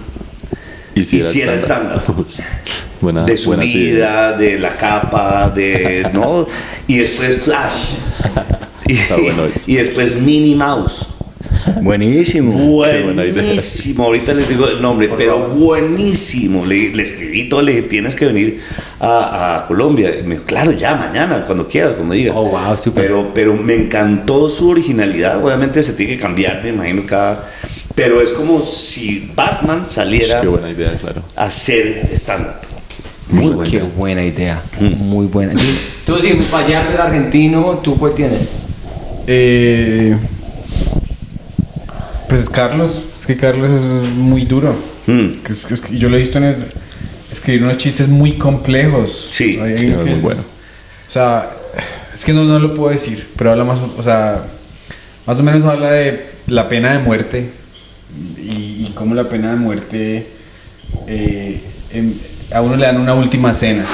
Hiciera 0.95 1.27
hiciera 1.29 1.55
stand-up. 1.55 2.03
stand-up. 2.03 2.27
Buena, 3.03 3.25
de 3.25 3.37
su 3.37 3.49
buenas 3.51 3.67
vida, 3.67 4.07
ideas. 4.07 4.39
de 4.39 4.59
la 4.59 4.77
capa, 4.77 5.51
de. 5.55 6.09
¿No? 6.15 6.47
Y 6.87 6.99
después 6.99 7.39
Flash. 7.43 7.97
Y, 8.87 8.93
Está 8.99 9.17
bueno 9.17 9.45
eso. 9.45 9.71
y 9.71 9.75
después 9.75 10.15
Minnie 10.17 10.55
Mouse. 10.55 11.07
Buenísimo. 11.81 12.83
Qué 12.85 13.03
buena 13.03 13.25
idea. 13.25 13.43
Buenísimo, 13.43 14.05
ahorita 14.05 14.35
les 14.35 14.49
digo 14.49 14.67
el 14.69 14.81
nombre, 14.81 15.11
pero 15.17 15.49
buenísimo. 15.49 16.65
Le, 16.67 16.91
le 16.95 17.03
escribí 17.03 17.49
todo, 17.49 17.63
le 17.63 17.73
dije, 17.73 17.89
tienes 17.89 18.17
que 18.17 18.27
venir 18.27 18.61
a, 19.01 19.57
a 19.59 19.67
Colombia. 19.67 20.17
Y 20.19 20.23
me 20.23 20.37
dijo, 20.37 20.47
claro, 20.47 20.73
ya, 20.73 20.95
mañana, 20.95 21.45
cuando 21.45 21.69
quieras, 21.69 21.95
cuando 21.97 22.15
digas. 22.15 22.35
Oh, 22.37 22.47
wow, 22.47 22.77
súper. 22.77 23.05
Pero, 23.05 23.33
pero 23.35 23.55
me 23.55 23.75
encantó 23.75 24.49
su 24.49 24.71
originalidad. 24.71 25.45
Obviamente 25.45 25.83
se 25.83 25.93
tiene 25.95 26.17
que 26.17 26.21
cambiar, 26.23 26.63
me 26.63 26.71
imagino, 26.71 27.03
cada. 27.07 27.49
Pero 27.95 28.21
es 28.23 28.33
como 28.33 28.61
si 28.63 29.31
Batman 29.35 29.87
saliera 29.87 30.41
Qué 30.41 30.47
buena 30.49 30.71
idea, 30.71 30.97
claro. 30.99 31.23
a 31.37 31.45
hacer 31.45 32.09
stand-up. 32.15 32.72
Muy 33.33 33.47
Uy, 33.49 33.55
buena. 33.55 33.71
Qué 33.71 33.81
buena 33.83 34.25
idea. 34.25 34.63
Muy 34.81 35.27
buena. 35.27 35.57
Sí. 35.57 35.79
Tú 36.07 36.17
sí, 36.21 36.39
Vallarta, 36.53 36.93
el 36.95 37.01
argentino, 37.01 37.81
¿tú 37.83 37.99
cuál 37.99 38.15
tienes? 38.15 38.49
Eh, 39.27 40.17
pues 42.29 42.49
Carlos, 42.49 43.03
es 43.17 43.27
que 43.27 43.37
Carlos 43.37 43.71
es 43.71 44.11
muy 44.15 44.45
duro. 44.45 44.75
Mm. 45.07 45.43
Que 45.45 45.53
es- 45.53 45.65
que 45.67 45.75
es 45.75 45.81
que 45.81 45.99
yo 45.99 46.09
lo 46.09 46.17
he 46.17 46.21
visto 46.21 46.39
en 46.39 46.45
es- 46.45 46.59
escribir 47.33 47.63
unos 47.65 47.77
chistes 47.79 48.09
muy 48.09 48.33
complejos. 48.33 49.29
Sí, 49.31 49.59
Hay- 49.61 49.75
es 49.75 49.85
muy 50.07 50.15
bueno. 50.21 50.41
O 50.41 51.11
sea, 51.13 51.51
es 52.15 52.25
que 52.25 52.33
no, 52.33 52.45
no 52.45 52.59
lo 52.59 52.75
puedo 52.75 52.91
decir, 52.93 53.27
pero 53.37 53.51
habla 53.53 53.65
más, 53.65 53.79
o 53.99 54.03
sea, 54.03 54.45
más 55.27 55.39
o 55.39 55.43
menos 55.43 55.65
habla 55.65 55.91
de 55.93 56.27
la 56.47 56.69
pena 56.69 56.93
de 56.93 56.99
muerte 57.01 57.51
y, 58.39 58.87
y 58.87 58.93
cómo 58.95 59.15
la 59.15 59.25
pena 59.29 59.51
de 59.53 59.57
muerte 59.57 60.27
eh, 61.09 61.61
em- 61.93 62.15
a 62.55 62.61
uno 62.61 62.77
le 62.77 62.87
dan 62.87 63.01
una 63.01 63.15
última 63.15 63.55
cena. 63.55 63.85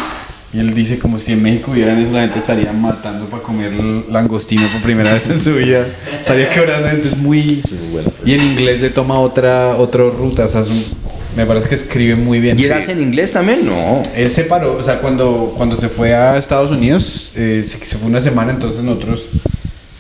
Y 0.53 0.61
él 0.61 0.73
dice 0.73 0.99
como 0.99 1.19
si 1.19 1.33
en 1.33 1.43
México 1.43 1.73
hubieran 1.73 2.01
eso, 2.01 2.11
la 2.13 2.23
gente 2.23 2.39
estaría 2.39 2.73
matando 2.73 3.27
para 3.27 3.43
comer 3.43 3.71
langostino 4.11 4.63
por 4.73 4.81
primera 4.81 5.13
vez 5.13 5.29
en 5.29 5.39
su 5.39 5.55
vida. 5.55 5.87
Estaría 6.19 6.49
quebrando, 6.49 6.89
muy... 7.19 7.63
Sí, 7.69 7.75
muy 7.79 7.89
bueno. 7.93 8.11
Y 8.25 8.33
en 8.33 8.41
inglés 8.43 8.81
le 8.81 8.89
toma 8.89 9.21
otra, 9.21 9.77
otra 9.77 10.05
ruta, 10.05 10.47
o 10.47 10.49
sea, 10.49 10.63
es 10.63 10.69
un- 10.69 10.85
me 11.37 11.45
parece 11.45 11.69
que 11.69 11.75
escribe 11.75 12.17
muy 12.17 12.41
bien. 12.41 12.59
¿Y 12.59 12.63
Sí. 12.63 12.69
él 12.69 12.73
hace 12.73 12.93
en 12.93 13.03
inglés 13.03 13.33
también? 13.33 13.67
No. 13.67 14.03
Él 14.17 14.31
se 14.31 14.45
paró, 14.45 14.77
o 14.79 14.83
sea, 14.83 15.01
cuando, 15.01 15.53
cuando 15.57 15.77
se 15.77 15.91
fue 15.91 16.15
a 16.15 16.39
Estados 16.39 16.71
Unidos, 16.71 17.33
eh, 17.37 17.63
se, 17.65 17.85
se 17.85 17.99
fue 17.99 18.09
una 18.09 18.23
semana, 18.23 18.51
entonces 18.53 18.83
nosotros 18.83 19.27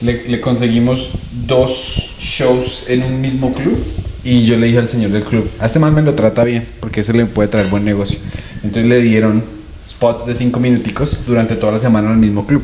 le, 0.00 0.24
le 0.28 0.40
conseguimos 0.40 1.10
dos 1.46 2.14
shows 2.18 2.84
en 2.88 3.02
un 3.02 3.20
mismo 3.20 3.52
club 3.52 3.76
y 4.24 4.42
yo 4.44 4.56
le 4.56 4.66
dije 4.66 4.78
al 4.78 4.88
señor 4.88 5.10
del 5.10 5.22
club, 5.22 5.48
a 5.60 5.66
este 5.66 5.78
man 5.78 5.94
me 5.94 6.02
lo 6.02 6.14
trata 6.14 6.44
bien, 6.44 6.64
porque 6.80 7.00
ese 7.00 7.12
le 7.12 7.24
puede 7.26 7.48
traer 7.48 7.68
buen 7.68 7.84
negocio. 7.84 8.18
Entonces 8.62 8.86
le 8.86 9.00
dieron 9.00 9.42
spots 9.86 10.26
de 10.26 10.34
cinco 10.34 10.60
minuticos 10.60 11.18
durante 11.26 11.54
toda 11.56 11.72
la 11.72 11.78
semana 11.78 12.08
en 12.08 12.14
el 12.14 12.20
mismo 12.20 12.46
club. 12.46 12.62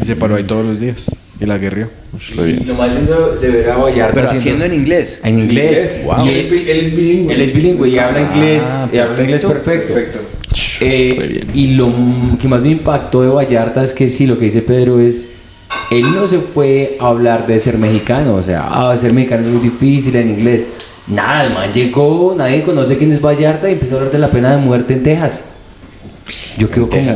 Y 0.00 0.04
se 0.04 0.16
paró 0.16 0.34
ahí 0.36 0.44
todos 0.44 0.64
los 0.64 0.80
días 0.80 1.10
y 1.40 1.46
la 1.46 1.58
guerrió. 1.58 1.88
Lo 2.66 2.74
más 2.74 2.94
lindo 2.94 3.36
de 3.40 3.48
ver 3.48 3.70
a 3.70 3.76
Vallarta 3.76 4.14
Pero 4.14 4.30
haciendo 4.30 4.64
en 4.64 4.74
inglés. 4.74 5.20
en 5.24 5.38
inglés. 5.40 6.02
Wow. 6.04 6.26
Y 6.26 6.28
Y 6.28 6.32
él, 6.38 6.68
él, 6.68 6.78
es 6.86 6.96
bilingüe. 6.96 7.34
él 7.34 7.40
es 7.40 7.52
bilingüe 7.54 7.88
y 7.88 7.98
habla 7.98 8.20
inglés, 8.20 8.62
Ah, 8.66 8.88
y 8.92 8.98
habla 8.98 9.22
inglés 9.22 9.42
perfecto. 9.44 9.94
Perfecto. 9.94 10.18
Eh, 10.80 11.44
y 11.54 11.74
lo 11.74 11.92
que 12.40 12.46
más 12.46 12.62
me 12.62 12.70
impactó 12.70 13.22
de 13.22 13.28
Vallarta 13.28 13.82
es 13.82 13.92
que 13.92 14.08
sí, 14.08 14.26
lo 14.26 14.38
que 14.38 14.44
dice 14.44 14.62
Pedro 14.62 15.00
es, 15.00 15.26
él 15.98 16.12
no 16.12 16.26
se 16.26 16.38
fue 16.38 16.96
a 17.00 17.08
hablar 17.08 17.46
de 17.46 17.58
ser 17.60 17.78
mexicano, 17.78 18.34
o 18.34 18.42
sea, 18.42 18.66
ah, 18.68 18.96
ser 18.96 19.12
mexicano 19.12 19.46
es 19.46 19.52
muy 19.52 19.62
difícil 19.62 20.16
en 20.16 20.30
inglés. 20.30 20.68
Nada, 21.06 21.44
el 21.44 21.52
man 21.52 21.72
llegó, 21.72 22.34
nadie 22.36 22.62
conoce 22.62 22.96
quién 22.96 23.12
es 23.12 23.20
Vallarta 23.20 23.68
y 23.68 23.74
empezó 23.74 23.94
a 23.94 23.98
hablar 23.98 24.12
de 24.12 24.18
la 24.18 24.28
pena 24.28 24.52
de 24.52 24.58
muerte 24.58 24.94
en 24.94 25.02
Texas. 25.02 25.44
Yo 26.56 26.70
quedo 26.70 26.88
como, 26.88 27.12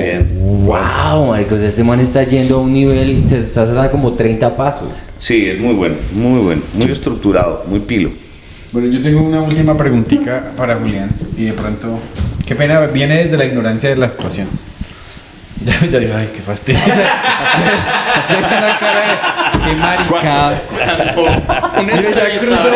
wow, 0.66 1.28
marico, 1.28 1.54
o 1.54 1.58
sea, 1.58 1.68
este 1.68 1.82
man 1.82 1.98
está 2.00 2.22
yendo 2.24 2.56
a 2.56 2.60
un 2.60 2.72
nivel, 2.72 3.26
se 3.26 3.38
está 3.38 3.62
haciendo 3.62 3.90
como 3.90 4.12
30 4.12 4.54
pasos. 4.54 4.88
Sí, 5.18 5.48
es 5.48 5.58
muy 5.58 5.74
bueno, 5.74 5.94
muy 6.12 6.40
bueno, 6.40 6.62
muy 6.74 6.90
estructurado, 6.90 7.64
muy 7.66 7.80
pilo. 7.80 8.10
Bueno, 8.70 8.88
yo 8.88 9.02
tengo 9.02 9.22
una 9.22 9.40
última 9.40 9.76
preguntita 9.76 10.52
para 10.56 10.76
Julián. 10.76 11.10
Y 11.36 11.44
de 11.44 11.52
pronto, 11.54 11.98
qué 12.44 12.54
pena, 12.54 12.80
viene 12.80 13.16
desde 13.16 13.38
la 13.38 13.46
ignorancia 13.46 13.88
de 13.88 13.96
la 13.96 14.06
actuación. 14.06 14.46
Ya, 15.64 15.74
ya 15.86 15.98
digo, 15.98 16.14
ay, 16.16 16.30
qué 16.34 16.40
fastidio. 16.40 16.80
ya, 16.86 16.94
ya- 16.94 18.28
ya 18.30 18.38
está 18.40 18.60
la 18.60 18.78
cara 18.78 19.00
de. 19.00 19.64
Qué 19.64 19.74
marica. 19.74 20.62
Mira, 21.82 22.28
ya 22.28 22.38
cruzó, 22.38 22.70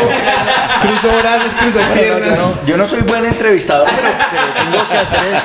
cruzó 0.82 1.08
brazos, 1.20 1.52
cruzó 1.58 1.80
Yo 1.80 1.94
piernas. 1.94 2.38
no, 2.38 2.66
yo 2.66 2.76
no 2.76 2.88
soy 2.88 3.02
buen 3.02 3.24
entrevistador, 3.24 3.88
pero, 3.88 4.08
pero 4.30 4.64
tengo 4.70 4.88
que 4.88 4.96
hacer 4.98 5.42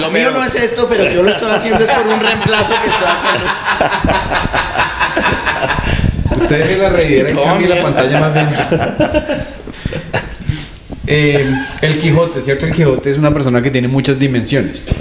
Lo 0.00 0.10
mío 0.10 0.30
no 0.30 0.44
es 0.44 0.54
esto, 0.56 0.86
pero 0.88 1.08
yo 1.08 1.22
lo 1.22 1.30
estoy 1.30 1.50
haciendo 1.50 1.82
es 1.84 1.90
por 1.90 2.06
un 2.06 2.20
reemplazo 2.20 2.74
que 2.82 2.88
estoy 2.88 3.08
haciendo. 3.08 3.50
Usted 6.36 6.58
deje 6.58 6.76
la 6.78 6.88
reidera 6.90 7.30
y 7.30 7.34
¿Cómo, 7.34 7.46
cambie 7.46 7.68
la 7.68 7.82
pantalla 7.82 8.20
más 8.20 8.34
bien. 8.34 8.48
Eh, 11.06 11.54
el 11.82 11.98
Quijote, 11.98 12.40
¿cierto? 12.42 12.66
El 12.66 12.72
Quijote 12.72 13.10
es 13.10 13.18
una 13.18 13.30
persona 13.32 13.62
que 13.62 13.70
tiene 13.70 13.88
muchas 13.88 14.18
dimensiones. 14.18 14.94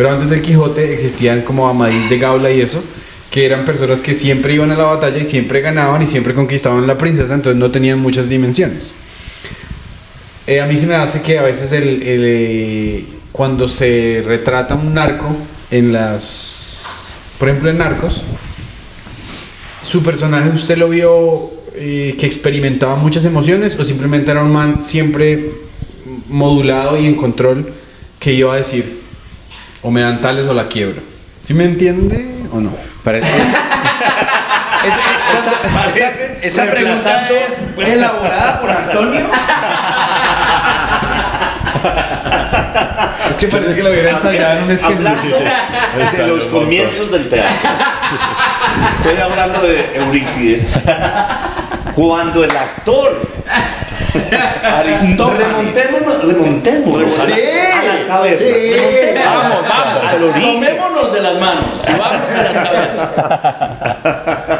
Pero 0.00 0.12
antes 0.12 0.30
del 0.30 0.40
Quijote 0.40 0.94
existían 0.94 1.42
como 1.42 1.68
Amadís 1.68 2.08
de 2.08 2.16
Gaula 2.16 2.50
y 2.50 2.62
eso, 2.62 2.82
que 3.30 3.44
eran 3.44 3.66
personas 3.66 4.00
que 4.00 4.14
siempre 4.14 4.54
iban 4.54 4.70
a 4.70 4.74
la 4.74 4.84
batalla 4.84 5.18
y 5.18 5.26
siempre 5.26 5.60
ganaban 5.60 6.00
y 6.00 6.06
siempre 6.06 6.32
conquistaban 6.32 6.86
la 6.86 6.96
princesa, 6.96 7.34
entonces 7.34 7.60
no 7.60 7.70
tenían 7.70 7.98
muchas 8.00 8.30
dimensiones. 8.30 8.94
Eh, 10.46 10.58
a 10.62 10.64
mí 10.64 10.78
se 10.78 10.86
me 10.86 10.94
hace 10.94 11.20
que 11.20 11.38
a 11.38 11.42
veces 11.42 11.72
el, 11.72 12.00
eh, 12.02 13.04
cuando 13.30 13.68
se 13.68 14.24
retrata 14.24 14.74
un 14.74 14.94
narco 14.94 15.36
en 15.70 15.92
las, 15.92 17.04
por 17.38 17.50
ejemplo 17.50 17.68
en 17.68 17.76
Narcos, 17.76 18.22
su 19.82 20.02
personaje 20.02 20.48
usted 20.48 20.78
lo 20.78 20.88
vio 20.88 21.50
eh, 21.74 22.16
que 22.18 22.24
experimentaba 22.24 22.96
muchas 22.96 23.26
emociones 23.26 23.78
o 23.78 23.84
simplemente 23.84 24.30
era 24.30 24.42
un 24.42 24.50
man 24.50 24.82
siempre 24.82 25.50
modulado 26.30 26.98
y 26.98 27.04
en 27.04 27.16
control 27.16 27.70
que 28.18 28.32
iba 28.32 28.54
a 28.54 28.56
decir 28.56 28.99
o 29.82 29.90
me 29.90 30.00
dan 30.02 30.20
tales 30.20 30.46
o 30.46 30.54
la 30.54 30.68
quiebro. 30.68 31.02
¿Sí 31.42 31.54
me 31.54 31.64
entiende 31.64 32.26
o 32.52 32.60
no? 32.60 32.70
Parece- 33.04 33.26
esa, 35.92 36.10
esa 36.42 36.70
pregunta 36.70 37.28
es 37.28 37.60
elaborada 37.86 38.60
por 38.60 38.70
Antonio. 38.70 39.26
Es 43.30 43.36
que 43.36 43.46
parece 43.48 43.74
que 43.74 43.82
lo 43.82 43.90
hubiera 43.90 44.10
ensayado 44.10 44.58
en 44.58 44.64
un 44.64 44.70
Hablando 45.92 46.22
de 46.22 46.26
los 46.28 46.44
comienzos 46.46 47.10
del 47.10 47.28
teatro. 47.28 47.70
Estoy 48.96 49.16
hablando 49.16 49.60
de 49.62 49.96
Eurípides. 49.96 50.80
Cuando 51.94 52.44
el 52.44 52.50
actor 52.56 53.20
remontémonos, 55.36 56.24
remontémonos 56.24 57.18
a, 57.18 57.24
la- 57.24 57.26
Sí, 57.36 57.42
a 57.42 57.84
las 57.92 58.02
cavernas. 58.02 58.38
sí. 58.38 58.52
Vamos, 59.24 59.68
vamos. 59.68 60.40
Tomémonos 60.40 61.12
de 61.12 61.20
las 61.22 61.34
manos 61.34 61.64
y 61.88 61.92
vamos 61.98 62.30
a 62.30 62.42
las 62.42 62.52
cavernas. 62.68 63.08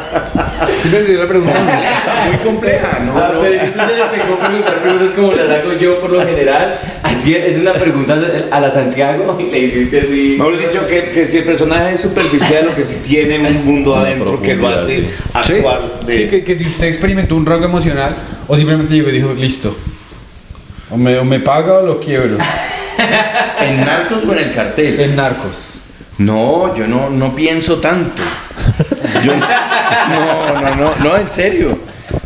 ¿Sí 0.81 0.89
me 0.89 0.97
entendió 0.97 1.21
la 1.21 1.27
pregunta? 1.27 1.53
Muy 2.27 2.37
compleja, 2.37 2.99
¿no? 3.05 3.17
A 3.17 3.39
Pedrito 3.41 3.65
se 3.65 3.95
le 3.95 4.03
pegó 4.05 4.39
preguntar 4.39 4.81
preguntas 4.81 5.09
como 5.15 5.31
las 5.33 5.49
hago 5.49 5.73
yo 5.73 5.99
por 5.99 6.09
lo 6.09 6.21
general. 6.21 6.79
Así 7.03 7.35
es, 7.35 7.55
es 7.55 7.61
una 7.61 7.73
pregunta 7.73 8.19
a 8.49 8.59
la 8.59 8.71
Santiago 8.71 9.37
y 9.39 9.51
le 9.51 9.59
hiciste 9.59 10.01
así. 10.01 10.35
Mejor 10.37 10.57
dicho, 10.57 10.87
que, 10.87 11.11
que 11.11 11.27
si 11.27 11.37
el 11.37 11.43
personaje 11.43 11.93
es 11.93 12.01
superficial, 12.01 12.65
lo 12.65 12.75
que 12.75 12.83
sí 12.83 13.01
tiene 13.07 13.37
un 13.37 13.65
mundo 13.65 13.95
adentro 13.95 14.41
que 14.41 14.55
lo 14.55 14.69
hace 14.69 15.07
actuar 15.33 15.99
de... 16.05 16.13
Sí, 16.13 16.27
que, 16.27 16.43
que 16.43 16.57
si 16.57 16.65
usted 16.65 16.87
experimentó 16.87 17.35
un 17.35 17.45
rango 17.45 17.65
emocional 17.65 18.15
o 18.47 18.57
simplemente 18.57 18.93
llegó 18.93 19.09
y 19.09 19.13
dijo, 19.13 19.33
listo. 19.33 19.75
O 20.89 20.97
me, 20.97 21.17
o 21.17 21.23
me 21.23 21.39
paga 21.39 21.77
o 21.77 21.85
lo 21.85 21.99
quiebro. 21.99 22.37
¿En 23.61 23.81
Narcos 23.81 24.23
o 24.27 24.31
en 24.33 24.39
el 24.39 24.53
cartel? 24.53 24.99
En 24.99 25.15
narcos. 25.15 25.81
No, 26.17 26.75
yo 26.75 26.87
no, 26.87 27.09
no 27.09 27.35
pienso 27.35 27.77
tanto. 27.77 28.21
Yo- 29.25 29.33
no, 29.35 30.61
no, 30.61 30.75
no, 30.75 30.95
no, 31.03 31.17
en 31.17 31.29
serio. 31.31 31.77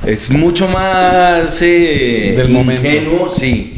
Es 0.06 0.30
mucho 0.30 0.68
más 0.68 1.62
eh, 1.62 2.34
Del 2.38 2.50
momento. 2.50 2.88
ingenuo, 2.88 3.34
sí. 3.36 3.74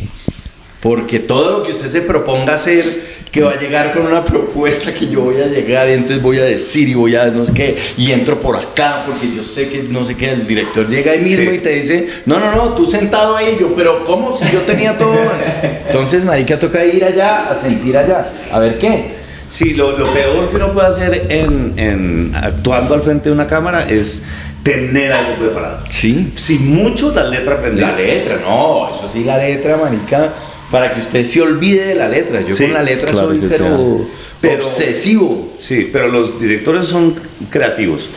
Porque 0.81 1.19
todo 1.19 1.59
lo 1.59 1.63
que 1.65 1.71
usted 1.71 1.87
se 1.87 2.01
proponga 2.01 2.53
hacer, 2.53 3.17
que 3.31 3.41
va 3.41 3.51
a 3.51 3.59
llegar 3.59 3.91
con 3.93 4.05
una 4.05 4.23
propuesta 4.23 4.93
que 4.93 5.07
yo 5.07 5.21
voy 5.21 5.41
a 5.41 5.47
llegar 5.47 5.89
y 5.89 5.93
entonces 5.93 6.21
voy 6.21 6.37
a 6.37 6.43
decir 6.43 6.87
y 6.87 6.93
voy 6.93 7.15
a 7.15 7.25
no 7.25 7.45
sé 7.45 7.53
qué, 7.53 7.77
y 7.97 8.11
entro 8.11 8.39
por 8.39 8.55
acá 8.55 9.03
porque 9.05 9.27
yo 9.35 9.43
sé 9.43 9.67
que 9.69 9.83
no 9.89 10.05
sé 10.05 10.15
qué, 10.15 10.31
el 10.31 10.47
director 10.47 10.87
llega 10.87 11.11
ahí 11.13 11.19
mismo 11.19 11.49
Sí. 11.49 11.57
y 11.57 11.59
te 11.59 11.69
dice, 11.71 12.07
no, 12.25 12.39
no, 12.39 12.55
no, 12.55 12.73
tú 12.73 12.85
sentado 12.85 13.35
ahí, 13.35 13.57
yo, 13.59 13.73
pero 13.75 14.05
¿cómo? 14.05 14.37
Si 14.37 14.45
yo 14.51 14.59
tenía 14.61 14.97
todo. 14.97 15.17
Entonces, 15.87 16.23
marica, 16.23 16.57
toca 16.59 16.85
ir 16.85 17.03
allá, 17.03 17.49
a 17.49 17.55
sentir 17.59 17.97
allá, 17.97 18.29
a 18.51 18.59
ver 18.59 18.77
qué. 18.77 19.16
Sí, 19.47 19.73
lo, 19.75 19.97
lo 19.97 20.11
peor 20.13 20.49
que 20.49 20.55
uno 20.57 20.73
puede 20.73 20.87
hacer 20.87 21.27
en, 21.29 21.73
en 21.77 22.31
actuando 22.35 22.93
al 22.93 23.01
frente 23.01 23.29
de 23.29 23.35
una 23.35 23.47
cámara 23.47 23.89
es 23.89 24.25
tener 24.63 25.13
algo 25.13 25.35
preparado. 25.35 25.83
Sí. 25.89 26.31
Si 26.35 26.59
mucho 26.59 27.13
la 27.15 27.23
letra 27.23 27.55
aprendida. 27.55 27.91
La 27.91 27.97
letra, 27.97 28.39
no, 28.43 28.89
eso 28.93 29.09
sí, 29.11 29.23
la 29.23 29.37
letra, 29.37 29.77
manica, 29.77 30.33
para 30.69 30.93
que 30.93 30.99
usted 30.99 31.23
se 31.23 31.41
olvide 31.41 31.85
de 31.85 31.95
la 31.95 32.09
letra. 32.09 32.41
Yo 32.41 32.53
Sí, 32.53 32.65
con 32.65 32.73
la 32.73 32.83
letra 32.83 33.11
claro 33.11 33.29
soy, 33.29 33.39
pero, 33.47 34.05
Pero- 34.41 34.65
obsesivo. 34.65 35.53
Sí, 35.55 35.89
pero 35.93 36.09
los 36.09 36.37
directores 36.39 36.85
son 36.85 37.15
creativos. 37.49 38.09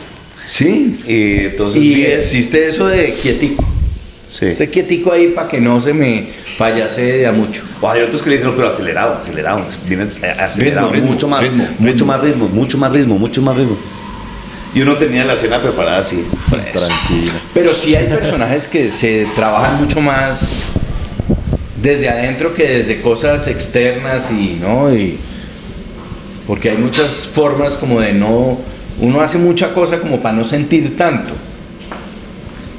Sí. 0.45 0.99
Y 1.07 1.45
entonces 1.45 1.81
Y 1.81 2.03
existe 2.03 2.67
eso 2.67 2.87
de 2.87 3.13
quietico. 3.13 3.63
Sí. 4.31 4.45
Usted 4.51 4.71
quietico 4.71 5.11
ahí 5.11 5.27
para 5.27 5.49
que 5.49 5.59
no 5.59 5.81
se 5.81 5.93
me 5.93 6.29
payase 6.57 7.01
de 7.01 7.27
a 7.27 7.33
mucho. 7.33 7.63
O 7.81 7.89
hay 7.89 8.01
otros 8.01 8.21
que 8.21 8.29
le 8.29 8.35
dicen, 8.37 8.49
no, 8.49 8.55
pero 8.55 8.69
acelerado, 8.69 9.15
acelerado. 9.15 9.61
Viene 9.87 10.03
acelerado, 10.03 10.89
Ritmo, 10.89 10.89
ritmo, 10.89 11.11
mucho 11.11 11.27
más, 11.27 11.43
ritmo, 11.43 11.67
mucho 11.79 12.05
más 12.05 12.21
ritmo, 12.21 12.47
mucho 12.47 12.77
más 12.77 12.93
ritmo, 12.93 13.19
mucho 13.19 13.41
más 13.41 13.57
ritmo. 13.57 13.77
Y 14.73 14.81
uno 14.81 14.95
tenía 14.95 15.25
la 15.25 15.33
escena 15.33 15.59
preparada 15.61 15.97
así. 15.97 16.25
fresh. 16.49 16.85
Tranquilo. 16.85 17.33
Pero 17.53 17.73
sí 17.73 17.93
hay 17.93 18.07
personajes 18.07 18.69
que 18.69 18.89
se 18.89 19.27
trabajan 19.35 19.77
mucho 19.81 19.99
más 19.99 20.47
desde 21.81 22.09
adentro 22.09 22.53
que 22.53 22.67
desde 22.67 23.01
cosas 23.01 23.47
externas 23.47 24.31
y 24.31 24.57
no 24.61 24.93
y 24.95 25.17
porque 26.47 26.69
hay 26.69 26.77
muchas 26.77 27.27
formas 27.27 27.75
como 27.75 27.99
de 27.99 28.13
no 28.13 28.59
uno 28.99 29.21
hace 29.21 29.37
mucha 29.39 29.73
cosa 29.73 29.99
como 29.99 30.21
para 30.21 30.35
no 30.35 30.47
sentir 30.47 30.95
tanto 30.95 31.33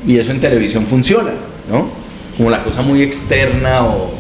y 0.07 0.18
eso 0.18 0.30
en 0.32 0.40
televisión 0.40 0.86
funciona 0.86 1.30
no 1.70 1.90
como 2.36 2.50
la 2.50 2.64
cosa 2.64 2.82
muy 2.82 3.03
externa 3.03 3.84
o 3.84 4.12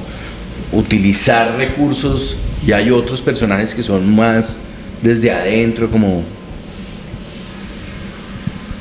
utilizar 0.72 1.56
recursos 1.56 2.36
y 2.66 2.72
hay 2.72 2.90
otros 2.90 3.20
personajes 3.20 3.74
que 3.74 3.82
son 3.82 4.14
más 4.14 4.56
desde 5.02 5.30
adentro 5.32 5.88
como 5.90 6.22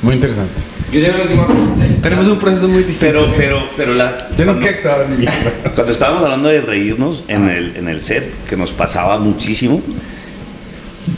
Muy 0.02 0.14
interesante. 0.14 0.52
Yo 0.92 1.00
tengo 1.00 1.14
una 1.14 1.22
última 1.24 1.46
pregunta. 1.46 1.84
Tenemos 2.02 2.26
un 2.28 2.38
proceso 2.38 2.68
muy 2.68 2.82
distinto. 2.82 3.32
Pero, 3.36 3.36
pero, 3.36 3.68
pero 3.76 3.94
las. 3.94 4.36
Yo 4.36 4.44
no 4.44 4.52
cuando- 4.52 4.60
que 4.60 4.68
actuar 4.68 5.08
ni 5.08 5.26
Cuando 5.74 5.92
estábamos 5.92 6.24
hablando 6.24 6.48
de 6.48 6.60
reírnos 6.60 7.24
en 7.28 7.48
el, 7.48 7.76
en 7.76 7.88
el 7.88 8.02
set, 8.02 8.24
que 8.48 8.56
nos 8.56 8.72
pasaba 8.72 9.18
muchísimo, 9.18 9.80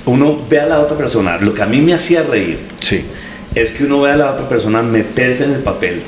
uno 0.05 0.39
ve 0.49 0.61
a 0.61 0.66
la 0.66 0.80
otra 0.80 0.97
persona. 0.97 1.39
Lo 1.39 1.55
que 1.55 1.62
a 1.62 1.66
mí 1.66 1.80
me 1.80 1.95
hacía 1.95 2.22
reír 2.22 2.59
sí 2.80 3.05
es 3.55 3.70
que 3.70 3.84
uno 3.84 4.00
ve 4.00 4.12
a 4.12 4.16
la 4.16 4.32
otra 4.32 4.48
persona 4.48 4.82
meterse 4.82 5.44
en 5.44 5.52
el 5.52 5.61
papel 5.61 6.02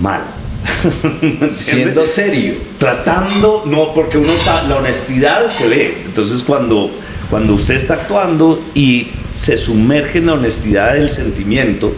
mal. 0.00 0.22
Siendo 1.50 2.06
serio 2.06 2.54
Tratando, 2.78 3.64
no, 3.66 3.94
porque 3.94 4.18
uno 4.18 4.36
sabe, 4.38 4.68
la 4.68 4.76
honestidad 4.76 5.46
se 5.48 5.68
ve. 5.68 5.96
Entonces, 6.04 6.42
cuando, 6.42 6.90
cuando 7.30 7.54
usted 7.54 7.74
está 7.74 7.94
actuando 7.94 8.62
y 8.74 9.08
se 9.32 9.58
sumerge 9.58 10.18
en 10.18 10.26
la 10.26 10.34
honestidad 10.34 10.94
del 10.94 11.10
sentimiento, 11.10 11.92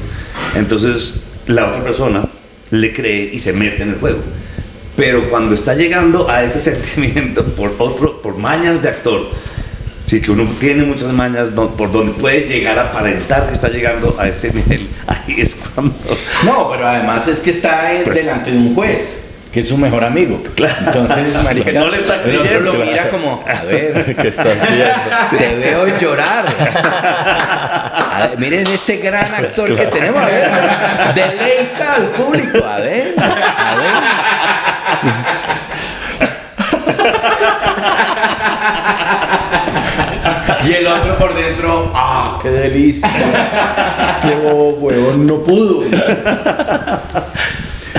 entonces 0.54 1.22
la 1.46 1.68
otra 1.68 1.82
persona 1.82 2.28
le 2.70 2.92
cree 2.92 3.30
y 3.32 3.38
se 3.38 3.52
mete 3.52 3.82
en 3.82 3.90
el 3.90 3.98
juego. 3.98 4.20
Pero 4.96 5.30
cuando 5.30 5.54
está 5.54 5.74
llegando 5.74 6.30
a 6.30 6.42
ese 6.42 6.58
sentimiento 6.70 7.44
por 7.54 7.74
otro, 7.78 8.22
por 8.22 8.36
mañas 8.38 8.82
de 8.82 8.88
actor, 8.88 9.30
sí 10.10 10.20
que 10.20 10.32
uno 10.32 10.42
tiene 10.58 10.82
muchas 10.82 11.12
mañas 11.12 11.52
por 11.52 11.92
donde 11.92 12.10
puede 12.14 12.40
llegar 12.40 12.76
a 12.80 12.82
aparentar 12.86 13.46
que 13.46 13.52
está 13.52 13.68
llegando 13.68 14.16
a 14.18 14.26
ese 14.26 14.52
nivel, 14.52 14.88
ahí 15.06 15.36
es 15.40 15.54
cuando 15.54 15.94
No, 16.44 16.68
pero 16.68 16.88
además 16.88 17.28
es 17.28 17.38
que 17.38 17.50
está 17.50 17.92
en- 17.92 18.02
Pues- 18.02 18.24
delante 18.24 18.50
de 18.50 18.56
un 18.58 18.74
juez. 18.74 19.20
que 19.52 19.60
es 19.60 19.68
su 19.68 19.76
mejor 19.78 20.02
amigo. 20.02 20.42
Entonces, 20.86 21.32
marica, 21.44 21.70
No 21.72 21.88
le 21.90 21.98
está 21.98 22.24
el 22.28 22.38
otro 22.40 22.60
lo 22.78 22.84
mira 22.84 23.08
como, 23.08 23.44
a 23.46 23.62
ver, 23.64 24.16
¿Qué 24.16 24.28
está 24.28 24.50
haciendo? 24.50 24.84
te 25.38 25.54
veo 25.56 25.98
llorar. 26.00 26.44
A 26.56 28.26
ver, 28.30 28.38
miren 28.38 28.66
este 28.66 28.96
gran 28.96 29.32
actor 29.32 29.76
que 29.76 29.86
tenemos, 29.86 30.20
a 30.20 30.26
ver, 30.26 30.50
deleita 31.14 31.94
al 31.94 32.06
público, 32.10 32.64
a 32.66 32.78
ver, 32.80 33.14
a 33.16 33.74
ver. 33.76 33.90
Y 40.68 40.72
el 40.72 40.86
otro 40.86 41.18
por 41.18 41.34
dentro, 41.34 41.90
¡ah, 41.94 42.38
qué 42.42 42.48
delicia! 42.50 43.08
¡Qué 44.22 44.34
bobo, 44.36 44.70
huevón! 44.80 45.26
No 45.26 45.38
pudo. 45.42 45.82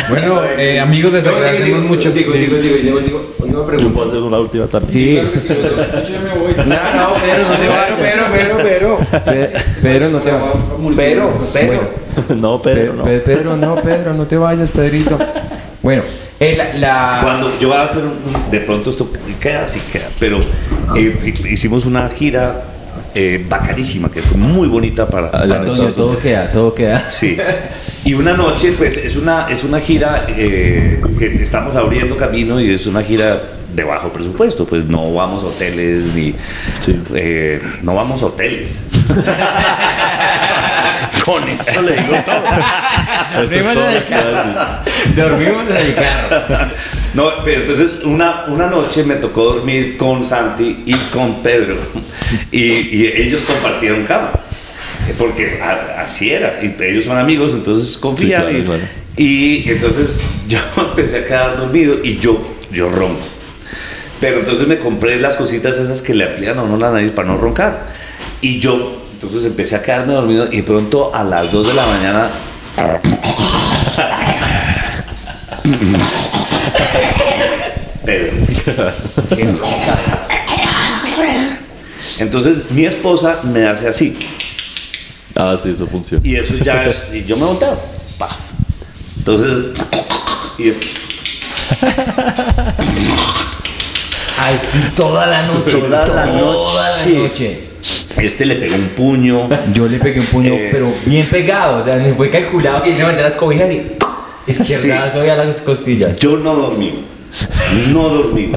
Bueno, 0.09 0.41
eh, 0.57 0.79
amigos, 0.79 1.13
les 1.13 1.25
agradecemos 1.25 1.81
mucho. 1.83 2.11
Digo, 2.11 2.33
digo, 2.33 2.57
digo, 2.57 2.75
digo, 2.77 2.99
digo, 2.99 3.21
última 3.39 3.65
pregunta. 3.65 3.93
puedo 3.93 4.09
hacer 4.09 4.21
una 4.21 4.39
última 4.39 4.67
también. 4.67 4.91
Sí. 4.91 5.13
Claro 5.13 5.31
que 5.31 5.39
sí, 5.39 5.47
los 5.49 5.77
dos. 5.77 6.09
Yo 6.09 6.13
ya 6.13 6.19
me 6.19 6.39
voy. 6.39 6.53
No, 6.57 6.63
no, 6.65 7.13
Pedro, 7.15 7.47
no 7.47 7.55
te 7.55 7.67
vayas. 7.67 7.91
Pero, 7.97 8.23
pero, 8.31 8.57
pero, 8.61 9.23
Pe- 9.23 9.51
Pedro, 9.81 10.09
no 10.09 10.19
te 10.19 10.31
vayas. 10.31 10.55
pero, 10.97 11.47
pero. 11.53 12.01
No, 12.35 12.61
Pedro, 12.61 12.93
no. 12.93 13.03
Pe- 13.05 13.19
Pedro, 13.19 13.55
no, 13.55 13.75
Pedro, 13.75 14.13
no 14.13 14.25
te 14.25 14.37
vayas, 14.37 14.69
Pedrito. 14.71 15.17
Bueno, 15.81 16.03
la, 16.41 17.19
Cuando 17.21 17.59
yo 17.59 17.67
voy 17.67 17.77
a 17.77 17.83
hacer 17.83 18.03
un, 18.03 18.51
de 18.51 18.59
pronto 18.61 18.89
esto 18.89 19.11
queda 19.39 19.65
así 19.65 19.79
queda, 19.91 20.09
pero 20.19 20.39
eh, 20.95 21.33
hicimos 21.49 21.85
una 21.85 22.09
gira 22.09 22.63
eh, 23.13 23.45
bacanísima 23.47 24.09
que 24.09 24.21
fue 24.21 24.37
muy 24.37 24.67
bonita 24.67 25.07
para, 25.07 25.27
Allá 25.27 25.31
para 25.31 25.45
en 25.45 25.51
Antonio, 25.61 25.89
Estados 25.89 25.95
todo 25.95 26.19
queda, 26.19 26.51
todo 26.51 26.73
queda. 26.73 27.07
Sí. 27.09 27.37
Y 28.05 28.13
una 28.13 28.33
noche, 28.33 28.73
pues 28.77 28.97
es 28.97 29.15
una, 29.17 29.47
es 29.49 29.63
una 29.63 29.79
gira 29.79 30.25
eh, 30.29 31.01
que 31.19 31.43
estamos 31.43 31.75
abriendo 31.75 32.17
camino 32.17 32.59
y 32.59 32.71
es 32.71 32.87
una 32.87 33.03
gira 33.03 33.39
de 33.73 33.83
bajo 33.83 34.11
presupuesto. 34.11 34.65
Pues 34.65 34.85
no 34.85 35.13
vamos 35.13 35.43
a 35.43 35.47
hoteles 35.47 36.15
ni. 36.15 36.33
Sí. 36.79 36.99
eh, 37.13 37.61
no 37.83 37.95
vamos 37.95 38.21
a 38.23 38.27
hoteles. 38.27 38.71
Con 41.25 41.47
eso 41.47 41.81
le 41.81 41.91
digo 41.93 42.15
todo. 42.25 42.43
Eso 43.43 43.43
es 43.43 43.51
Dormimos 43.51 43.73
todo 43.73 43.89
en 43.89 43.95
lo 43.95 44.05
el. 44.05 45.15
Dormimos 45.15 45.69
en 45.69 45.77
el 45.77 45.95
carro. 45.95 46.71
No, 47.13 47.29
pero 47.43 47.59
entonces 47.61 47.87
una, 48.05 48.45
una 48.47 48.67
noche 48.67 49.03
me 49.03 49.15
tocó 49.15 49.53
dormir 49.55 49.97
con 49.97 50.23
Santi 50.23 50.83
y 50.85 50.93
con 51.11 51.43
Pedro 51.43 51.75
y, 52.51 52.61
y 52.61 53.13
ellos 53.15 53.41
compartieron 53.43 54.03
cama. 54.05 54.31
Porque 55.17 55.59
a- 55.61 56.01
así 56.03 56.31
era, 56.31 56.59
y 56.63 56.73
ellos 56.83 57.03
son 57.05 57.17
amigos, 57.17 57.53
entonces 57.53 57.97
confían. 57.97 58.43
claro, 58.43 58.57
y, 58.57 58.63
claro. 58.63 58.81
y 59.17 59.69
entonces 59.71 60.23
yo 60.47 60.59
empecé 60.77 61.17
a 61.19 61.25
quedar 61.25 61.57
dormido 61.57 61.97
y 62.03 62.17
yo, 62.17 62.55
yo 62.71 62.87
ronco. 62.89 63.25
Pero 64.21 64.39
entonces 64.39 64.67
me 64.67 64.77
compré 64.79 65.19
las 65.19 65.35
cositas 65.35 65.77
esas 65.77 66.01
que 66.01 66.13
le 66.13 66.23
amplían 66.25 66.57
a 66.59 66.63
uno 66.63 66.77
la 66.77 66.91
nariz 66.91 67.11
para 67.11 67.27
no 67.27 67.37
roncar. 67.37 67.87
Y 68.39 68.59
yo, 68.59 69.01
entonces 69.21 69.45
empecé 69.45 69.75
a 69.75 69.83
quedarme 69.83 70.13
dormido 70.13 70.47
y 70.51 70.57
de 70.57 70.63
pronto 70.63 71.13
a 71.13 71.23
las 71.23 71.51
2 71.51 71.67
de 71.67 71.73
la 71.75 71.85
mañana 71.85 72.27
Pedro. 78.03 78.33
Entonces 82.17 82.71
mi 82.71 82.85
esposa 82.85 83.41
me 83.43 83.67
hace 83.67 83.87
así. 83.87 84.17
Ah, 85.35 85.55
sí, 85.61 85.69
eso 85.69 85.85
funciona. 85.85 86.27
Y 86.27 86.37
eso 86.37 86.55
ya 86.55 86.85
es. 86.85 87.03
Y 87.13 87.23
yo 87.23 87.37
me 87.37 87.45
volteo. 87.45 87.79
pa. 88.17 88.27
Entonces. 89.17 89.65
Y, 90.57 90.73
Así 94.39 94.79
toda 94.95 95.27
la 95.27 95.43
noche. 95.45 95.77
Toda 95.77 96.07
la 96.07 96.25
noche. 96.25 96.71
Toda 96.71 96.89
la 96.89 97.05
noche. 97.05 97.71
Este 98.17 98.45
le 98.45 98.55
pegó 98.55 98.75
un 98.75 98.89
puño. 98.89 99.49
Yo 99.73 99.87
le 99.87 99.99
pegué 99.99 100.19
un 100.19 100.25
puño, 100.27 100.53
Eh. 100.53 100.69
pero 100.71 100.93
bien 101.05 101.25
pegado. 101.27 101.77
O 101.81 101.83
sea, 101.83 101.95
me 101.97 102.13
fue 102.13 102.29
calculado 102.29 102.81
que 102.83 102.91
yo 102.91 102.97
levanté 102.97 103.23
las 103.23 103.37
cobijas 103.37 103.69
y 103.71 103.83
izquierdazo 104.47 105.25
y 105.25 105.29
a 105.29 105.35
las 105.35 105.61
costillas. 105.61 106.19
Yo 106.19 106.37
no 106.37 106.53
dormí. 106.55 107.05
No 107.93 108.09
dormí. 108.09 108.51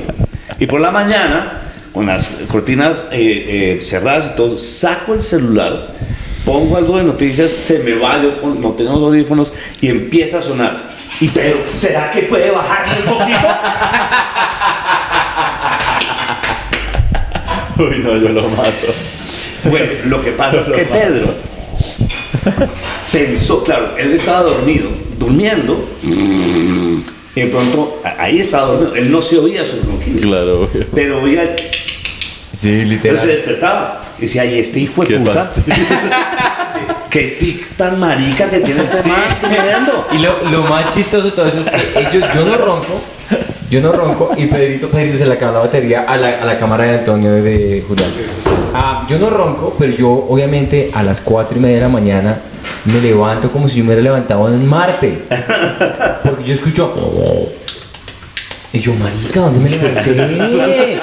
Y 0.59 0.67
por 0.67 0.81
la 0.81 0.91
mañana, 0.91 1.61
con 1.93 2.07
las 2.07 2.27
cortinas 2.49 3.07
eh, 3.13 3.77
eh, 3.79 3.83
cerradas 3.83 4.31
y 4.33 4.37
todo, 4.37 4.59
saco 4.59 5.15
el 5.15 5.23
celular, 5.23 5.89
pongo 6.45 6.77
algo 6.77 6.99
de 6.99 7.05
noticias, 7.05 7.51
se 7.51 7.79
me 7.81 7.95
va, 7.95 8.21
yo 8.23 8.35
no 8.61 8.71
tenemos 8.73 9.01
audífonos 9.03 9.53
y 9.81 9.89
empieza 9.89 10.39
a 10.39 10.43
sonar. 10.43 10.89
Y 11.21 11.29
pero, 11.29 11.57
¿será 11.75 12.11
que 12.11 12.23
puede 12.23 12.51
bajarle 12.51 12.95
un 13.07 13.19
poquito? 13.19 13.39
Uy, 17.79 17.99
no, 17.99 18.17
yo 18.17 18.29
lo 18.31 18.49
mato. 18.51 18.87
Bueno, 19.65 19.93
lo 20.07 20.23
que 20.23 20.33
pasa 20.33 20.61
es 20.61 20.69
que 20.69 20.83
Pedro 20.85 21.35
pensó, 23.13 23.65
claro, 23.65 23.95
él 23.99 24.13
estaba 24.13 24.43
dormido, 24.43 24.89
durmiendo, 25.19 25.83
y 26.03 27.05
de 27.41 27.47
pronto 27.47 28.01
ahí 28.19 28.41
estaba 28.41 28.67
dormido, 28.69 28.95
él 28.95 29.11
no 29.11 29.23
se 29.23 29.39
oía 29.39 29.65
sus 29.65 29.85
ronquidos, 29.85 30.23
Claro, 30.23 30.63
obvio. 30.63 30.87
pero 30.95 31.23
oía, 31.23 31.57
Sí, 32.53 32.69
él 32.71 32.83
se 32.83 32.85
literal. 32.95 33.27
despertaba. 33.27 34.01
Y 34.19 34.23
decía, 34.23 34.43
ay, 34.43 34.61
este 34.61 34.79
hijo 34.79 35.05
de 35.05 35.19
puta, 35.19 35.51
qué 37.11 37.37
tic 37.41 37.77
tan 37.77 37.99
marica 37.99 38.49
que 38.49 38.61
tiene 38.61 38.81
este 38.83 39.09
man. 39.09 39.25
Y 40.13 40.19
lo, 40.19 40.49
lo 40.51 40.63
más 40.63 40.95
chistoso 40.95 41.27
de 41.27 41.33
todo 41.33 41.49
eso 41.49 41.61
es 41.61 41.69
que 41.69 41.99
ellos, 42.01 42.25
yo 42.33 42.45
no 42.45 42.57
ronco, 42.57 43.03
yo 43.71 43.81
no 43.81 43.93
ronco 43.93 44.33
y 44.37 44.47
Pedrito, 44.47 44.89
Pedrito 44.89 45.19
se 45.19 45.27
le 45.27 45.35
acaba 45.35 45.53
la 45.53 45.59
batería 45.61 46.05
a 46.07 46.17
la, 46.17 46.43
a 46.43 46.45
la 46.45 46.59
cámara 46.59 46.85
de 46.85 46.99
Antonio 46.99 47.33
de, 47.33 47.85
Julián. 47.87 48.11
Ah, 48.75 49.07
yo 49.09 49.19
no 49.19 49.31
ronco, 49.31 49.75
pero 49.79 49.93
yo 49.95 50.11
obviamente 50.11 50.91
a 50.93 51.03
las 51.03 51.21
4 51.21 51.59
y 51.59 51.61
media 51.61 51.77
de 51.77 51.83
la 51.83 51.89
mañana 51.89 52.39
me 52.85 53.01
levanto 53.01 53.51
como 53.51 53.69
si 53.69 53.79
yo 53.79 53.85
me 53.85 53.89
hubiera 53.89 54.03
levantado 54.03 54.49
en 54.49 54.67
Marte. 54.67 55.23
Porque 56.23 56.45
yo 56.45 56.55
escucho... 56.55 56.95
Y 58.73 58.81
yo, 58.81 58.93
marica, 58.95 59.39
¿dónde 59.39 59.61
me 59.61 59.71
levanté? 59.71 60.99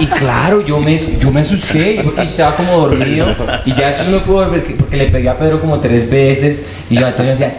Y 0.00 0.06
claro, 0.06 0.64
yo 0.64 0.80
me, 0.80 0.98
yo 0.98 1.30
me 1.30 1.42
asusté, 1.42 1.96
yo 1.96 2.04
porque 2.04 2.22
estaba 2.22 2.56
como 2.56 2.88
dormido 2.88 3.26
y 3.66 3.74
ya 3.74 3.90
eso 3.90 4.04
no 4.04 4.12
me 4.12 4.18
pudo 4.20 4.36
volver 4.36 4.74
porque 4.76 4.96
le 4.96 5.08
pegué 5.08 5.28
a 5.28 5.38
Pedro 5.38 5.60
como 5.60 5.78
tres 5.78 6.08
veces 6.08 6.64
y 6.88 6.96
yo 6.96 7.06
Antonio 7.06 7.32
decía, 7.32 7.58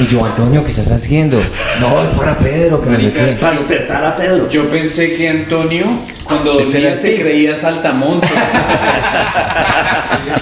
y 0.00 0.06
yo, 0.06 0.24
Antonio, 0.24 0.62
¿qué 0.64 0.70
estás 0.70 0.90
haciendo? 0.90 1.36
No, 1.80 2.02
es 2.02 2.08
para 2.18 2.38
Pedro, 2.38 2.80
que 2.82 2.88
no 2.90 2.96
sé 2.96 3.02
Marica, 3.04 3.24
es 3.24 3.34
Para 3.34 3.52
despertar 3.52 4.04
a 4.04 4.16
Pedro. 4.16 4.48
Yo 4.48 4.68
pensé 4.70 5.14
que 5.14 5.28
Antonio, 5.28 5.84
cuando 6.24 6.54
dormía, 6.54 6.96
se 6.96 7.20
creía 7.20 7.54
saltamontes. 7.54 8.30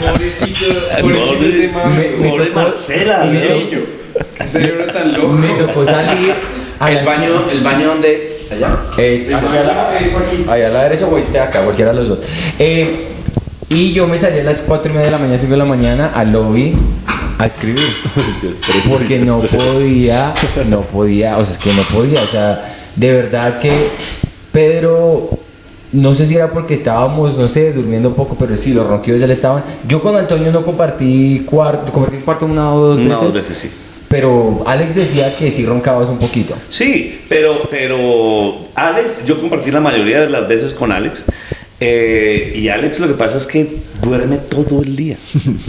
pobrecito, 0.00 0.66
pobrecito 1.00 1.44
este 1.46 1.68
man. 1.68 1.96
Me- 1.96 2.08
me 2.16 2.28
Pobre 2.28 2.46
tocó- 2.46 2.60
Marcela, 2.62 3.24
me 3.24 3.48
¿no? 3.48 3.54
Niño. 3.56 3.78
Qué 4.38 4.44
cerebro 4.48 4.86
tan 4.92 5.12
loco. 5.12 5.28
Me 5.34 5.48
tocó 5.48 5.84
salir 5.84 6.32
a 6.80 6.90
¿El 6.92 7.04
baño, 7.04 7.28
¿El 7.50 7.60
baño 7.60 7.86
dónde 7.88 8.14
es? 8.14 8.52
Allá. 8.52 8.76
Eh, 8.96 9.20
sí, 9.22 9.32
aquí 9.32 9.44
a 9.56 9.62
la, 9.64 9.90
ahí 10.52 10.62
a 10.62 10.68
la 10.70 10.82
derecha 10.84 11.06
o 11.06 11.18
este 11.18 11.38
acá, 11.40 11.60
cualquiera 11.62 11.90
de 11.90 11.96
los 11.98 12.08
dos. 12.08 12.20
Eh, 12.58 13.06
y 13.68 13.92
yo 13.92 14.06
me 14.06 14.16
salí 14.18 14.38
a 14.40 14.44
las 14.44 14.62
4 14.62 14.90
y 14.90 14.94
media 14.94 15.06
de 15.06 15.12
la 15.12 15.18
mañana, 15.18 15.36
5 15.38 15.52
de 15.52 15.58
la 15.58 15.64
mañana 15.66 16.10
al 16.14 16.32
lobby 16.32 16.74
a 17.38 17.46
escribir. 17.46 17.86
Porque 18.88 19.18
no 19.18 19.40
podía, 19.40 20.34
no 20.68 20.82
podía, 20.82 21.38
o 21.38 21.44
sea, 21.44 21.54
es 21.54 21.58
que 21.58 21.72
no 21.72 21.82
podía, 21.82 22.22
o 22.22 22.26
sea, 22.26 22.74
de 22.96 23.12
verdad 23.12 23.60
que 23.60 23.88
Pedro, 24.52 25.30
no 25.92 26.14
sé 26.14 26.26
si 26.26 26.34
era 26.34 26.50
porque 26.50 26.74
estábamos, 26.74 27.36
no 27.38 27.46
sé, 27.46 27.72
durmiendo 27.72 28.12
poco, 28.14 28.36
pero 28.38 28.56
sí, 28.56 28.74
los 28.74 28.86
ronquidos 28.86 29.20
ya 29.20 29.26
le 29.26 29.34
estaban. 29.34 29.62
Yo 29.86 30.00
con 30.00 30.16
Antonio 30.16 30.50
no 30.50 30.64
compartí 30.64 31.44
cuarto, 31.46 31.92
compartí 31.92 32.18
cuarto 32.18 32.46
una 32.46 32.74
o 32.74 32.80
dos 32.80 32.96
veces. 32.96 33.10
Una 33.10 33.20
o 33.20 33.24
dos 33.24 33.34
veces, 33.34 33.58
sí. 33.58 33.70
Pero 34.08 34.62
Alex 34.66 34.94
decía 34.94 35.36
que 35.36 35.50
sí 35.50 35.66
roncabas 35.66 36.08
un 36.08 36.18
poquito. 36.18 36.54
Sí, 36.70 37.20
pero, 37.28 37.68
pero 37.70 38.56
Alex, 38.74 39.24
yo 39.26 39.38
compartí 39.38 39.70
la 39.70 39.80
mayoría 39.80 40.22
de 40.22 40.30
las 40.30 40.48
veces 40.48 40.72
con 40.72 40.90
Alex. 40.90 41.24
Eh, 41.80 42.52
y 42.56 42.68
Alex 42.68 42.98
lo 42.98 43.06
que 43.06 43.14
pasa 43.14 43.38
es 43.38 43.46
que 43.46 43.68
duerme 44.02 44.38
todo 44.38 44.82
el 44.82 44.96
día. 44.96 45.16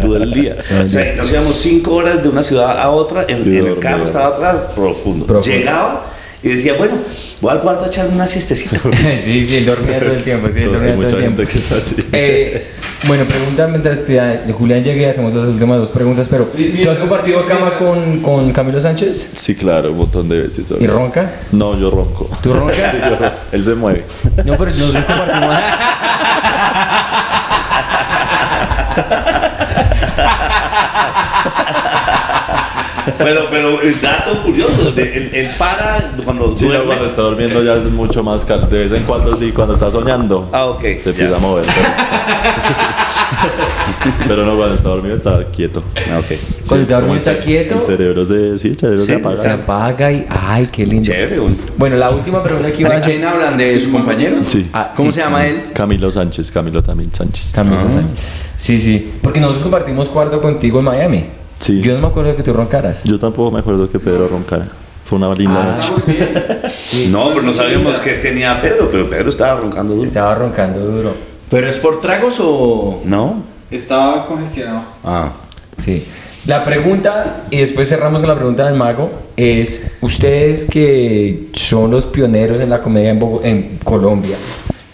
Todo 0.00 0.16
el 0.16 0.32
día. 0.32 0.56
O 0.84 0.88
sea, 0.88 1.14
nos 1.14 1.30
íbamos 1.30 1.56
cinco 1.56 1.94
horas 1.94 2.22
de 2.22 2.28
una 2.28 2.42
ciudad 2.42 2.80
a 2.80 2.90
otra. 2.90 3.24
En, 3.28 3.42
el 3.54 3.78
carro 3.78 4.04
estaba 4.04 4.28
atrás, 4.28 4.60
profundo. 4.74 5.26
Profundo. 5.26 5.58
Llegaba 5.58 6.06
y 6.42 6.48
decía, 6.48 6.74
bueno, 6.74 6.94
voy 7.40 7.50
al 7.50 7.60
cuarto 7.60 7.84
a 7.84 7.88
echarme 7.88 8.14
una 8.14 8.26
siestecita. 8.26 8.78
sí, 9.14 9.46
sí, 9.46 9.64
dormía 9.64 10.00
todo 10.00 10.12
el 10.12 10.22
tiempo, 10.22 10.48
sí, 10.50 10.60
dormía 10.60 10.94
todo 10.94 11.02
el 11.02 11.16
tiempo. 11.16 11.42
gente 11.42 11.46
que 11.46 11.58
es 11.58 11.72
así. 11.72 11.96
Eh, 12.12 12.66
bueno, 13.06 13.24
pregunta 13.24 13.66
mientras 13.68 14.06
ya 14.08 14.44
Julián 14.52 14.82
llegue 14.82 15.02
y 15.02 15.04
hacemos 15.04 15.32
las 15.32 15.48
últimas 15.48 15.78
dos 15.78 15.90
preguntas, 15.90 16.26
pero 16.28 16.44
¿tú 16.44 16.90
has 16.90 16.98
compartido 16.98 17.46
cama 17.46 17.70
con, 17.78 18.20
con 18.20 18.52
Camilo 18.52 18.80
Sánchez? 18.80 19.30
Sí, 19.34 19.54
claro, 19.54 19.92
un 19.92 19.98
montón 19.98 20.28
de 20.28 20.40
veces. 20.40 20.72
¿Y 20.78 20.86
ronca? 20.86 21.30
No, 21.52 21.78
yo 21.78 21.90
ronco. 21.90 22.28
¿Tú 22.42 22.52
roncas? 22.54 22.92
Sí, 22.92 22.98
yo 23.02 23.16
ronco. 23.16 23.34
Él 23.52 23.64
se 23.64 23.74
mueve. 23.74 24.04
No, 24.44 24.56
pero 24.56 24.66
nosotros 24.66 25.04
compartimos. 25.04 25.56
Pero, 33.18 33.46
pero, 33.50 33.80
el 33.82 34.00
dato 34.00 34.42
curioso, 34.42 34.92
el 34.96 35.48
para 35.58 36.12
cuando 36.24 36.56
Sí, 36.56 36.66
duerme. 36.66 36.86
cuando 36.86 37.06
está 37.06 37.22
durmiendo 37.22 37.62
ya 37.62 37.74
es 37.74 37.84
mucho 37.90 38.22
más 38.22 38.44
calmo. 38.44 38.66
De 38.66 38.78
vez 38.80 38.92
en 38.92 39.04
cuando 39.04 39.36
sí, 39.36 39.52
cuando 39.52 39.74
está 39.74 39.90
soñando. 39.90 40.48
Ah, 40.52 40.66
ok, 40.66 40.80
Se 40.80 40.98
ya. 41.04 41.10
empieza 41.10 41.36
a 41.36 41.38
mover. 41.38 41.64
Pero, 41.66 41.88
pero 44.28 44.44
no, 44.44 44.56
cuando 44.56 44.74
está 44.74 44.88
dormido 44.88 45.14
está 45.14 45.44
quieto. 45.52 45.82
Ah, 46.10 46.18
ok. 46.18 46.36
Cuando 46.66 46.82
está 46.82 46.94
dormido 46.96 47.16
está 47.16 47.38
quieto. 47.38 47.74
El 47.76 47.82
cerebro 47.82 48.26
se, 48.26 48.58
sí, 48.58 48.68
el 48.68 48.76
cerebro 48.78 49.00
Sí, 49.00 49.06
se 49.06 49.14
apaga. 49.14 49.38
Se 49.38 49.50
apaga 49.50 50.12
y. 50.12 50.26
¡Ay, 50.28 50.68
qué 50.72 50.86
lindo! 50.86 51.04
Chévere. 51.06 51.40
Bueno, 51.76 51.96
la 51.96 52.10
última 52.10 52.42
pregunta 52.42 52.70
que 52.72 52.80
iba 52.80 52.90
a 52.90 52.92
¿De 52.92 52.98
hacer. 52.98 53.12
quién 53.16 53.24
hablan? 53.24 53.56
¿De 53.56 53.80
su 53.80 53.90
compañero? 53.92 54.36
Sí. 54.46 54.68
Ah, 54.72 54.92
¿Cómo 54.96 55.10
sí. 55.10 55.14
se 55.16 55.20
llama 55.24 55.46
él? 55.46 55.62
Camilo 55.72 56.10
Sánchez, 56.10 56.50
Camilo 56.50 56.82
también 56.82 57.12
Sánchez. 57.14 57.52
Camilo 57.54 57.82
Sánchez. 57.88 58.24
Sí, 58.56 58.78
sí. 58.78 59.12
Porque 59.22 59.38
nosotros 59.40 59.62
compartimos 59.64 60.08
cuarto 60.08 60.40
contigo 60.40 60.78
en 60.80 60.84
Miami. 60.86 61.24
Sí. 61.58 61.80
Yo 61.80 61.94
no 61.94 62.00
me 62.00 62.06
acuerdo 62.08 62.30
de 62.30 62.36
que 62.36 62.42
tú 62.42 62.52
roncaras. 62.52 63.02
Yo 63.04 63.18
tampoco 63.18 63.50
me 63.50 63.60
acuerdo 63.60 63.90
que 63.90 63.98
Pedro 63.98 64.28
roncara. 64.28 64.68
Fue 65.04 65.18
una 65.18 65.32
linda 65.34 65.78
Ah. 65.78 65.90
noche. 65.90 66.28
No, 67.10 67.28
pero 67.30 67.42
no 67.42 67.52
sabíamos 67.52 67.98
que 68.00 68.14
tenía 68.14 68.60
Pedro, 68.60 68.88
pero 68.90 69.08
Pedro 69.08 69.28
estaba 69.28 69.60
roncando 69.60 69.94
duro. 69.94 70.06
Estaba 70.06 70.34
roncando 70.34 70.80
duro. 70.80 71.14
¿Pero 71.48 71.68
es 71.68 71.76
por 71.76 72.00
tragos 72.00 72.38
o...? 72.40 73.02
No. 73.04 73.42
Estaba 73.70 74.26
congestionado. 74.26 74.82
Ah. 75.04 75.30
Sí. 75.78 76.04
La 76.46 76.64
pregunta, 76.64 77.44
y 77.50 77.58
después 77.58 77.88
cerramos 77.88 78.20
con 78.20 78.28
la 78.28 78.36
pregunta 78.36 78.64
del 78.66 78.74
mago, 78.74 79.10
es, 79.36 79.96
ustedes 80.00 80.64
que 80.64 81.48
son 81.54 81.90
los 81.90 82.06
pioneros 82.06 82.60
en 82.60 82.70
la 82.70 82.80
comedia 82.80 83.10
en 83.10 83.78
Colombia, 83.82 84.36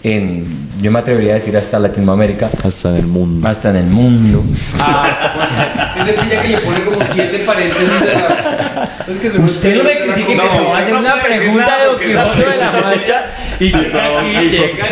en, 0.03 0.69
yo 0.81 0.91
me 0.91 0.99
atrevería 0.99 1.31
a 1.31 1.35
decir 1.35 1.55
hasta 1.55 1.79
Latinoamérica, 1.79 2.49
Hasta 2.65 2.89
en 2.89 2.95
el 2.97 3.07
mundo. 3.07 3.47
hasta 3.47 3.69
en 3.69 3.75
el 3.77 3.85
mundo. 3.85 4.43
Ese 6.01 6.13
pilla 6.13 6.41
que 6.41 6.47
le 6.49 6.57
pone 6.57 6.83
como 6.83 6.97
siete 7.13 7.39
paréntesis 7.39 7.99
de 8.01 8.13
la... 8.13 8.89
Es 9.07 9.17
que 9.17 9.27
Usted 9.39 9.77
no 9.77 9.83
me 9.83 9.97
critique 9.97 10.27
que 10.27 10.35
No, 10.35 10.43
te 10.43 10.49
voy 10.49 10.57
a 10.57 10.61
usted 10.67 10.81
hacer 10.81 10.93
no 10.93 10.99
una 10.99 11.11
puede 11.13 11.29
decir 11.29 11.39
pregunta 11.43 11.77
de 11.79 11.87
porque 11.89 12.11
esa 12.11 12.23
Quijote 12.23 12.49
de 12.51 12.57
la 12.57 12.71
Mancha 12.71 13.25
y 13.59 13.65
llega 13.71 14.19
aquí, 14.19 14.31
llega 14.49 14.85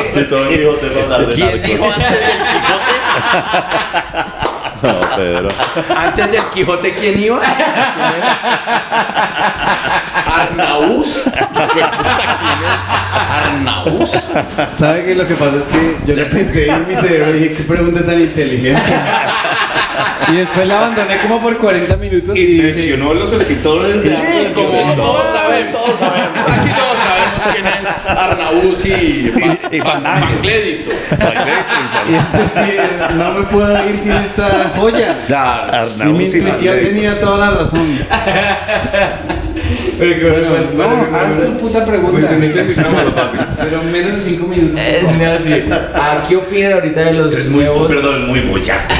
aquí. 0.00 0.08
Sí, 0.12 0.20
todo 0.28 0.48
Quijote 0.48 0.88
va 0.88 1.00
a 1.00 1.04
hablar 1.04 1.26
de 1.26 1.34
¿Quién 1.34 1.62
dijo 1.62 1.84
antes 1.84 2.10
del 2.20 2.28
Quijote? 2.28 2.94
No, 4.82 5.16
Pedro. 5.16 5.48
¿Antes 5.96 6.30
del 6.32 6.42
Quijote 6.54 6.94
quién 6.94 7.18
iba? 7.22 7.40
¿Quién 7.40 7.56
era? 8.18 8.38
¿Arnaús? 10.24 11.22
¿Arnaús? 13.46 14.10
¿Sabe 14.72 15.04
que 15.04 15.14
lo 15.14 15.26
que 15.26 15.34
pasa 15.34 15.56
es 15.58 15.64
que 15.64 15.96
yo 16.04 16.14
le 16.14 16.24
pensé 16.26 16.68
en 16.68 16.88
mi 16.88 16.96
cerebro 16.96 17.30
y 17.30 17.40
dije, 17.40 17.54
qué 17.54 17.62
pregunta 17.64 18.04
tan 18.04 18.20
inteligente? 18.20 18.82
y 20.28 20.32
después 20.36 20.66
la 20.68 20.78
abandoné 20.78 21.18
como 21.18 21.40
por 21.40 21.56
40 21.58 21.96
minutos 21.96 22.36
y 22.36 22.40
Y 22.40 22.44
dije, 22.46 22.62
mencionó 22.68 23.14
los 23.14 23.32
escritores 23.32 24.02
de 24.02 24.14
Sí, 24.14 24.52
como 24.54 24.70
todos 24.94 25.30
sabemos, 25.32 25.72
todos. 25.72 25.94
Aquí 26.02 26.68
sabemos 26.68 26.79
quién 27.52 27.66
es 27.66 27.72
Arnaús 28.06 28.84
y, 28.84 29.32
y, 29.70 29.80
Fanclédito. 29.80 30.90
y 32.08 32.12
después 32.12 32.50
sí, 32.54 32.76
no 33.14 33.32
me 33.32 33.42
puedo 33.44 33.88
ir 33.88 33.98
sin 33.98 34.12
esta 34.12 34.70
joya. 34.76 35.16
y 36.04 36.08
mi 36.08 36.24
intuición 36.24 36.80
tenía 36.80 37.20
toda 37.20 37.50
la 37.50 37.58
razón. 37.58 37.98
Pero 39.98 40.14
que 40.18 40.30
bueno, 40.30 40.50
Bueno, 40.74 41.08
no, 41.10 41.16
haz 41.18 41.46
tu 41.46 41.58
puta 41.58 41.84
pregunta. 41.84 42.28
Pero 42.30 43.82
menos 43.92 44.16
de 44.16 44.30
5 44.30 44.46
minutos. 44.46 44.80
Eh, 44.80 45.02
no, 45.04 45.44
sí. 45.44 45.62
Ah, 45.94 46.22
¿Qué 46.26 46.36
opinan 46.36 46.72
ahorita 46.74 47.00
de 47.00 47.12
los 47.14 47.34
Es 47.34 47.48
muy, 47.50 47.64
nuevos? 47.64 47.88
perdón, 47.94 48.28
muy 48.28 48.40
boyaco. 48.40 48.94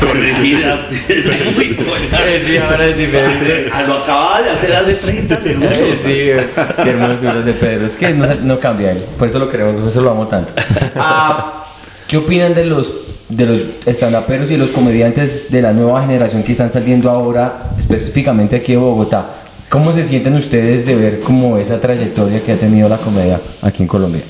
Corregir 0.00 0.64
a- 0.66 0.88
es 1.08 1.26
muy 1.56 1.68
boyaco. 1.74 1.92
Eh, 2.16 2.42
Sí, 2.46 2.56
ahora 2.58 2.94
sí, 2.94 3.08
pero... 3.10 3.70
Ah, 3.72 3.82
Lo 3.86 3.94
acababa 3.98 4.42
de 4.42 4.50
hacer 4.50 4.74
hace 4.74 4.94
30 4.94 5.40
segundos. 5.40 5.72
Eh, 5.72 5.96
Sí, 6.04 6.82
qué 6.82 6.90
hermosura 6.90 7.38
ese 7.40 7.52
Pedro. 7.52 7.86
Es 7.86 7.96
que 7.96 8.10
no, 8.10 8.26
no 8.42 8.58
cambia 8.58 8.92
él. 8.92 9.04
Por 9.18 9.28
eso 9.28 9.38
lo 9.38 9.48
queremos, 9.48 9.74
por 9.80 9.88
eso 9.90 10.00
lo 10.02 10.10
amo 10.10 10.26
tanto. 10.26 10.52
Ah, 10.96 11.64
¿Qué 12.08 12.16
opinan 12.16 12.54
de 12.54 12.66
los 12.66 12.92
de 13.36 13.46
los 13.46 13.60
estandaperos 13.86 14.48
y 14.50 14.52
de 14.52 14.58
los 14.58 14.70
comediantes 14.70 15.50
de 15.50 15.62
la 15.62 15.72
nueva 15.72 16.02
generación 16.02 16.42
que 16.42 16.52
están 16.52 16.70
saliendo 16.70 17.10
ahora, 17.10 17.70
específicamente 17.78 18.56
aquí 18.56 18.72
de 18.72 18.78
Bogotá? 18.78 19.26
¿Cómo 19.68 19.92
se 19.92 20.02
sienten 20.02 20.34
ustedes 20.34 20.84
de 20.84 20.94
ver 20.94 21.20
como 21.20 21.56
esa 21.56 21.80
trayectoria 21.80 22.42
que 22.42 22.52
ha 22.52 22.56
tenido 22.56 22.88
la 22.88 22.98
comedia 22.98 23.40
aquí 23.62 23.82
en 23.82 23.88
Colombia? 23.88 24.22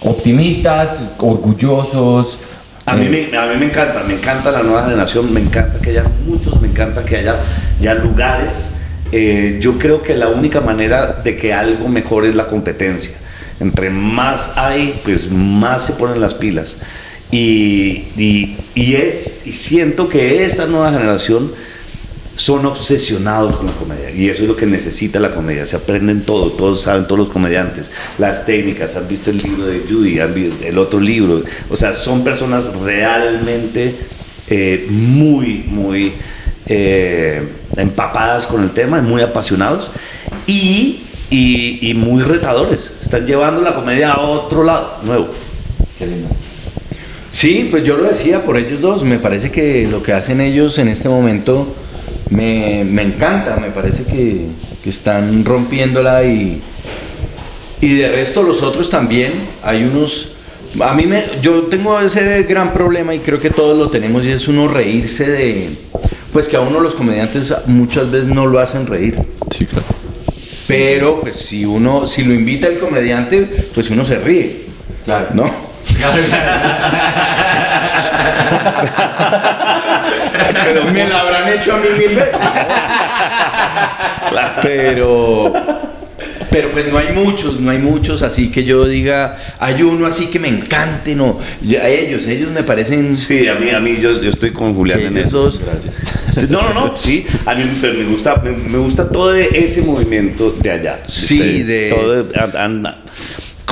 ¿Optimistas? 0.00 1.10
¿Orgullosos? 1.18 2.38
A 2.86 2.96
mí, 2.96 3.06
Eh, 3.06 3.28
me, 3.30 3.38
a 3.38 3.46
mí 3.46 3.58
me 3.58 3.66
encanta, 3.66 4.02
me 4.06 4.14
encanta 4.14 4.50
la 4.50 4.62
nueva 4.62 4.84
generación, 4.84 5.32
me 5.32 5.40
encanta 5.40 5.78
que 5.80 5.90
haya 5.90 6.04
muchos, 6.26 6.60
me 6.60 6.68
encanta 6.68 7.04
que 7.04 7.16
haya 7.16 7.36
ya 7.80 7.94
lugares. 7.94 8.70
Eh, 9.12 9.58
yo 9.60 9.78
creo 9.78 10.02
que 10.02 10.14
la 10.14 10.28
única 10.28 10.60
manera 10.62 11.20
de 11.22 11.36
que 11.36 11.52
algo 11.52 11.88
mejore 11.88 12.30
es 12.30 12.34
la 12.34 12.46
competencia. 12.46 13.12
Entre 13.60 13.90
más 13.90 14.56
hay, 14.56 14.98
pues 15.04 15.30
más 15.30 15.84
se 15.84 15.92
ponen 15.92 16.20
las 16.20 16.34
pilas. 16.34 16.78
Y, 17.32 18.04
y, 18.16 18.56
y 18.74 18.94
es, 18.94 19.46
y 19.46 19.52
siento 19.52 20.08
que 20.08 20.44
esta 20.44 20.66
nueva 20.66 20.92
generación 20.92 21.50
son 22.36 22.64
obsesionados 22.66 23.56
con 23.56 23.66
la 23.66 23.72
comedia 23.72 24.10
y 24.10 24.28
eso 24.28 24.42
es 24.42 24.48
lo 24.48 24.56
que 24.56 24.66
necesita 24.66 25.18
la 25.18 25.34
comedia. 25.34 25.64
Se 25.64 25.76
aprenden 25.76 26.22
todo, 26.22 26.52
todos 26.52 26.82
saben, 26.82 27.04
todos 27.06 27.18
los 27.18 27.28
comediantes, 27.28 27.90
las 28.18 28.44
técnicas. 28.44 28.96
Han 28.96 29.08
visto 29.08 29.30
el 29.30 29.38
libro 29.38 29.66
de 29.66 29.80
Judy, 29.80 30.20
han 30.20 30.34
visto 30.34 30.64
el 30.64 30.76
otro 30.78 31.00
libro. 31.00 31.42
O 31.70 31.76
sea, 31.76 31.94
son 31.94 32.22
personas 32.22 32.74
realmente 32.76 33.94
eh, 34.48 34.86
muy, 34.90 35.64
muy 35.68 36.12
eh, 36.66 37.42
empapadas 37.76 38.46
con 38.46 38.62
el 38.62 38.72
tema, 38.72 39.00
muy 39.00 39.22
apasionados 39.22 39.90
y, 40.46 41.00
y, 41.30 41.90
y 41.90 41.94
muy 41.94 42.22
retadores. 42.24 42.92
Están 43.00 43.26
llevando 43.26 43.62
la 43.62 43.74
comedia 43.74 44.12
a 44.12 44.20
otro 44.20 44.64
lado, 44.64 44.98
nuevo. 45.04 45.28
qué 45.98 46.06
lindo. 46.06 46.28
Sí, 47.32 47.66
pues 47.70 47.82
yo 47.82 47.96
lo 47.96 48.04
decía 48.04 48.44
por 48.44 48.58
ellos 48.58 48.80
dos. 48.80 49.04
Me 49.04 49.18
parece 49.18 49.50
que 49.50 49.88
lo 49.88 50.02
que 50.02 50.12
hacen 50.12 50.40
ellos 50.40 50.78
en 50.78 50.86
este 50.88 51.08
momento 51.08 51.74
me, 52.30 52.84
me 52.84 53.02
encanta. 53.02 53.56
Me 53.56 53.70
parece 53.70 54.04
que, 54.04 54.42
que 54.84 54.90
están 54.90 55.44
rompiéndola 55.44 56.24
y, 56.24 56.60
y 57.80 57.94
de 57.94 58.08
resto 58.08 58.42
los 58.42 58.62
otros 58.62 58.90
también. 58.90 59.32
Hay 59.62 59.82
unos... 59.82 60.28
A 60.80 60.92
mí 60.94 61.06
me... 61.06 61.24
Yo 61.40 61.62
tengo 61.62 61.98
ese 61.98 62.42
gran 62.42 62.74
problema 62.74 63.14
y 63.14 63.20
creo 63.20 63.40
que 63.40 63.50
todos 63.50 63.78
lo 63.78 63.88
tenemos 63.88 64.24
y 64.24 64.30
es 64.30 64.46
uno 64.46 64.68
reírse 64.68 65.28
de... 65.28 65.70
Pues 66.34 66.48
que 66.48 66.56
a 66.56 66.60
uno 66.60 66.80
los 66.80 66.94
comediantes 66.94 67.54
muchas 67.66 68.10
veces 68.10 68.28
no 68.28 68.46
lo 68.46 68.58
hacen 68.58 68.86
reír. 68.86 69.16
Sí, 69.50 69.64
claro. 69.64 69.86
Pero 70.68 71.20
pues 71.20 71.36
si 71.36 71.64
uno, 71.64 72.06
si 72.06 72.24
lo 72.24 72.34
invita 72.34 72.68
el 72.68 72.78
comediante, 72.78 73.46
pues 73.74 73.90
uno 73.90 74.04
se 74.04 74.16
ríe. 74.18 74.64
Claro. 75.04 75.30
¿No? 75.34 75.71
Pero 80.64 80.84
me 80.86 81.06
la 81.08 81.20
habrán 81.20 81.48
hecho 81.48 81.74
a 81.74 81.76
mí 81.78 81.88
mil 81.98 82.08
veces. 82.16 82.34
Pero, 84.62 85.52
pero 86.50 86.70
pues 86.70 86.86
no 86.90 86.98
hay 86.98 87.08
muchos, 87.14 87.60
no 87.60 87.70
hay 87.70 87.78
muchos 87.78 88.22
así 88.22 88.50
que 88.50 88.64
yo 88.64 88.86
diga, 88.86 89.36
hay 89.58 89.82
uno 89.82 90.06
así 90.06 90.26
que 90.28 90.38
me 90.38 90.48
encante, 90.48 91.14
no. 91.14 91.38
Yo- 91.62 91.80
A 91.82 91.88
ellos, 91.88 92.26
ellos 92.26 92.50
me 92.50 92.62
parecen. 92.62 93.14
Sí, 93.16 93.46
a 93.48 93.54
mí, 93.56 93.70
a 93.70 93.80
mí 93.80 93.98
yo, 94.00 94.20
yo 94.22 94.30
estoy 94.30 94.52
con 94.52 94.74
Julián 94.74 95.00
en 95.00 95.16
ellos 95.18 95.28
eso. 95.28 95.38
dos- 95.42 95.60
Gracias. 95.60 96.50
No, 96.50 96.60
no, 96.74 96.86
no, 96.88 96.96
sí. 96.96 97.26
A 97.46 97.54
mí 97.54 97.78
pero 97.80 97.94
me 97.94 98.04
gusta, 98.04 98.36
me, 98.42 98.50
me 98.52 98.78
gusta 98.78 99.08
todo 99.08 99.34
ese 99.34 99.82
movimiento 99.82 100.54
de 100.60 100.70
allá. 100.70 100.98
Sí, 101.06 101.34
Ustedes, 101.34 101.66
de- 101.68 101.90
todo, 101.90 102.26
an- 102.36 102.56
an- 102.86 102.96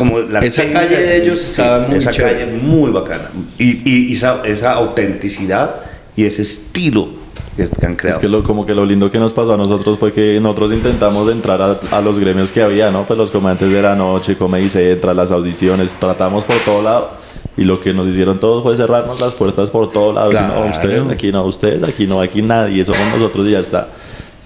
como 0.01 0.19
la 0.19 0.41
Esa 0.41 0.65
calle 0.73 0.97
de 0.97 1.23
ellos 1.23 1.45
estaba 1.45 1.87
muy 1.87 1.99
Esa 1.99 2.11
chévere. 2.11 2.47
calle 2.47 2.53
muy 2.53 2.91
bacana. 2.91 3.31
Y, 3.59 3.83
y 3.85 4.15
esa, 4.15 4.41
esa 4.47 4.73
autenticidad 4.73 5.75
y 6.17 6.25
ese 6.25 6.41
estilo 6.41 7.09
que, 7.55 7.65
han 7.85 7.97
creado. 7.97 8.17
Es 8.17 8.19
que 8.19 8.27
lo, 8.27 8.43
como 8.43 8.65
que 8.65 8.75
lo 8.75 8.87
lindo 8.87 9.11
que 9.11 9.19
nos 9.19 9.35
pasó 9.35 9.53
a 9.53 9.57
nosotros 9.59 9.99
fue 9.99 10.11
que 10.11 10.41
nosotros 10.41 10.73
intentamos 10.73 11.31
entrar 11.31 11.61
a, 11.61 11.79
a 11.91 12.01
los 12.01 12.19
gremios 12.19 12.51
que 12.51 12.63
había, 12.63 12.91
¿no? 12.91 13.05
Pues 13.05 13.19
los 13.19 13.31
comediantes 13.31 13.71
de 13.71 13.83
la 13.83 13.95
noche, 13.95 14.37
Comedy 14.39 14.71
Central, 14.71 15.19
las 15.19 15.31
audiciones, 15.31 15.95
tratamos 15.95 16.45
por 16.45 16.57
todo 16.61 16.81
lado. 16.81 17.11
Y 17.59 17.65
lo 17.65 17.79
que 17.79 17.93
nos 17.93 18.09
hicieron 18.09 18.39
todos 18.39 18.63
fue 18.63 18.75
cerrarnos 18.75 19.21
las 19.21 19.35
puertas 19.35 19.69
por 19.69 19.93
todos 19.93 20.15
lados. 20.15 20.31
Claro. 20.31 20.65
No, 20.65 20.71
ustedes 20.71 21.07
aquí 21.11 21.31
no, 21.31 21.45
ustedes 21.45 21.83
aquí 21.83 22.07
no, 22.07 22.23
aquí 22.23 22.41
nadie, 22.41 22.83
somos 22.87 23.07
nosotros 23.13 23.47
y 23.47 23.51
ya 23.51 23.59
está. 23.59 23.89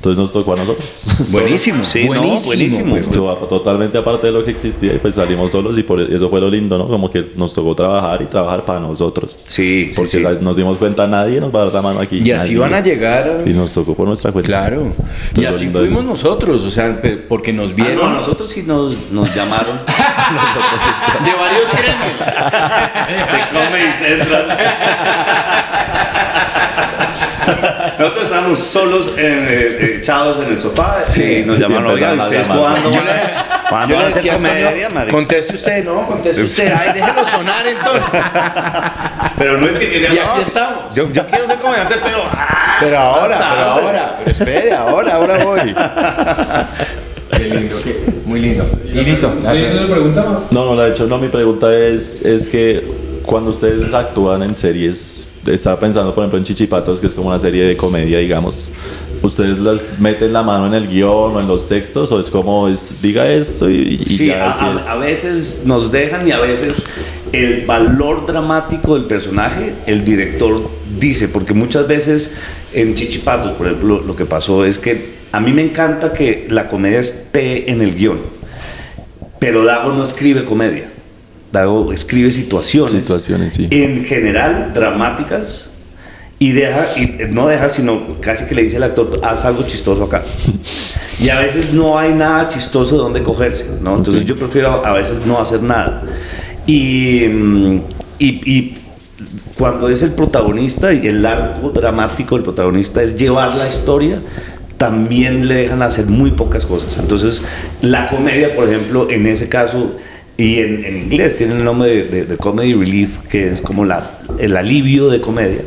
Entonces 0.05 0.21
nos 0.21 0.33
tocó 0.35 0.53
a 0.53 0.57
nosotros. 0.57 0.87
Buenísimo, 1.33 1.83
Sí, 1.83 2.03
no, 2.03 2.09
buenísimo. 2.09 2.47
buenísimo. 2.47 2.97
Estuvo 2.99 3.33
totalmente 3.49 3.97
aparte 3.97 4.27
de 4.27 4.35
lo 4.35 4.45
que 4.45 4.51
existía 4.51 4.93
y 4.93 4.99
pues 4.99 5.15
salimos 5.15 5.51
solos 5.51 5.79
y 5.79 5.83
por 5.83 5.99
eso 5.99 6.29
fue 6.29 6.43
lo 6.43 6.51
lindo, 6.51 6.77
¿no? 6.77 6.85
Como 6.87 7.09
que 7.11 7.33
nos 7.37 7.55
tocó 7.55 7.75
trabajar 7.75 8.21
y 8.21 8.27
trabajar 8.27 8.67
para 8.67 8.81
nosotros. 8.81 9.35
Sí, 9.47 9.87
sí, 9.87 9.93
Porque 9.97 10.11
sí. 10.11 10.23
sa- 10.23 10.33
nos 10.33 10.57
dimos 10.57 10.77
cuenta, 10.77 11.07
nadie 11.07 11.41
nos 11.41 11.55
va 11.55 11.63
a 11.63 11.65
dar 11.65 11.73
la 11.75 11.81
mano 11.81 12.01
aquí. 12.01 12.19
Y 12.23 12.33
así 12.33 12.49
nadie. 12.55 12.59
van 12.59 12.75
a 12.75 12.81
llegar. 12.81 13.43
Y 13.47 13.55
nos 13.55 13.73
tocó 13.73 13.95
por 13.95 14.07
nuestra 14.07 14.31
cuenta. 14.31 14.47
Claro. 14.47 14.93
Entonces, 15.29 15.39
Y 15.39 15.47
así 15.47 15.69
fuimos 15.69 16.05
nosotros, 16.05 16.61
o 16.61 16.71
sea, 16.71 17.01
porque 17.27 17.55
nos 17.55 17.71
Ah, 17.71 17.75
vieron 17.75 17.97
no, 17.97 18.07
a 18.09 18.21
nosotros 18.21 18.51
sí 18.51 18.63
nos, 18.67 19.11
nos 19.11 19.35
llamaron 19.35 19.79
de 21.25 21.33
varios 21.33 21.73
gremios. 21.73 22.19
de 23.33 23.59
Comedy 23.59 23.93
Central. 23.99 24.59
nosotros 27.99 28.25
estábamos 28.25 28.59
solos 28.59 29.09
eh, 29.17 29.79
eh, 29.81 29.97
echados 30.01 30.39
en 30.45 30.53
el 30.53 30.59
sofá 30.59 31.03
Sí. 31.07 31.39
y 31.43 31.45
nos 31.45 31.59
llamaron, 31.59 31.91
Y 31.93 31.95
oiga, 31.95 32.13
empezaron 32.13 32.21
a 32.21 32.25
¿ustedes 32.25 32.47
cuándo 32.47 32.91
Yo 32.91 32.97
van 32.97 33.09
a, 33.09 33.65
cuándo 33.69 33.89
yo 33.89 33.97
van 33.97 34.05
a 34.05 34.09
hacer 34.09 34.33
comedia, 34.33 34.91
conteste 35.11 35.55
usted, 35.55 35.85
no, 35.85 36.07
conteste 36.07 36.43
usted. 36.43 36.73
Ay, 36.73 36.93
déjelo 36.95 37.25
sonar 37.29 37.67
entonces. 37.67 38.03
Pero 39.39 39.59
no 39.59 39.69
es 39.69 39.77
que 39.77 39.91
quería... 39.91 40.15
Y 40.15 40.19
aquí 40.19 40.43
estamos. 40.43 40.95
Yo, 40.95 41.11
yo 41.13 41.27
quiero 41.27 41.47
ser 41.47 41.59
comediante, 41.59 41.97
pero... 42.05 42.19
ah, 42.33 42.77
Pero 42.81 42.99
ahora, 42.99 43.37
hasta 43.37 43.51
pero 43.55 43.65
ahora, 43.71 44.17
pero 44.19 44.31
espere, 44.31 44.73
ahora, 44.75 45.15
ahora 45.15 45.45
voy. 45.45 45.75
Qué 47.37 47.45
lindo, 47.45 47.77
qué- 47.83 48.05
muy 48.27 48.41
lindo. 48.41 48.65
Y 48.87 48.93
listo. 49.01 49.33
¿Sí, 49.51 49.57
eso 49.59 49.79
se 49.87 49.93
preguntaba? 49.93 50.43
No, 50.51 50.75
no, 50.75 50.81
de 50.83 50.91
hecho, 50.91 51.07
no, 51.07 51.19
mi 51.19 51.29
pregunta 51.29 51.75
es, 51.75 52.23
es 52.23 52.49
que 52.49 52.85
cuando 53.25 53.51
ustedes 53.51 53.93
actúan 53.93 54.43
en 54.43 54.57
series, 54.57 55.31
estaba 55.47 55.79
pensando, 55.79 56.15
por 56.15 56.23
ejemplo, 56.23 56.39
en 56.39 56.45
Chichipatos, 56.45 57.01
que 57.01 57.07
es 57.07 57.15
como 57.15 57.29
una 57.29 57.39
serie 57.39 57.65
de 57.65 57.77
comedia, 57.77 58.19
digamos, 58.19 58.71
¿ustedes 59.23 59.59
las 59.59 59.83
meten 59.99 60.33
la 60.33 60.43
mano 60.43 60.67
en 60.67 60.75
el 60.75 60.87
guion 60.89 61.37
o 61.37 61.41
en 61.41 61.47
los 61.49 61.69
textos 61.69 62.13
o 62.13 62.21
es 62.21 62.31
como, 62.31 62.69
es, 62.69 63.01
diga 63.03 63.27
esto 63.29 63.69
y, 63.71 63.99
y 64.01 64.05
Sí, 64.05 64.27
ya 64.27 64.51
a, 64.51 64.79
es? 64.79 64.87
a 64.87 64.99
veces 64.99 65.63
nos 65.65 65.91
dejan 65.91 66.27
y 66.29 66.33
a 66.33 66.39
veces 66.41 66.85
el 67.33 67.65
valor 67.67 68.27
dramático 68.27 68.95
del 68.95 69.05
personaje, 69.05 69.75
el 69.87 70.05
director 70.05 70.57
dice, 70.99 71.29
porque 71.29 71.55
muchas 71.55 71.89
veces 71.89 72.37
en 72.73 72.95
Chichipatos, 72.95 73.53
por 73.53 73.67
ejemplo, 73.67 74.03
lo 74.07 74.15
que 74.17 74.27
pasó 74.27 74.65
es 74.65 74.79
que 74.79 75.15
a 75.33 75.41
mí 75.41 75.53
me 75.53 75.63
encanta 75.63 76.13
que 76.13 76.47
la 76.51 76.69
comedia 76.69 77.01
esté 77.01 77.71
en 77.71 77.81
el 77.81 77.95
guion, 77.97 78.21
pero 79.39 79.65
Dago 79.65 79.93
no 79.93 80.05
escribe 80.05 80.45
comedia, 80.45 80.89
Dago 81.55 81.93
escribe 81.93 82.31
situaciones, 82.33 83.07
Situaciones, 83.07 83.55
sí. 83.55 83.69
en 83.71 84.05
general 84.05 84.73
dramáticas. 84.75 85.71
Y 86.41 86.51
deja, 86.53 86.85
y 86.97 87.17
no 87.31 87.47
deja, 87.47 87.69
sino 87.69 88.21
casi 88.21 88.45
que 88.45 88.55
le 88.57 88.65
dice 88.65 88.77
al 88.77 88.83
actor, 88.83 89.21
haz 89.23 89.45
algo 89.47 89.63
chistoso 89.63 90.05
acá. 90.05 90.23
Y 91.21 91.29
a 91.31 91.39
veces 91.41 91.73
no 91.73 91.97
hay 91.97 92.13
nada 92.13 92.49
chistoso 92.49 92.97
de 92.97 93.03
donde 93.03 93.23
cogerse, 93.23 93.67
¿no? 93.81 93.97
Entonces 93.97 94.23
Ok. 94.25 94.29
yo 94.31 94.37
prefiero 94.37 94.85
a 94.85 94.93
veces 94.95 95.25
no 95.25 95.41
hacer 95.41 95.63
nada. 95.63 96.03
Y, 96.67 97.25
mm, 97.29 97.77
y, 98.19 98.27
y 98.53 98.79
cuando 99.57 99.89
es 99.89 100.03
el 100.03 100.11
protagonista 100.11 100.93
y 100.93 101.07
el 101.07 101.25
arco 101.25 101.71
dramático 101.71 102.35
del 102.35 102.43
protagonista 102.43 103.01
es 103.01 103.15
llevar 103.15 103.55
la 103.55 103.69
historia, 103.69 104.21
también 104.77 105.47
le 105.47 105.55
dejan 105.55 105.83
hacer 105.83 106.07
muy 106.07 106.33
pocas 106.33 106.67
cosas. 106.67 106.99
Entonces 106.99 107.45
la 107.81 108.09
comedia, 108.09 108.53
por 108.57 108.69
ejemplo, 108.69 109.09
en 109.09 109.27
ese 109.29 109.49
caso, 109.49 109.93
y 110.37 110.59
en, 110.59 110.85
en 110.85 110.97
inglés 110.97 111.37
tiene 111.37 111.55
el 111.55 111.65
nombre 111.65 111.89
de, 111.91 112.05
de- 112.05 112.25
de 112.27 112.37
comedy 112.37 112.75
relief, 112.75 113.19
que 113.29 113.51
es 113.51 113.61
como 113.61 113.85
la, 113.85 114.19
el 114.39 114.57
alivio 114.57 115.09
de 115.09 115.21
comedia. 115.21 115.61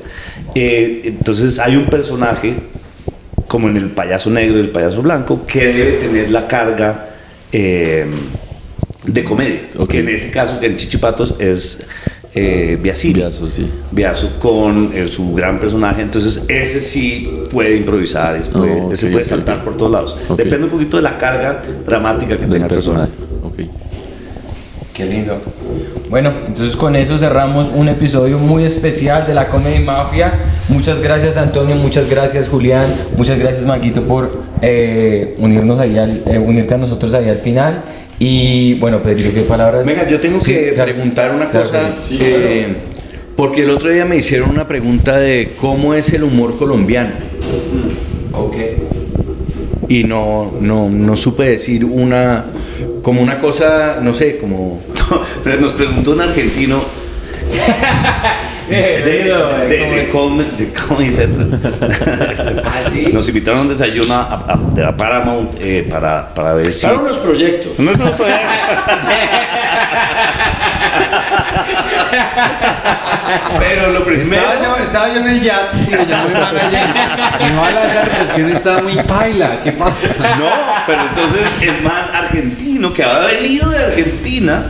Eh, 0.56 1.02
entonces 1.06 1.60
hay 1.60 1.76
un 1.76 1.86
personaje 1.86 2.54
como 3.48 3.70
en 3.70 3.78
el 3.78 3.90
payaso 3.92 4.30
negro 4.30 4.58
y 4.58 4.62
el 4.62 4.70
payaso 4.72 5.02
blanco, 5.02 5.46
que 5.46 5.66
debe 5.68 5.92
tener 5.94 6.30
la 6.32 6.48
carga 6.48 7.10
eh, 7.54 8.06
de 9.06 9.24
comedia. 9.24 9.62
Ok. 9.78 9.90
Que 9.90 10.00
en 10.00 10.10
ese 10.10 10.32
caso, 10.32 10.60
que 10.60 10.66
en 10.66 10.76
Chichipatos 10.76 11.36
es 11.40 11.88
eh, 12.36 12.78
Biasiri. 12.82 13.22
Biaso, 13.22 13.50
sí. 13.50 13.72
Biaso 13.92 14.38
con 14.40 14.92
eh, 14.94 15.08
su 15.08 15.34
gran 15.34 15.62
personaje. 15.62 16.02
Entonces, 16.02 16.44
ese 16.50 16.82
sí 16.82 17.30
puede 17.50 17.78
improvisar, 17.78 18.36
ese 18.36 18.50
puede, 18.52 18.82
Oh, 18.82 18.92
ese 18.92 19.06
ok, 19.06 19.12
puede 19.14 19.26
saltar 19.26 19.60
ok. 19.60 19.64
por 19.64 19.78
todos 19.78 19.92
lados. 19.94 20.16
Ok. 20.28 20.38
Depende 20.40 20.66
un 20.66 20.72
poquito 20.72 20.98
de 20.98 21.04
la 21.04 21.18
carga 21.18 21.64
dramática 21.86 22.36
que 22.36 22.42
Del 22.42 22.50
tenga 22.52 22.66
el 22.66 22.72
personaje. 22.74 23.12
personaje. 23.12 23.87
Qué 24.98 25.06
lindo. 25.06 25.40
Bueno, 26.10 26.34
entonces 26.48 26.76
con 26.76 26.96
eso 26.96 27.20
cerramos 27.20 27.70
un 27.74 27.88
episodio 27.88 28.40
muy 28.40 28.64
especial 28.64 29.28
de 29.28 29.36
la 29.36 29.48
Comedy 29.48 29.84
Mafia. 29.84 30.34
Muchas 30.70 31.02
gracias 31.02 31.38
Antonio, 31.38 31.76
muchas 31.76 32.10
gracias 32.10 32.50
Julián, 32.50 32.88
muchas 33.16 33.38
gracias 33.38 33.64
Maquito 33.66 34.02
por 34.08 34.42
eh, 34.64 35.36
unirnos 35.38 35.78
ahí 35.78 36.00
al, 36.00 36.24
eh, 36.26 36.40
unirte 36.40 36.74
a 36.74 36.78
nosotros 36.80 37.14
ahí 37.14 37.30
al 37.30 37.38
final. 37.38 37.84
Y 38.18 38.74
bueno, 38.80 39.00
Pedro, 39.04 39.32
¿qué 39.32 39.42
palabras? 39.42 39.86
Venga, 39.86 40.08
yo 40.10 40.20
tengo 40.20 40.42
Sí, 40.42 40.52
que 40.54 40.72
claro. 40.74 40.92
preguntar 40.92 41.36
una 41.36 41.52
Claro 41.52 41.68
cosa. 41.68 41.96
sí. 42.02 42.18
eh, 42.20 42.76
porque 43.36 43.62
el 43.66 43.70
otro 43.70 43.92
día 43.92 44.04
me 44.04 44.18
hicieron 44.18 44.50
una 44.50 44.68
pregunta 44.68 45.20
de 45.20 45.52
cómo 45.62 45.94
es 45.94 46.12
el 46.12 46.24
humor 46.24 46.58
colombiano. 46.58 47.12
Ok. 48.34 48.56
Y 49.90 50.06
no, 50.06 50.54
no, 50.60 50.90
no 50.90 51.16
supe 51.16 51.44
decir 51.44 51.86
una, 51.86 52.46
como 53.04 53.22
una 53.22 53.40
cosa, 53.40 54.00
no 54.02 54.14
sé, 54.16 54.38
como... 54.38 54.82
Pero 55.44 55.62
Nos 55.62 55.74
preguntó 55.74 56.12
un 56.12 56.22
argentino 56.22 56.84
de, 58.70 58.76
de, 58.76 59.24
de, 59.70 59.96
de 59.96 60.10
Com- 60.12 60.38
de 60.58 60.74
Comedy 60.74 61.12
Central. 61.14 61.60
Nos 63.14 63.28
invitaron 63.30 63.60
a 63.60 63.62
un 63.64 63.70
desayuno 63.70 64.14
a, 64.14 64.24
a- 64.24 64.88
a 64.90 64.98
Paramount 64.98 65.52
eh, 65.60 65.88
para, 65.90 66.34
para 66.34 66.54
ver 66.54 66.74
si. 66.74 66.86
Para 66.86 67.00
unos 67.00 67.18
proyectos. 67.18 67.80
No, 67.80 67.94
no 67.94 68.12
fue. 68.12 68.28
Pero 73.60 73.92
lo 73.92 74.04
primero. 74.04 74.36
Estaba 74.36 74.62
yo, 74.64 74.76
estaba 74.84 75.08
yo 75.10 75.20
en 75.20 75.28
el 75.28 75.42
yat 75.42 75.74
y 75.88 75.92
me 75.92 76.06
llamó 76.06 76.28
mi 76.28 76.34
manager. 76.34 77.52
No, 77.54 77.72
la 77.72 78.04
recepción 78.04 78.52
estaba 78.52 78.82
muy 78.82 78.96
paila. 79.04 79.60
¿Qué 79.64 79.72
pasa? 79.74 80.08
No, 80.38 80.50
pero 80.86 81.02
entonces 81.02 81.62
el 81.62 81.82
man 81.82 82.06
argentino 82.14 82.94
que 82.94 83.04
había 83.04 83.28
venido 83.40 83.70
de 83.70 83.78
Argentina 83.86 84.66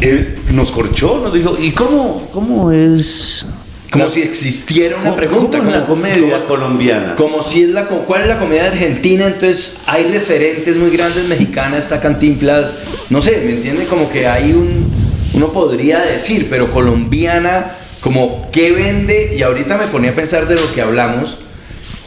eh, 0.00 0.34
nos 0.52 0.72
corchó, 0.72 1.20
nos 1.22 1.32
dijo: 1.34 1.56
¿y 1.58 1.72
cómo, 1.72 2.28
cómo 2.32 2.72
es? 2.72 3.46
Como 3.90 4.04
la- 4.04 4.10
si 4.10 4.20
existiera 4.22 4.96
una 4.96 5.04
¿Cómo- 5.04 5.16
pregunta. 5.16 5.58
cómo 5.58 5.70
es 5.70 5.76
la 5.76 5.86
comedia 5.86 6.34
como- 6.34 6.44
colombiana? 6.46 7.14
Como 7.14 7.42
si 7.42 7.62
es 7.62 7.68
la... 7.70 7.86
¿Cuál 7.86 8.20
es 8.22 8.28
la 8.28 8.38
comedia 8.38 8.66
argentina? 8.66 9.26
Entonces 9.26 9.74
hay 9.86 10.04
referentes 10.12 10.76
muy 10.76 10.90
grandes 10.90 11.26
mexicanas, 11.28 11.84
está 11.84 11.98
Cantinflas, 12.00 12.74
no 13.08 13.22
sé, 13.22 13.40
¿me 13.44 13.52
entiende? 13.52 13.84
Como 13.86 14.10
que 14.10 14.26
hay 14.26 14.52
un... 14.52 14.86
Uno 15.34 15.48
podría 15.52 16.00
decir, 16.00 16.48
pero 16.50 16.70
colombiana, 16.70 17.76
como 18.00 18.50
qué 18.50 18.72
vende, 18.72 19.34
y 19.38 19.42
ahorita 19.42 19.78
me 19.78 19.86
ponía 19.86 20.10
a 20.10 20.14
pensar 20.14 20.48
de 20.48 20.56
lo 20.56 20.74
que 20.74 20.82
hablamos, 20.82 21.38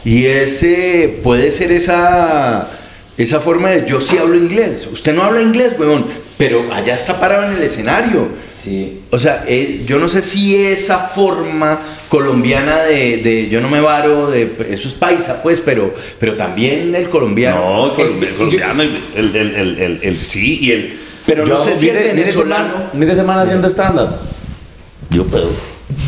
y 0.04 0.26
ese 0.26 1.18
puede 1.22 1.50
ser 1.50 1.72
esa, 1.72 2.68
esa 3.16 3.40
forma 3.40 3.70
de 3.70 3.86
yo 3.88 4.00
sí 4.00 4.18
hablo 4.18 4.36
inglés. 4.36 4.88
Usted 4.92 5.14
no 5.14 5.22
habla 5.22 5.40
inglés, 5.40 5.74
weón, 5.78 6.04
pero 6.48 6.72
allá 6.72 6.94
está 6.94 7.20
parado 7.20 7.46
en 7.46 7.56
el 7.56 7.62
escenario. 7.62 8.26
Sí. 8.50 9.02
O 9.10 9.18
sea, 9.18 9.44
eh, 9.46 9.82
yo 9.86 9.98
no 9.98 10.08
sé 10.08 10.22
si 10.22 10.56
esa 10.56 10.98
forma 10.98 11.78
colombiana 12.08 12.78
de, 12.82 13.18
de 13.18 13.48
yo 13.48 13.60
no 13.60 13.68
me 13.68 13.80
varo, 13.80 14.28
de, 14.30 14.50
eso 14.70 14.88
es 14.88 14.94
paisa, 14.94 15.40
pues, 15.42 15.60
pero, 15.64 15.94
pero 16.18 16.36
también 16.36 16.94
el 16.96 17.08
colombiano. 17.08 17.60
No, 17.96 17.96
el, 18.04 18.22
el 18.22 18.34
colombiano, 18.34 18.82
el, 18.82 18.90
el, 19.14 19.36
el, 19.36 19.54
el- 19.56 19.78
el- 19.78 20.00
el- 20.02 20.20
sí, 20.20 20.58
y 20.60 20.72
el. 20.72 20.98
Pero 21.26 21.46
no 21.46 21.58
sé 21.60 21.76
si 21.76 21.88
el 21.88 21.96
venezolano- 22.16 22.90
Mire, 22.92 23.14
semana 23.14 23.42
haciendo 23.42 23.68
stand-up. 23.68 24.16
Yo 25.10 25.24
puedo. 25.24 25.48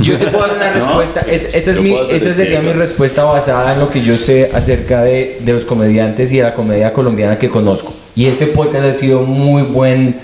Yo 0.00 0.18
te 0.18 0.26
puedo 0.26 0.46
dar 0.46 0.56
una 0.56 0.70
No, 0.74 1.00
respuesta. 1.00 1.20
Es- 1.30 1.48
esta 1.54 1.70
es 1.70 1.76
yo 1.76 1.82
mi, 1.82 1.96
esta 2.10 2.34
sería 2.34 2.60
mi 2.60 2.72
respuesta 2.72 3.22
basada 3.22 3.74
en 3.74 3.78
lo 3.78 3.90
que 3.90 4.02
yo 4.02 4.16
sé 4.16 4.50
acerca 4.52 5.02
de, 5.02 5.38
de 5.40 5.52
los 5.52 5.64
comediantes 5.64 6.32
y 6.32 6.38
de 6.38 6.42
la 6.42 6.54
comedia 6.54 6.92
colombiana 6.92 7.38
que 7.38 7.48
conozco. 7.48 7.94
Y 8.16 8.26
este 8.26 8.46
podcast 8.46 8.84
ha 8.84 8.92
sido 8.92 9.22
muy 9.22 9.62
buen 9.62 10.16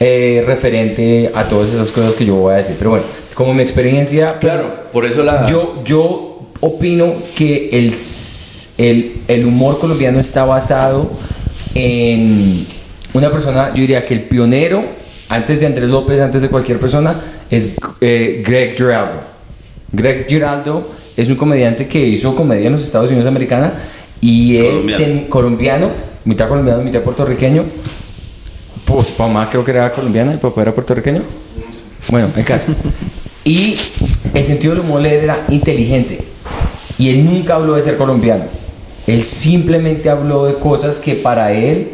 eh, 0.00 0.42
referente 0.46 1.30
a 1.34 1.44
todas 1.44 1.72
esas 1.72 1.92
cosas 1.92 2.14
que 2.14 2.26
yo 2.26 2.34
voy 2.36 2.54
a 2.54 2.56
decir. 2.56 2.76
Pero 2.78 2.90
bueno, 2.90 3.04
como 3.34 3.54
mi 3.54 3.62
experiencia, 3.62 4.38
Claro, 4.40 4.74
por 4.92 5.04
eso 5.04 5.22
la. 5.22 5.46
yo, 5.46 5.82
yo 5.84 6.40
opino 6.60 7.12
que 7.36 7.68
el, 7.72 7.94
el, 8.78 9.12
el 9.28 9.46
humor 9.46 9.78
colombiano 9.78 10.18
está 10.18 10.44
basado 10.44 11.10
en 11.74 12.66
una 13.12 13.30
persona, 13.30 13.68
yo 13.68 13.80
diría 13.80 14.04
que 14.04 14.14
el 14.14 14.22
pionero, 14.22 14.84
antes 15.28 15.60
de 15.60 15.66
Andrés 15.66 15.90
López, 15.90 16.20
antes 16.20 16.42
de 16.42 16.48
cualquier 16.48 16.78
persona, 16.78 17.14
es 17.50 17.74
eh, 18.00 18.42
Greg 18.44 18.76
Giraldo. 18.76 19.20
Greg 19.92 20.26
Giraldo 20.28 20.86
es 21.16 21.28
un 21.28 21.36
comediante 21.36 21.86
que 21.86 22.00
hizo 22.06 22.34
comedia 22.34 22.66
en 22.66 22.72
los 22.72 22.84
Estados 22.84 23.10
Unidos 23.10 23.26
americana 23.26 23.72
y 24.20 24.56
él 24.56 25.26
colombiano, 25.28 25.90
mitad 26.26 26.48
colombiano, 26.48 26.82
mitad 26.82 27.00
puertorriqueño. 27.00 27.64
Pues 28.84 29.18
mamá 29.18 29.48
creo 29.48 29.64
que 29.64 29.70
era 29.70 29.90
colombiana, 29.90 30.32
el 30.32 30.38
papá 30.38 30.62
era 30.62 30.74
puertorriqueño. 30.74 31.22
Bueno, 32.10 32.28
el 32.36 32.44
caso. 32.44 32.66
Y 33.44 33.78
el 34.34 34.44
sentido 34.44 34.74
del 34.74 34.84
humor 34.84 35.06
era 35.06 35.44
inteligente. 35.48 36.20
Y 36.98 37.08
él 37.10 37.24
nunca 37.24 37.54
habló 37.54 37.74
de 37.74 37.82
ser 37.82 37.96
colombiano. 37.96 38.44
Él 39.06 39.22
simplemente 39.22 40.10
habló 40.10 40.46
de 40.46 40.54
cosas 40.54 40.98
que 40.98 41.14
para 41.14 41.52
él 41.52 41.90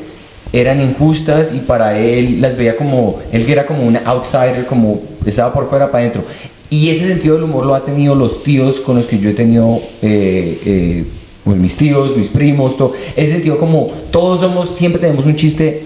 eran 0.53 0.80
injustas 0.80 1.55
y 1.55 1.61
para 1.61 1.99
él 1.99 2.41
las 2.41 2.57
veía 2.57 2.76
como, 2.76 3.20
él 3.33 3.49
era 3.49 3.66
como 3.66 3.83
un 3.85 3.97
outsider, 4.05 4.66
como 4.66 5.01
estaba 5.24 5.53
por 5.53 5.68
fuera 5.68 5.91
para 5.91 6.05
adentro. 6.05 6.22
Y 6.70 6.89
ese 6.89 7.07
sentido 7.07 7.35
del 7.35 7.45
humor 7.45 7.66
lo 7.66 7.74
ha 7.74 7.85
tenido 7.85 8.14
los 8.14 8.43
tíos 8.43 8.80
con 8.80 8.97
los 8.97 9.07
que 9.07 9.18
yo 9.18 9.30
he 9.30 9.35
tenido, 9.35 9.78
eh, 10.01 10.59
eh, 10.64 11.05
pues 11.45 11.57
mis 11.57 11.76
tíos, 11.76 12.16
mis 12.16 12.28
primos, 12.28 12.76
todo. 12.76 12.93
Ese 13.16 13.32
sentido 13.32 13.59
como 13.59 13.90
todos 14.11 14.40
somos, 14.40 14.70
siempre 14.70 15.01
tenemos 15.01 15.26
un 15.26 15.34
chiste 15.36 15.82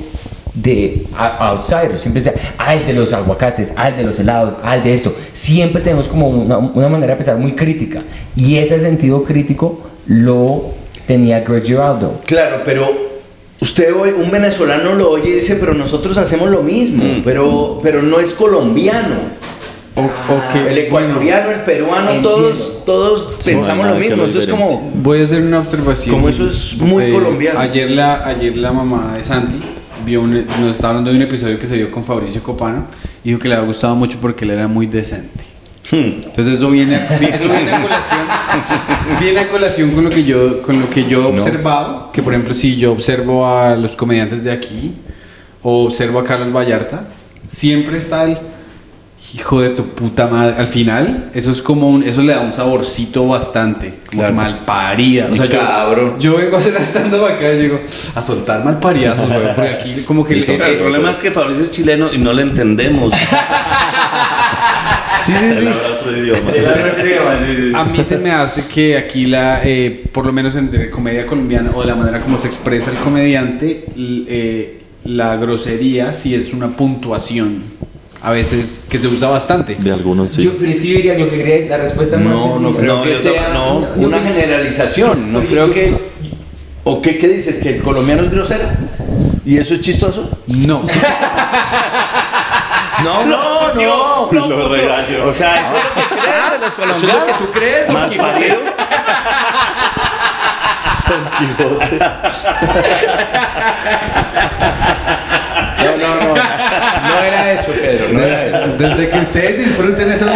de 0.54 1.04
outsiders. 1.16 2.00
Siempre 2.00 2.22
decía, 2.22 2.54
ah, 2.58 2.74
el 2.74 2.86
de 2.86 2.92
los 2.92 3.12
aguacates, 3.12 3.72
ah, 3.76 3.88
el 3.88 3.96
de 3.96 4.02
los 4.02 4.18
helados, 4.18 4.54
ah, 4.62 4.76
el 4.76 4.82
de 4.82 4.92
esto. 4.92 5.14
Siempre 5.32 5.82
tenemos 5.82 6.08
como 6.08 6.28
una, 6.28 6.58
una 6.58 6.88
manera 6.88 7.12
de 7.12 7.16
pensar 7.16 7.36
muy 7.38 7.52
crítica. 7.52 8.02
Y 8.34 8.56
ese 8.56 8.80
sentido 8.80 9.22
crítico 9.24 9.80
lo 10.06 10.70
tenía 11.06 11.40
Greg 11.40 11.64
Giraldo. 11.64 12.20
Claro, 12.26 12.62
pero 12.64 12.86
usted 13.60 13.94
hoy, 13.94 14.10
un 14.10 14.30
venezolano 14.30 14.94
lo 14.94 15.10
oye 15.10 15.28
y 15.30 15.32
dice, 15.34 15.56
pero 15.56 15.72
nosotros 15.74 16.16
hacemos 16.18 16.50
lo 16.50 16.62
mismo, 16.62 17.02
Mm. 17.04 17.22
pero, 17.24 17.80
pero 17.82 18.02
no 18.02 18.18
es 18.20 18.32
colombiano. 18.34 19.45
O, 19.96 20.02
o 20.02 20.48
que- 20.52 20.68
el 20.70 20.78
ecuatoriano, 20.78 21.50
el 21.50 21.60
peruano, 21.60 22.10
Entiendo. 22.10 22.28
todos, 22.30 22.84
todos 22.84 23.34
Sí, 23.38 23.52
pensamos 23.52 23.86
no 23.86 23.94
lo 23.94 23.98
mismo. 24.00 24.24
Eso 24.26 24.40
es 24.40 24.46
como. 24.46 24.90
Voy 24.96 25.20
a 25.20 25.24
hacer 25.24 25.42
una 25.42 25.60
observación. 25.60 26.14
Como 26.16 26.28
eso 26.28 26.46
es 26.46 26.74
muy 26.76 27.10
colombiano. 27.10 27.58
Ayer 27.60 27.90
la, 27.90 28.26
ayer 28.26 28.56
la 28.58 28.72
mamá 28.72 29.14
de 29.16 29.24
Santi 29.24 29.58
vio 30.04 30.20
un- 30.20 30.46
nos 30.60 30.70
estaba 30.72 30.90
hablando 30.90 31.10
de 31.10 31.16
un 31.16 31.22
episodio 31.22 31.58
que 31.58 31.66
se 31.66 31.76
dio 31.76 31.90
con 31.90 32.04
Fabricio 32.04 32.42
Copano 32.42 32.84
y 33.24 33.30
dijo 33.30 33.40
que 33.40 33.48
le 33.48 33.54
había 33.54 33.66
gustado 33.66 33.96
mucho 33.96 34.18
porque 34.20 34.44
él 34.44 34.50
era 34.52 34.68
muy 34.68 34.86
decente. 34.86 35.44
Entonces 35.90 36.54
eso 36.54 36.68
viene, 36.70 36.96
a- 36.96 37.06
eso 37.06 37.44
viene 37.48 37.70
a 37.72 37.80
colación, 37.80 38.20
viene 39.20 39.40
a 39.40 39.48
colación 39.48 39.90
con 39.92 40.04
lo 40.04 40.10
que 40.10 40.24
yo, 40.24 40.60
con 40.62 40.80
lo 40.80 40.90
que 40.90 41.04
yo 41.06 41.22
he 41.22 41.26
observado, 41.26 42.10
que 42.12 42.22
por 42.22 42.34
ejemplo 42.34 42.54
si 42.54 42.76
yo 42.76 42.92
observo 42.92 43.46
a 43.46 43.76
los 43.76 43.94
comediantes 43.96 44.42
de 44.44 44.50
aquí 44.50 44.92
o 45.62 45.84
observo 45.84 46.18
a 46.18 46.24
Carlos 46.24 46.52
Vallarta, 46.52 47.08
siempre 47.46 47.98
está 47.98 48.24
el 48.24 48.36
hijo 49.34 49.60
de 49.60 49.70
tu 49.70 49.88
puta 49.88 50.26
madre. 50.28 50.56
Al 50.58 50.68
final, 50.68 51.30
eso 51.34 51.50
es 51.50 51.60
como 51.60 51.88
un, 51.90 52.02
eso 52.02 52.22
le 52.22 52.32
da 52.32 52.40
un 52.40 52.52
saborcito 52.52 53.26
bastante, 53.26 53.92
como 54.06 54.22
Claro. 54.22 54.28
que 54.28 54.36
mal 54.36 54.58
parida. 54.64 55.28
O 55.32 55.36
sea, 55.36 55.46
yo, 55.46 55.58
Cabrón. 55.58 56.14
yo 56.18 56.36
vengo 56.36 56.56
a 56.56 56.60
hacer 56.60 56.74
stand 56.76 57.14
acá 57.14 57.52
y 57.52 57.58
llego 57.62 57.80
a 58.14 58.22
soltar 58.22 58.64
mal 58.64 58.78
paridazos, 58.78 59.28
güey, 59.28 59.54
porque 59.54 59.70
aquí 59.70 60.02
como 60.06 60.24
que 60.24 60.34
Pero 60.46 60.64
el 60.66 60.78
problema 60.78 61.10
es 61.10 61.18
que 61.18 61.30
Fabricio 61.30 61.64
es 61.64 61.70
chileno 61.70 62.12
y 62.12 62.18
no 62.18 62.32
le 62.32 62.42
entendemos. 62.42 63.12
Sí, 65.24 65.32
sí, 65.32 65.38
sí. 65.58 65.66
habla 65.66 65.98
otro 65.98 66.16
idioma. 66.16 67.80
A 67.80 67.84
mí 67.84 68.04
se 68.04 68.18
me 68.18 68.30
hace 68.30 68.64
que 68.72 68.96
aquí 68.96 69.26
la, 69.26 69.60
eh, 69.64 70.04
por 70.12 70.24
lo 70.24 70.32
menos 70.32 70.54
en 70.54 70.70
comedia 70.90 71.26
colombiana 71.26 71.72
o 71.74 71.80
de 71.80 71.86
la 71.88 71.96
manera 71.96 72.20
como 72.20 72.38
se 72.38 72.46
expresa 72.46 72.92
el 72.92 72.96
comediante, 72.98 73.86
eh, 73.96 74.82
la 75.04 75.34
grosería 75.36 76.12
sí 76.12 76.34
es 76.34 76.52
una 76.52 76.68
puntuación. 76.68 77.60
A 78.22 78.30
veces 78.32 78.86
que 78.90 78.98
se 78.98 79.06
usa 79.08 79.28
bastante. 79.28 79.74
De 79.76 79.92
algunos 79.92 80.30
sí. 80.32 80.42
Yo, 80.42 80.52
pero 80.58 80.70
es 80.70 80.80
que 80.80 80.86
yo 80.88 80.96
diría, 80.96 81.14
lo 81.18 81.28
que 81.30 81.36
quería, 81.42 81.68
la 81.68 81.76
respuesta 81.84 82.16
más 82.16 82.32
No, 82.34 82.58
no 82.58 82.74
creo 82.74 82.96
No, 82.96 83.02
que 83.04 83.10
yo 83.12 83.18
sea 83.18 83.48
no, 83.52 83.80
no, 83.80 83.86
una 83.96 84.16
yo- 84.18 84.24
generalización. 84.24 85.32
No 85.32 85.42
yo- 85.42 85.48
creo 85.48 85.66
yo- 85.68 85.74
que. 85.74 86.06
¿O 86.84 87.02
qué, 87.02 87.18
qué 87.18 87.28
dices? 87.28 87.56
¿Que 87.62 87.76
el 87.76 87.82
colombiano 87.82 88.22
es 88.22 88.30
grosero? 88.30 88.64
¿Y 89.44 89.58
eso 89.58 89.74
es 89.74 89.80
chistoso? 89.80 90.30
No, 90.46 90.82
sí. 90.88 90.98
No, 93.04 93.26
no, 93.26 93.74
no. 93.74 94.28
Lo 94.32 94.68
regaño. 94.68 95.24
O 95.26 95.32
sea, 95.32 95.60
eso 95.66 95.76
es 95.76 95.84
lo 95.84 95.94
que 95.94 96.02
crees 96.16 96.50
de 96.52 96.58
los 96.86 96.96
¿Eso 96.96 97.06
es 97.06 97.12
lo 97.14 97.26
que 97.26 97.32
tú 97.34 97.50
crees? 97.52 97.92
Mal 97.92 98.10
parido. 98.16 98.56
No, 105.78 105.96
no, 105.96 106.14
no. 106.16 106.34
No 106.34 107.18
era 107.24 107.52
eso, 107.52 107.72
Pedro. 107.72 108.08
No 108.12 108.20
era 108.20 108.46
eso. 108.46 108.76
Desde 108.76 109.08
que 109.08 109.18
ustedes 109.36 109.58
disfruten 109.66 110.10
eso 110.12 110.24
no 110.26 110.32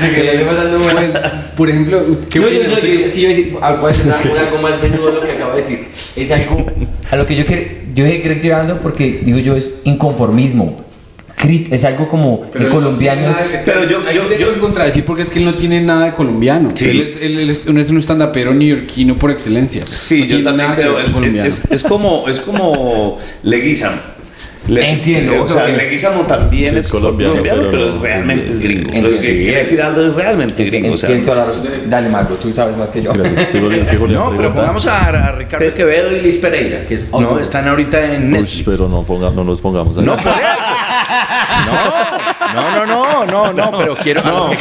Se 0.00 0.10
que 0.14 0.22
le 0.22 0.44
pasando 0.44 0.78
mal. 0.78 0.94
Pues, 0.94 1.12
por 1.56 1.68
ejemplo, 1.70 2.02
¿qué 2.30 2.40
No, 2.40 2.48
yo- 2.48 2.62
no, 2.64 2.68
yo- 2.70 2.76
es 2.76 3.12
que 3.12 3.20
yo 3.20 3.28
decir 3.28 3.52
voy 3.52 3.62
a 3.62 3.66
algo- 3.66 4.60
más 4.62 4.82
menudo 4.82 5.10
lo 5.12 5.22
que 5.22 5.32
acabo 5.32 5.50
de 5.52 5.56
decir. 5.58 5.88
Es 6.16 6.30
algo 6.30 6.64
a 7.10 7.16
lo 7.16 7.26
que 7.26 7.36
yo 7.36 7.44
quiero, 7.44 7.62
yo 7.94 8.04
dije 8.04 8.18
Greg 8.20 8.40
Giraldo 8.40 8.80
porque 8.80 9.20
digo 9.24 9.38
yo 9.38 9.56
es 9.56 9.80
inconformismo. 9.84 10.76
Crit- 11.38 11.68
Es 11.70 11.84
algo 11.84 12.06
como 12.06 12.44
el 12.54 12.68
colombiano 12.68 13.30
es. 13.30 13.62
Pero 13.64 13.84
yo, 13.84 14.00
yo, 14.12 14.24
tengo 14.26 14.52
que 14.54 14.60
contradecir 14.60 15.04
porque 15.06 15.22
es 15.22 15.30
que 15.30 15.38
él 15.38 15.46
no 15.46 15.54
tiene 15.54 15.80
nada 15.80 16.04
de 16.06 16.12
colombiano. 16.12 16.68
Sí. 16.74 16.90
Él, 16.90 17.00
es, 17.00 17.16
él, 17.22 17.38
él 17.38 17.48
es 17.50 17.64
un, 17.66 17.78
es 17.78 17.88
un 17.88 17.96
stand-upero 18.02 18.52
neoyorquino 18.52 19.16
por 19.18 19.30
excelencia. 19.30 19.80
Sí, 19.86 20.20
No 20.20 20.26
yo 20.26 20.42
también 20.42 20.68
nada 20.68 20.76
ver 20.96 21.04
Es, 21.06 21.10
colombiano. 21.10 21.48
es- 21.48 21.62
es 21.70 21.82
como, 21.82 22.28
es 22.28 22.40
como 22.40 23.18
Leguizamo. 23.42 23.96
Le- 24.68 24.90
Entiendo, 24.92 25.42
O 25.44 25.48
sea. 25.48 25.66
Leguizamo 25.66 26.22
también 26.22 26.70
Sí, 26.70 26.76
es, 26.78 26.88
colombiano, 26.88 27.34
pero, 27.42 27.98
realmente 28.00 28.52
es 28.52 28.58
gringo. 28.58 28.90
Lo 29.00 29.08
que 29.10 29.16
quiere 29.18 29.64
Giraldo 29.66 30.06
es 30.06 30.14
realmente 30.14 30.64
gringo. 30.64 30.94
O 30.94 30.96
sea. 30.96 31.10
Dale, 31.86 32.08
Marco, 32.08 32.34
tú 32.34 32.52
sabes 32.54 32.76
más 32.76 32.88
que 32.90 33.02
yo. 33.02 33.12
Gracias. 33.12 33.54
Es 33.54 33.88
que 33.88 33.96
No, 33.98 34.32
pero 34.36 34.54
pongamos 34.54 34.86
a, 34.86 35.08
a 35.28 35.32
Ricardo 35.32 35.74
Quevedo 35.74 36.14
y 36.16 36.20
Liz 36.20 36.38
Pereira, 36.38 36.84
que 36.86 36.94
es- 36.94 37.10
no, 37.12 37.38
están 37.38 37.66
ahorita 37.68 38.14
en 38.14 38.26
Uy, 38.32 38.40
Netflix. 38.40 38.62
pero 38.64 38.88
no, 38.88 39.02
ponga, 39.02 39.30
no 39.30 39.42
nos 39.44 39.60
pongamos 39.60 39.96
ahí. 39.98 40.04
No, 40.04 40.12
por 40.16 40.22
eso. 40.32 40.36
No, 42.54 42.70
no, 42.70 42.86
no, 42.86 43.26
no, 43.26 43.26
no, 43.26 43.52
no, 43.52 43.78
pero 43.78 43.96
quiero. 43.96 44.22
No, 44.22 44.50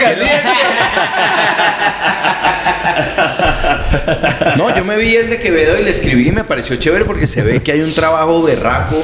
no, 4.58 4.76
yo 4.76 4.86
me 4.86 4.98
vi 4.98 5.16
el 5.16 5.30
de 5.30 5.40
Quevedo 5.40 5.80
y 5.80 5.84
le 5.84 5.92
escribí 5.92 6.28
y 6.28 6.32
me 6.32 6.44
pareció 6.44 6.76
chévere 6.76 7.06
porque 7.06 7.28
se 7.28 7.42
ve 7.42 7.62
que 7.62 7.72
hay 7.72 7.82
un 7.82 7.94
trabajo 7.94 8.42
berraco 8.44 8.96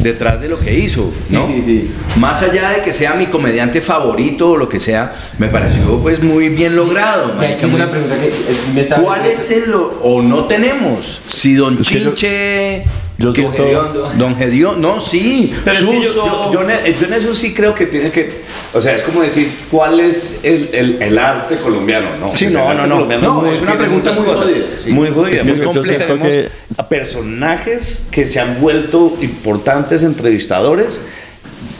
detrás 0.00 0.40
de 0.40 0.48
lo 0.48 0.58
que 0.58 0.74
hizo. 0.74 1.12
¿no? 1.30 1.46
Sí, 1.46 1.54
sí, 1.56 1.62
sí. 1.62 1.90
Más 2.16 2.42
allá 2.42 2.70
de 2.70 2.82
que 2.82 2.92
sea 2.92 3.14
mi 3.14 3.26
comediante 3.26 3.80
favorito 3.80 4.50
o 4.50 4.56
lo 4.56 4.68
que 4.68 4.80
sea, 4.80 5.14
me 5.38 5.48
pareció 5.48 5.98
pues 6.00 6.22
muy 6.22 6.48
bien 6.48 6.76
logrado. 6.76 7.28
Y 7.28 7.30
ahí 7.32 7.36
marica, 7.38 7.56
tengo 7.60 7.72
muy- 7.72 7.80
una 7.80 7.90
pregunta 7.90 8.16
que 8.16 8.28
eh, 8.28 8.32
me 8.74 8.80
está. 8.80 8.96
¿Cuál 8.96 9.26
es 9.26 9.50
el 9.50 9.70
lo- 9.70 9.98
o 10.02 10.22
no 10.22 10.44
tenemos? 10.44 11.20
Si 11.28 11.54
Don 11.54 11.78
Es 11.78 11.88
que 11.88 12.00
yo- 12.00 12.10
Chinche, 12.14 12.82
Yo 13.16 13.32
que- 13.32 13.42
siento. 13.42 13.62
Hediondo. 13.64 14.12
Don 14.16 14.36
Gedión, 14.36 14.80
no, 14.80 15.00
sí, 15.00 15.54
Pero 15.64 15.76
es 15.76 15.82
que 15.84 15.94
yo, 16.02 16.02
Suso. 16.02 16.52
yo, 16.52 16.62
yo 16.64 16.68
en- 16.68 16.94
yo 16.98 17.06
en 17.06 17.12
eso 17.12 17.32
sí 17.34 17.54
creo 17.54 17.72
que 17.72 17.86
tiene 17.86 18.10
que. 18.10 18.42
O 18.72 18.80
sea, 18.80 18.92
es 18.94 19.02
como 19.02 19.22
decir, 19.22 19.52
¿cuál 19.70 20.00
es 20.00 20.40
el, 20.42 20.68
el, 20.72 21.00
el 21.00 21.16
arte 21.18 21.56
colombiano? 21.58 22.08
No, 22.18 22.36
Sí, 22.36 22.46
no, 22.46 22.74
no, 22.74 22.86
no. 22.88 22.94
colombiano 22.96 23.26
No, 23.34 23.40
muy- 23.42 23.50
es 23.50 23.60
una 23.62 23.78
pregunta 23.78 24.12
muy 24.14 24.24
jodida, 24.26 24.66
sí. 24.82 24.90
Muy 24.90 25.10
jodida, 25.10 25.36
Es 25.36 25.44
muy 25.44 25.60
compleja. 25.60 26.06
Tenemos 26.06 26.28
que- 26.28 26.48
a 26.76 26.88
personajes 26.88 28.08
que 28.10 28.26
se 28.26 28.40
han 28.40 28.60
vuelto 28.60 29.16
importantes 29.20 30.02
entrevistadores 30.02 31.02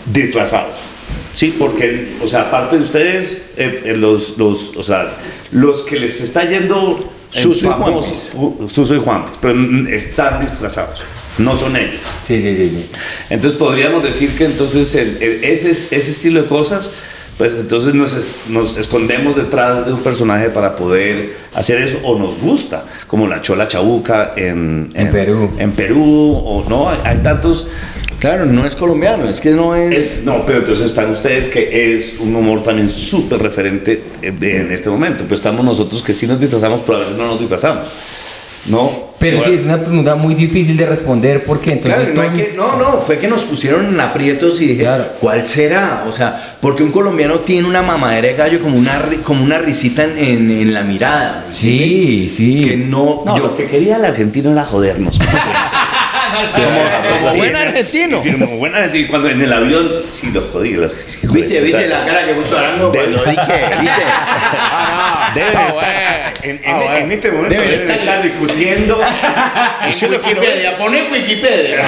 disfrazados. 0.07 0.75
Sí, 1.33 1.57
porque, 1.59 2.15
o 2.23 2.29
sea, 2.29 2.43
aparte 2.43 2.77
de 2.77 2.83
ustedes, 2.85 3.47
eh, 3.57 3.83
eh, 3.87 3.97
los, 3.97 4.39
los, 4.39 4.77
o 4.77 4.83
sea, 4.85 5.11
los 5.51 5.83
que 5.83 5.99
les 5.99 6.21
está 6.21 6.49
yendo 6.49 7.01
en 7.33 7.43
Suso 7.43 7.67
y 7.67 7.69
famosos- 7.69 8.33
Ju- 8.37 8.69
Suso 8.69 8.95
y 8.95 9.01
Juan, 9.01 9.25
pero 9.41 9.59
están 9.89 10.41
disfrazados, 10.41 11.03
no 11.39 11.57
son 11.57 11.77
ellos. 11.77 12.01
Sí, 12.27 12.41
sí, 12.41 12.55
sí, 12.55 12.69
sí. 12.71 12.87
Entonces 13.31 13.59
podríamos 13.59 14.03
decir 14.03 14.31
que 14.37 14.45
entonces 14.45 14.95
el- 14.95 15.19
el- 15.23 15.45
ese, 15.45 15.71
ese 15.71 15.97
estilo 15.99 16.43
de 16.43 16.49
cosas, 16.49 16.91
pues 17.39 17.55
entonces 17.55 17.95
nos, 17.95 18.15
es- 18.15 18.39
nos 18.49 18.77
escondemos 18.77 19.35
detrás 19.37 19.85
de 19.87 19.93
un 19.93 20.01
personaje 20.01 20.51
para 20.51 20.77
poder 20.77 21.35
hacer 21.55 21.83
eso, 21.83 21.99
o 22.05 22.17
nos 22.19 22.39
gusta, 22.39 22.85
como 23.09 23.27
la 23.27 23.43
Chola 23.43 23.67
Chabuca 23.67 24.35
en, 24.37 24.93
En 24.95 25.11
Perú. 25.11 25.51
En 25.59 25.73
Perú, 25.73 26.41
o 26.45 26.65
no, 26.69 26.89
hay, 26.91 26.99
hay 27.05 27.17
tantos... 27.19 27.67
Claro, 28.21 28.47
no 28.47 28.65
es 28.65 28.75
colombiano, 28.75 29.29
es 29.29 29.39
que 29.41 29.51
no 29.51 29.75
es. 29.77 29.99
es- 29.99 30.23
no, 30.25 30.47
pero 30.47 30.61
entonces 30.61 30.87
están 30.87 31.11
ustedes 31.11 31.47
que 31.49 31.95
es 31.95 32.15
un 32.21 32.35
humor 32.35 32.63
también 32.63 32.89
súper 32.89 33.43
referente 33.43 34.03
eh, 34.23 34.33
de- 34.39 34.61
en 34.63 34.73
este 34.73 34.89
momento. 34.89 35.25
Pues 35.29 35.41
estamos 35.41 35.63
nosotros 35.63 36.01
que 36.03 36.15
sí 36.15 36.27
nos 36.27 36.41
disfrazamos, 36.41 36.81
pero 36.87 36.99
a 36.99 37.01
veces 37.01 37.17
no 37.19 37.27
nos 37.27 37.39
disfrazamos. 37.41 37.87
¿No? 38.67 39.13
Pero 39.19 39.39
No, 39.39 39.45
sí, 39.45 39.55
es 39.55 39.65
una 39.65 39.79
pregunta 39.79 40.15
muy 40.17 40.35
difícil 40.35 40.77
de 40.77 40.87
responder 40.87 41.45
porque 41.45 41.79
Claro, 41.79 42.03
entonces. 42.03 42.15
no, 42.15 42.21
hay 42.23 42.29
todo- 42.29 42.37
que- 42.37 42.53
no, 42.57 42.77
no, 42.77 43.01
fue 43.07 43.19
que 43.19 43.29
nos 43.29 43.45
pusieron 43.45 43.87
en 43.87 44.01
aprietos 44.01 44.61
y 44.61 44.67
dije, 44.69 44.81
Claro. 44.83 45.07
¿cuál 45.21 45.47
será? 45.47 46.05
O 46.09 46.13
sea, 46.13 46.57
porque 46.61 46.83
un 46.83 46.91
colombiano 46.91 47.39
tiene 47.41 47.69
una 47.69 47.83
mamadera 47.83 48.29
de 48.29 48.35
gallo 48.35 48.61
como 48.61 48.77
una, 48.79 49.01
ri- 49.03 49.23
como 49.23 49.45
una 49.45 49.59
risita 49.59 50.05
en, 50.05 50.19
en- 50.19 50.51
en 50.51 50.75
la 50.75 50.83
mirada. 50.83 51.45
Sí, 51.47 52.29
sí. 52.29 52.65
Que 52.69 52.77
no, 52.77 53.23
No, 53.25 53.37
yo, 53.37 53.43
lo 53.45 53.57
que 53.57 53.67
quería 53.67 53.97
el 53.97 54.05
argentino 54.05 54.51
era 54.53 54.65
jodernos. 54.65 55.19
como 56.55 57.35
buen 57.37 57.55
argentino. 57.57 58.23
Como 58.23 58.57
buen 58.59 58.75
argentino. 58.75 59.05
Y 59.05 59.09
cuando 59.09 59.29
en 59.29 59.41
el 59.41 59.53
avión, 59.53 59.89
sí 60.09 60.31
lo 60.33 60.43
jodí. 60.53 60.73
Lo, 60.73 60.87
hijo 60.87 60.93
de 61.33 61.41
Viste, 61.41 61.61
viste 61.61 61.89
la 61.89 62.05
cara 62.05 62.27
que 62.27 62.35
puso 62.35 62.59
Arango 62.59 62.91
cuando 62.91 63.19
dije, 63.25 63.37
viste. 63.81 64.03
Ah, 64.77 65.33
estar- 65.35 65.73
bueno. 65.73 65.89
En, 66.45 66.57
en- 66.65 66.75
Ah, 66.77 66.99
en 66.99 67.13
este 67.13 67.31
momento 67.33 67.55
Deben 67.61 67.81
estar 67.81 67.99
estar 68.01 68.23
discutiendo. 68.23 69.01
En 69.85 70.11
Wikipedia, 70.11 70.79
poné 70.79 71.09
Wikipedia. 71.11 71.83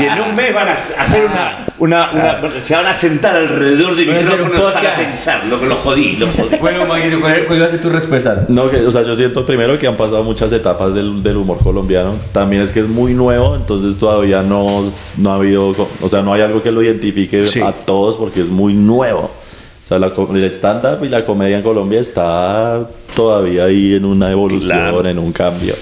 y 0.00 0.04
en 0.04 0.20
un 0.20 0.34
mes 0.36 0.54
van 0.54 0.68
a 0.68 0.72
hacer 0.72 1.24
una, 1.26 1.66
una, 1.78 2.10
una- 2.12 2.60
se 2.62 2.74
van 2.76 2.86
a 2.86 2.94
sentar 2.94 3.36
alrededor 3.36 3.96
de 3.96 4.08
un 4.08 4.16
micrófonos 4.16 4.72
para 4.72 4.96
pensar 4.96 5.44
lo 5.46 5.58
que 5.60 5.66
lo 5.66 5.76
jodí, 5.76 6.16
lo 6.16 6.26
jodí. 6.28 6.56
Bueno, 6.60 6.86
Maguito, 6.86 7.20
¿cuál 7.20 7.44
cuál 7.44 7.58
iba 7.58 7.66
a 7.66 7.70
ser 7.70 7.80
tu 7.80 7.90
respuesta? 7.90 8.44
No, 8.48 8.70
que, 8.70 8.78
o 8.78 8.92
sea, 8.92 9.02
yo 9.02 9.14
siento 9.16 9.44
primero 9.44 9.76
que 9.78 9.86
han 9.86 9.96
pasado 9.96 10.22
muchas 10.22 10.52
etapas 10.52 10.94
del, 10.94 11.22
del 11.22 11.36
humor 11.36 11.58
colombiano. 11.62 12.14
También 12.32 12.62
es 12.62 12.72
que 12.72 12.80
es 12.80 12.88
muy 12.88 13.12
nuevo, 13.14 13.54
entonces 13.56 13.98
todavía 13.98 14.42
no, 14.42 14.90
no 15.18 15.32
ha 15.32 15.36
habido, 15.36 15.74
o 16.00 16.08
sea, 16.08 16.22
no 16.22 16.32
hay 16.32 16.42
algo 16.42 16.62
que 16.62 16.70
lo 16.70 16.82
identifique 16.82 17.46
Sí. 17.46 17.60
a 17.60 17.72
todos 17.72 18.16
porque 18.16 18.40
es 18.40 18.48
muy 18.48 18.74
nuevo. 18.74 19.30
O 19.84 19.86
sea, 19.86 19.98
la 19.98 20.06
el 20.06 20.44
stand-up 20.44 21.04
y 21.04 21.08
la 21.10 21.24
comedia 21.24 21.56
en 21.58 21.62
Colombia 21.62 22.00
está 22.00 22.88
todavía 23.14 23.64
ahí 23.64 23.94
en 23.94 24.06
una 24.06 24.30
evolución, 24.30 24.62
Claro. 24.70 25.06
en 25.06 25.18
un 25.18 25.30
cambio. 25.32 25.74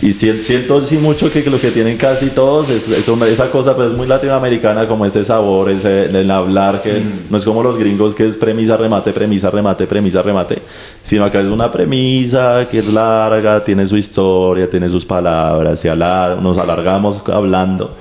Y 0.00 0.12
si- 0.14 0.42
siento 0.42 0.84
sí 0.86 0.96
mucho 0.96 1.30
que 1.30 1.42
lo 1.50 1.60
que 1.60 1.70
tienen 1.70 1.96
casi 1.96 2.30
todos 2.30 2.70
es, 2.70 2.88
es 2.88 3.08
una- 3.08 3.26
esa 3.26 3.50
cosa 3.50 3.76
pues 3.76 3.90
es 3.92 3.96
muy 3.96 4.06
latinoamericana 4.06 4.88
como 4.88 5.04
ese 5.04 5.24
sabor, 5.24 5.68
ese, 5.70 6.04
el 6.06 6.30
hablar 6.30 6.82
que 6.82 7.02
no 7.30 7.36
es 7.36 7.44
como 7.44 7.62
los 7.62 7.76
gringos 7.76 8.14
que 8.14 8.24
es 8.26 8.36
premisa, 8.36 8.76
remate, 8.76 9.12
premisa, 9.12 9.50
remate, 9.50 9.86
premisa, 9.86 10.22
remate, 10.22 10.58
sino 11.02 11.24
acá 11.24 11.40
es 11.40 11.48
una 11.48 11.70
premisa 11.70 12.66
que 12.70 12.78
es 12.78 12.88
larga, 12.92 13.62
tiene 13.64 13.86
su 13.86 13.96
historia, 13.96 14.70
tiene 14.70 14.88
sus 14.88 15.04
palabras, 15.04 15.78
se 15.80 15.90
ala- 15.90 16.38
nos 16.40 16.58
alargamos 16.58 17.22
hablando. 17.28 17.94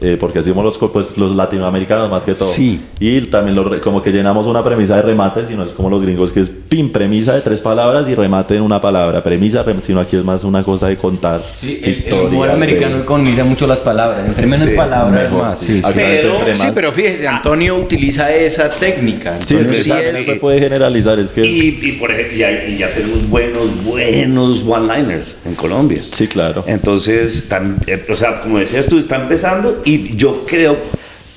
Eh, 0.00 0.16
porque 0.20 0.40
hacemos 0.40 0.64
los, 0.64 0.76
pues, 0.90 1.16
los 1.16 1.34
latinoamericanos 1.34 2.10
más 2.10 2.24
que 2.24 2.34
todo. 2.34 2.48
Sí. 2.48 2.80
Y 3.00 3.20
también 3.22 3.56
lo 3.56 3.80
como 3.80 4.02
que 4.02 4.12
llenamos 4.12 4.46
una 4.46 4.62
premisa 4.62 4.96
de 4.96 5.02
remate, 5.02 5.44
sino 5.44 5.62
es 5.64 5.70
como 5.70 5.88
los 5.90 6.02
gringos 6.02 6.32
que 6.32 6.40
es 6.40 6.48
pin, 6.50 6.92
premisa 6.92 7.34
de 7.34 7.40
tres 7.40 7.60
palabras 7.60 8.08
y 8.08 8.14
remate 8.14 8.56
en 8.56 8.62
una 8.62 8.80
palabra. 8.80 9.22
Premisa, 9.22 9.64
rem- 9.64 9.80
sino 9.82 10.00
aquí 10.00 10.16
es 10.16 10.24
más 10.24 10.44
una 10.44 10.62
cosa 10.62 10.88
de 10.88 10.96
contar 10.96 11.40
Sí, 11.52 11.80
el, 11.82 11.94
el 11.94 12.14
humor 12.26 12.48
de- 12.48 12.52
americano 12.54 12.98
economiza 12.98 13.44
mucho 13.44 13.66
las 13.66 13.80
palabras. 13.80 14.26
Entre 14.26 14.46
menos 14.46 14.68
Sí, 14.68 14.74
palabras, 14.74 15.22
mejor, 15.30 15.42
más. 15.46 15.58
sí. 15.58 15.66
Sí, 15.66 15.78
es 15.80 16.24
entre 16.24 16.54
Sí, 16.54 16.62
más- 16.64 16.72
pero 16.74 16.92
fíjese, 16.92 17.26
Antonio 17.28 17.76
utiliza 17.76 18.32
esa 18.34 18.70
técnica. 18.70 19.36
Sí, 19.40 19.54
Entonces, 19.54 19.80
es 19.82 19.88
también 19.88 20.16
es- 20.16 20.26
no 20.26 20.32
se 20.34 20.38
puede 20.40 20.60
generalizar, 20.60 21.18
es 21.18 21.32
que 21.32 21.40
es- 21.40 21.82
Y, 21.82 21.90
y 21.90 21.92
por 21.96 22.10
ejemplo, 22.10 22.36
ya, 22.36 22.64
y 22.66 22.76
ya 22.78 22.88
tenemos 22.90 23.28
buenos, 23.28 23.84
buenos 23.84 24.62
one-liners 24.66 25.36
en 25.44 25.54
Colombia. 25.54 26.02
Sí, 26.10 26.26
claro. 26.28 26.64
Entonces, 26.66 27.48
tam- 27.50 27.76
eh, 27.86 28.04
o 28.10 28.16
sea, 28.16 28.40
como 28.40 28.58
decías 28.58 28.86
tú, 28.86 28.98
está 28.98 29.16
empezando 29.16 29.80
y 29.86 30.16
yo 30.16 30.44
creo, 30.46 30.76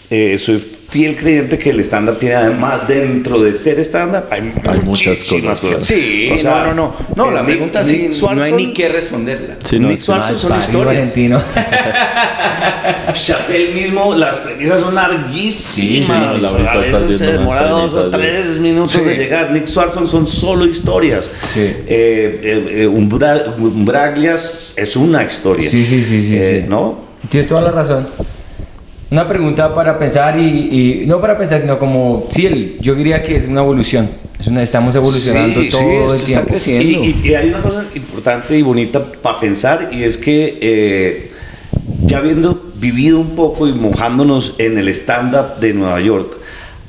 eh, 0.10 0.38
soy 0.40 0.58
fiel 0.90 1.16
creyente 1.16 1.60
que 1.60 1.70
el 1.70 1.80
estándar 1.80 2.16
tiene 2.16 2.34
además 2.34 2.88
dentro 2.88 3.40
de 3.44 3.56
ser 3.56 3.80
estándar, 3.80 4.28
hay, 4.32 4.52
Hay 4.68 4.80
muchas 4.82 5.20
cosas, 5.24 5.62
Sí, 5.86 6.32
O 6.34 6.38
sea, 6.40 6.64
no, 6.66 6.74
no, 6.74 6.96
no. 7.16 7.26
No, 7.26 7.32
la 7.32 7.42
Nick- 7.42 7.46
pregunta 7.46 7.84
Nick 7.84 7.92
sí, 7.92 8.08
no 8.08 8.14
Swanson- 8.16 8.42
hay 8.42 8.52
ni 8.54 8.74
que 8.74 8.90
responderla. 8.90 9.58
Sí, 9.64 9.78
no, 9.78 9.88
Nick 9.90 10.00
Swanson 10.00 10.36
son 10.36 10.50
Parido 10.50 10.66
historias. 10.68 10.96
argentino. 10.98 11.44
Chappelle 13.14 13.74
mismo, 13.82 14.16
las 14.16 14.38
premisas 14.38 14.80
son 14.82 14.96
larguísimas. 14.96 15.54
Sí, 15.76 16.02
sí, 16.02 16.12
sí, 16.34 16.42
la 16.42 16.52
verdad 16.54 16.78
a 16.78 16.82
está 16.82 16.98
veces 16.98 17.18
se 17.20 17.32
demora 17.34 17.68
dos 17.70 17.96
o 17.96 18.10
tres 18.10 18.58
minutos 18.60 18.92
Sí. 18.94 19.02
de 19.02 19.16
llegar. 19.16 19.52
Nick 19.52 19.68
Swanson 19.68 20.08
son 20.08 20.26
solo 20.26 20.66
historias. 20.66 21.32
Sí. 21.54 21.60
Eh, 21.62 21.86
eh, 21.88 22.68
eh, 22.82 22.88
un, 22.88 23.10
Bra- 23.10 23.56
un 23.58 23.86
Braglias 23.86 24.74
es 24.76 24.96
una 24.96 25.24
historia. 25.24 25.70
Sí, 25.70 25.86
sí, 25.86 26.04
sí, 26.04 26.24
sí, 26.24 26.36
Eh, 26.36 26.62
sí. 26.64 26.70
¿No? 26.70 27.10
Tienes 27.30 27.48
toda 27.48 27.62
la 27.62 27.72
razón. 27.72 28.08
Una 29.12 29.28
pregunta 29.28 29.74
para 29.74 29.98
pensar 29.98 30.38
y, 30.40 31.02
y- 31.02 31.06
no 31.08 31.20
para 31.20 31.36
pensar, 31.38 31.60
sino 31.60 31.80
como, 31.80 32.26
sí, 32.30 32.46
el- 32.46 32.78
yo 32.80 32.94
diría 32.94 33.24
que 33.24 33.36
es 33.36 33.48
una 33.48 33.62
evolución. 33.62 34.08
Es 34.40 34.46
una, 34.48 34.62
estamos 34.62 34.94
evolucionando 34.96 35.62
Sí, 35.62 35.72
sí, 35.72 35.78
todo 35.78 35.82
esto 35.90 36.10
el 36.14 36.16
está 36.18 36.26
tiempo. 36.28 36.48
creciendo. 36.50 36.84
Y, 37.04 37.08
y- 37.24 37.28
y 37.30 37.34
hay 37.36 37.50
una 37.50 37.62
cosa 37.62 37.86
importante 37.96 38.58
y 38.58 38.62
bonita 38.62 39.04
para 39.04 39.40
pensar 39.40 39.90
y 39.92 40.04
es 40.04 40.18
que 40.18 40.60
eh, 40.62 41.32
ya 42.06 42.20
habiendo 42.20 42.62
vivido 42.76 43.20
un 43.20 43.32
poco 43.36 43.68
y 43.68 43.74
mojándonos 43.74 44.56
en 44.60 44.78
el 44.78 44.88
stand-up 44.90 45.60
de 45.60 45.74
Nueva 45.74 46.00
York, 46.02 46.38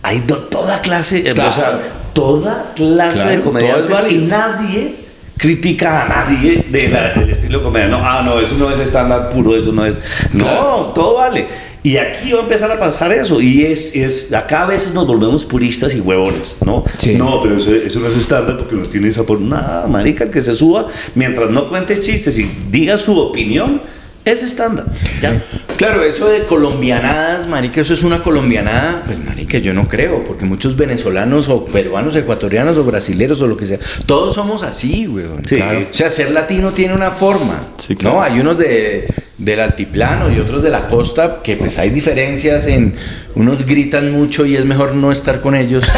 hay 0.02 0.20
toda 0.20 0.80
clase, 0.82 1.26
eh, 1.26 1.32
o 1.32 1.50
sea, 1.52 1.80
toda 2.12 2.72
clase 2.76 3.16
Claro, 3.22 3.30
de 3.36 3.40
comediantes 3.40 4.12
y 4.12 4.18
nadie 4.18 4.94
critica 5.38 6.02
a 6.04 6.08
nadie 6.08 6.66
de 6.68 6.88
la- 6.88 7.14
del 7.14 7.30
estilo 7.30 7.58
de 7.58 7.64
comedia. 7.64 7.88
No, 7.88 7.96
ah, 7.98 8.20
no, 8.22 8.38
eso 8.38 8.56
no 8.58 8.70
es 8.70 8.78
stand-up 8.86 9.30
puro, 9.30 9.56
eso 9.56 9.72
no 9.72 9.86
es... 9.86 9.98
No, 10.34 10.44
Claro. 10.44 10.92
todo 10.94 11.14
vale. 11.14 11.46
Y 11.82 11.96
aquí 11.96 12.32
va 12.32 12.40
a 12.40 12.42
empezar 12.42 12.70
a 12.70 12.78
pasar 12.78 13.10
eso. 13.12 13.40
Y 13.40 13.64
es, 13.64 13.94
es 13.96 14.32
acá 14.32 14.62
a 14.62 14.66
veces 14.66 14.92
nos 14.92 15.06
volvemos 15.06 15.44
puristas 15.44 15.94
y 15.94 16.00
huevones, 16.00 16.56
¿no? 16.64 16.84
Sí. 16.98 17.14
No, 17.14 17.40
pero 17.42 17.56
eso, 17.56 17.74
eso 17.74 18.00
no 18.00 18.08
es 18.08 18.16
estándar 18.16 18.58
porque 18.58 18.76
nos 18.76 18.90
tiene 18.90 19.08
esa 19.08 19.24
por 19.24 19.40
nada, 19.40 19.86
marica, 19.86 20.24
el 20.24 20.30
que 20.30 20.42
se 20.42 20.54
suba, 20.54 20.86
mientras 21.14 21.50
no 21.50 21.68
cuentes 21.68 22.02
chistes 22.02 22.38
y 22.38 22.50
diga 22.70 22.98
su 22.98 23.18
opinión, 23.18 23.80
es 24.24 24.42
estándar. 24.42 24.86
Ya. 25.22 25.42
Claro, 25.76 26.02
eso 26.02 26.28
de 26.28 26.44
colombianadas, 26.44 27.48
marica, 27.48 27.80
eso 27.80 27.94
es 27.94 28.02
una 28.02 28.22
colombianada, 28.22 29.02
pues 29.06 29.18
marica, 29.18 29.56
yo 29.56 29.72
no 29.72 29.88
creo, 29.88 30.24
porque 30.24 30.44
muchos 30.44 30.76
venezolanos 30.76 31.48
o 31.48 31.64
peruanos, 31.64 32.14
ecuatorianos 32.14 32.76
o 32.76 32.84
brasileros 32.84 33.40
o 33.40 33.46
lo 33.46 33.56
que 33.56 33.64
sea, 33.64 33.78
todos 34.04 34.34
somos 34.34 34.62
así, 34.62 35.08
weón. 35.08 35.46
Sí. 35.46 35.56
Claro. 35.56 35.86
O 35.90 35.94
sea, 35.94 36.10
ser 36.10 36.32
latino 36.32 36.72
tiene 36.72 36.92
una 36.92 37.12
forma, 37.12 37.64
Sí, 37.78 37.96
claro. 37.96 38.16
¿no? 38.16 38.22
Hay 38.22 38.38
unos 38.38 38.58
de, 38.58 39.08
del 39.40 39.60
altiplano 39.60 40.30
y 40.30 40.38
otros 40.38 40.62
de 40.62 40.70
la 40.70 40.86
costa 40.88 41.40
que 41.42 41.56
pues 41.56 41.78
hay 41.78 41.90
diferencias 41.90 42.66
en, 42.66 42.94
unos 43.34 43.64
gritan 43.64 44.12
mucho 44.12 44.44
y 44.46 44.54
es 44.56 44.64
mejor 44.66 44.94
no 44.94 45.10
estar 45.10 45.40
con 45.40 45.56
ellos. 45.56 45.84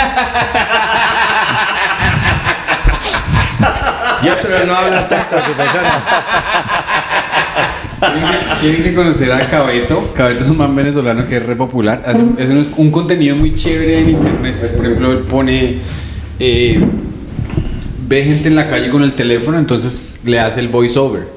y 4.23 4.29
otros 4.29 4.67
no 4.67 4.75
hablan 4.75 5.09
tanto 5.09 5.37
a 5.37 5.45
su 5.45 5.53
persona. 5.53 6.03
Tienen 8.01 8.25
que, 8.25 8.39
tienen 8.61 8.83
que 8.83 8.95
conocer 8.95 9.33
a 9.33 9.41
Cabeto. 9.41 10.13
Cabeto 10.15 10.43
es 10.43 10.51
un 10.51 10.59
man 10.59 10.75
venezolano 10.75 11.27
que 11.27 11.37
es 11.37 11.47
re 11.47 11.57
popular. 11.57 12.03
Hace, 12.05 12.25
es 12.39 12.49
un, 12.49 12.67
un 12.77 12.91
contenido 12.91 13.37
muy 13.37 13.55
chévere 13.55 13.99
en 13.99 14.11
internet. 14.11 14.57
Pues, 14.59 14.73
por 14.73 14.87
ejemplo, 14.87 15.13
él 15.13 15.19
pone. 15.19 15.79
eh, 16.39 16.81
ve 18.09 18.25
gente 18.25 18.49
en 18.49 18.57
la 18.57 18.69
calle 18.69 18.91
con 18.91 19.03
el 19.05 19.15
teléfono, 19.15 19.59
entonces 19.59 20.21
le 20.25 20.39
hace 20.39 20.61
el 20.61 20.69
voiceover. 20.69 21.29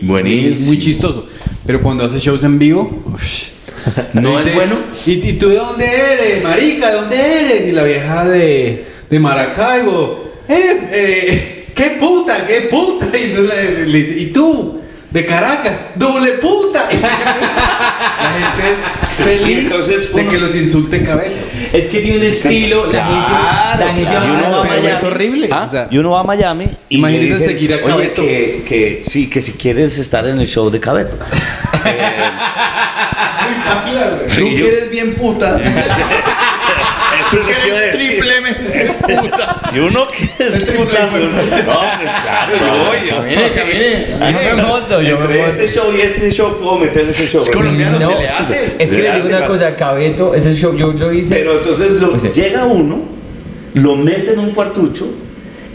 Y 0.00 0.06
Buenísimo. 0.06 0.54
Es 0.54 0.60
muy 0.62 0.78
chistoso. 0.78 1.26
Pero 1.66 1.82
cuando 1.82 2.04
hace 2.04 2.18
shows 2.18 2.42
en 2.44 2.58
vivo. 2.58 3.04
¿No 4.14 4.38
es 4.38 4.54
bueno? 4.54 4.76
¿Y, 5.06 5.12
y 5.28 5.32
tú 5.34 5.48
de 5.48 5.56
dónde 5.56 5.84
eres, 5.86 6.42
marica? 6.42 6.90
¿De 6.90 6.96
dónde 6.96 7.16
eres? 7.16 7.68
Y 7.68 7.72
la 7.72 7.82
vieja 7.84 8.24
de, 8.24 8.84
de 9.10 9.18
Maracaibo. 9.18 10.32
"Eres, 10.48 10.76
eh, 10.92 11.66
¿Qué 11.74 11.96
puta? 11.98 12.46
¿Qué 12.46 12.62
puta? 12.70 13.06
Y 13.18 13.24
entonces 13.24 13.54
le, 13.54 13.86
le 13.86 13.98
dice, 13.98 14.18
¿y 14.18 14.26
tú? 14.26 14.78
De 15.12 15.26
Caracas, 15.26 15.74
doble 15.94 16.32
puta. 16.32 16.88
La 16.92 18.32
gente 18.32 18.72
es 18.72 18.80
feliz 19.24 19.58
Entonces, 19.64 20.12
de 20.14 20.20
uno- 20.22 20.30
que 20.30 20.38
los 20.38 20.54
insulte 20.54 21.02
cabello. 21.04 21.36
Es 21.72 21.86
que 21.88 22.00
tiene 22.00 22.18
un 22.18 22.22
estilo, 22.24 22.86
la 22.86 23.04
gente, 23.04 23.78
la 23.84 23.92
gente 23.94 24.10
claro. 24.10 24.20
va- 24.52 24.58
a 24.58 24.62
pero 24.62 24.74
Miami. 24.82 24.96
es 24.96 25.02
horrible. 25.02 25.48
¿Ah? 25.52 25.64
o 25.66 25.70
sea, 25.70 25.86
y 25.90 25.98
uno 25.98 26.10
va 26.12 26.20
a 26.20 26.24
Miami 26.24 26.68
y 26.88 26.98
Imagínate 26.98 27.26
le 27.26 27.32
dicen, 27.34 27.46
seguir 27.52 27.72
a 27.72 27.76
Oye, 27.76 27.86
Cabeto". 27.88 28.22
que, 28.22 28.62
que 28.66 29.00
sí, 29.02 29.28
que 29.28 29.40
si 29.42 29.52
quieres 29.52 29.98
estar 29.98 30.26
en 30.26 30.38
el 30.38 30.46
show 30.46 30.70
de 30.70 30.80
Cabeto. 30.80 31.16
Tú 34.38 34.46
Y 34.46 34.56
que 34.56 34.68
eres 34.68 34.90
bien 34.90 35.14
puta. 35.14 35.58
Tú 37.30 37.38
que 37.44 37.52
eres 37.52 37.96
triplemente 37.96 38.94
puta. 39.02 39.51
Y 39.74 39.78
uno 39.78 40.06
que 40.08 40.24
es 40.44 40.62
puta, 40.64 41.08
pues, 41.10 41.22
No, 41.22 41.80
pues 42.00 42.12
claro, 42.22 42.52
yo 42.56 42.84
voy. 42.84 43.08
Camine, 43.08 43.52
camine. 43.54 44.06
Yo 44.50 44.56
me 44.56 44.62
monto, 44.62 45.00
yo 45.02 45.18
me 45.18 45.24
Entre 45.24 45.38
monto. 45.42 45.52
este 45.52 45.68
show 45.68 45.84
y 45.96 46.00
este 46.00 46.30
show 46.30 46.56
puedo 46.58 46.78
meter 46.78 47.08
este 47.08 47.26
show. 47.26 47.44
colombiano, 47.52 47.98
No, 47.98 48.08
se 48.08 48.18
le 48.18 48.28
hace. 48.28 48.76
Es 48.78 48.90
que 48.90 49.02
le 49.02 49.12
digo 49.14 49.26
una 49.28 49.46
cosa, 49.46 49.74
Cabeto, 49.76 50.34
ese 50.34 50.54
show 50.54 50.76
yo 50.76 50.92
lo 50.92 51.12
hice. 51.12 51.34
Pero 51.36 51.58
entonces 51.58 51.98
llega 52.34 52.64
uno, 52.66 53.02
lo 53.74 53.96
mete 53.96 54.32
en 54.32 54.40
un 54.40 54.50
cuartucho, 54.52 55.06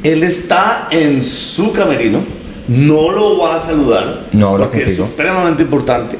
él 0.03 0.23
está 0.23 0.87
en 0.91 1.23
su 1.23 1.73
camerino, 1.73 2.19
no 2.67 3.11
lo 3.11 3.37
va 3.39 3.55
a 3.55 3.59
saludar, 3.59 4.25
No 4.31 4.49
habla 4.49 4.69
porque 4.69 4.83
es 4.83 4.95
supremamente 4.97 5.63
importante. 5.63 6.17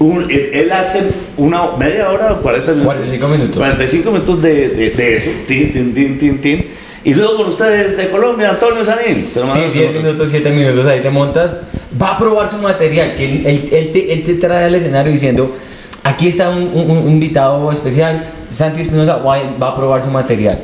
Un- 0.00 0.30
él, 0.30 0.70
hace 0.72 1.02
una 1.36 1.72
media 1.76 2.10
hora 2.10 2.32
o 2.34 2.40
40 2.42 2.72
minutos. 2.72 2.84
45 2.94 3.28
minutos. 3.28 3.56
45 3.56 4.10
minutos 4.12 4.42
de, 4.42 4.68
de, 4.68 4.90
de 4.90 5.16
eso. 5.16 5.30
Tin, 5.46 5.72
tin, 5.72 5.92
tin, 5.94 6.18
tin, 6.18 6.40
tin. 6.40 6.66
Y 7.04 7.14
luego 7.14 7.36
con 7.38 7.46
ustedes 7.48 7.96
de 7.96 8.08
Colombia, 8.08 8.50
Antonio 8.50 8.84
Sanín. 8.84 9.14
Sí, 9.14 9.40
mando- 9.40 9.72
10 9.72 9.92
minutos, 9.94 10.28
7 10.30 10.50
minutos, 10.50 10.86
ahí 10.86 11.00
te 11.00 11.10
montas. 11.10 11.56
Va 12.00 12.10
a 12.10 12.18
probar 12.18 12.48
su 12.48 12.58
material, 12.58 13.14
que 13.14 13.24
él, 13.24 13.46
él- 13.46 13.68
él 13.72 13.90
te, 13.92 14.12
él 14.12 14.22
te 14.22 14.34
trae 14.34 14.64
al 14.66 14.74
escenario 14.74 15.10
diciendo, 15.10 15.56
aquí 16.04 16.28
está 16.28 16.50
un, 16.50 16.70
un- 16.74 16.90
un 16.90 17.08
invitado 17.08 17.72
especial, 17.72 18.26
Santi 18.50 18.82
Espinosa 18.82 19.16
va, 19.16 19.38
va 19.60 19.68
a 19.68 19.76
probar 19.76 20.02
su 20.02 20.10
material. 20.10 20.60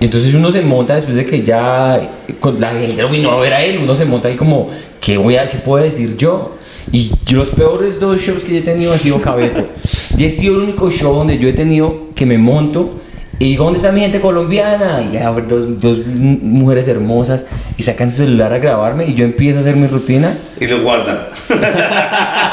Entonces 0.00 0.34
uno 0.34 0.50
se 0.50 0.60
monta 0.60 0.94
después 0.94 1.16
de 1.16 1.24
que 1.24 1.42
ya 1.42 1.98
con 2.40 2.60
la 2.60 2.70
gente 2.72 3.02
vino 3.06 3.30
a 3.30 3.40
ver 3.40 3.54
a 3.54 3.64
él, 3.64 3.78
uno 3.82 3.94
se 3.94 4.04
monta 4.04 4.28
ahí 4.28 4.36
como, 4.36 4.68
¿qué, 5.00 5.16
voy 5.16 5.36
a, 5.36 5.48
qué 5.48 5.56
puedo 5.58 5.82
decir 5.82 6.16
yo? 6.16 6.56
Y 6.92 7.10
yo 7.26 7.38
los 7.38 7.48
peores 7.48 7.98
dos 8.00 8.20
shows 8.20 8.42
que 8.44 8.52
yo 8.52 8.58
he 8.58 8.62
tenido 8.62 8.92
han 8.92 8.98
sido 8.98 9.20
Cabeto. 9.20 9.68
y 10.16 10.24
he 10.24 10.30
sido 10.30 10.56
el 10.56 10.62
único 10.64 10.90
show 10.90 11.14
donde 11.14 11.38
yo 11.38 11.48
he 11.48 11.52
tenido 11.52 12.06
que 12.14 12.24
me 12.26 12.38
monto 12.38 12.94
y 13.38 13.50
digo, 13.50 13.64
¿dónde 13.64 13.76
está 13.78 13.92
mi 13.92 14.00
gente 14.00 14.18
colombiana? 14.20 15.02
Y 15.02 15.12
ya 15.14 15.30
dos, 15.30 15.78
dos 15.80 15.98
m- 16.06 16.38
mujeres 16.40 16.88
hermosas 16.88 17.44
y 17.76 17.82
sacan 17.82 18.10
su 18.10 18.18
celular 18.18 18.52
a 18.54 18.58
grabarme 18.58 19.04
y 19.04 19.12
yo 19.14 19.24
empiezo 19.26 19.58
a 19.58 19.60
hacer 19.60 19.76
mi 19.76 19.86
rutina. 19.88 20.32
Y 20.58 20.66
lo 20.66 20.80
guardan. 20.82 21.18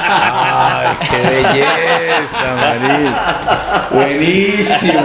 Ay, 0.05 0.87
qué 1.09 1.17
belleza, 1.29 2.55
Maril. 2.59 3.11
Buenísimo. 3.91 5.03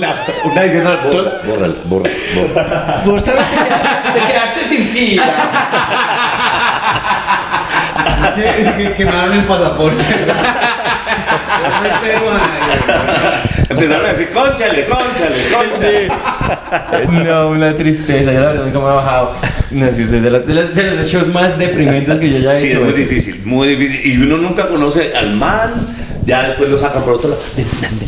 La- 0.00 0.14
Una 0.44 0.62
diciendo, 0.62 0.98
borra, 1.12 1.32
borra, 1.46 1.68
borra, 1.86 2.10
borra. 2.54 3.02
Vos 3.04 3.22
te, 3.22 3.30
te 3.30 4.20
quedaste 4.26 4.64
sin 4.68 4.88
pila. 4.88 5.24
que, 8.34 8.94
que, 8.96 9.04
me 9.04 9.12
dan 9.12 9.32
el 9.32 9.44
pasaporte. 9.44 10.04
Empezaron 13.74 14.06
a 14.06 14.08
decir, 14.10 14.28
conchale, 14.30 14.86
conchale, 14.86 16.08
conchale. 17.08 17.24
No, 17.24 17.48
una 17.50 17.74
tristeza, 17.74 18.32
yo 18.32 18.40
la 18.40 18.46
verdad 18.52 18.64
nunca 18.66 18.78
me 18.78 18.84
he 18.84 18.94
bajado. 18.94 19.32
No, 19.70 19.92
sí, 19.92 20.02
es 20.02 20.10
de, 20.12 20.30
las- 20.30 20.46
de, 20.46 20.54
las- 20.54 20.74
de 20.74 20.82
los 20.84 21.06
shows 21.08 21.28
más 21.28 21.58
deprimentes 21.58 22.18
que 22.18 22.30
yo 22.30 22.38
ya 22.38 22.52
he 22.52 22.56
Sí, 22.56 22.66
es 22.68 22.72
hecho. 22.74 22.82
muy 22.82 22.90
ese. 22.90 23.00
difícil, 23.00 23.42
muy 23.44 23.68
difícil. 23.68 24.00
Y 24.06 24.16
uno 24.22 24.36
nunca 24.38 24.68
conoce 24.68 25.12
al 25.16 25.34
man, 25.36 25.70
ya 26.24 26.44
después 26.48 26.70
lo 26.70 26.78
sacan 26.78 27.02
por 27.02 27.14
otro 27.14 27.30
lado. 27.30 27.42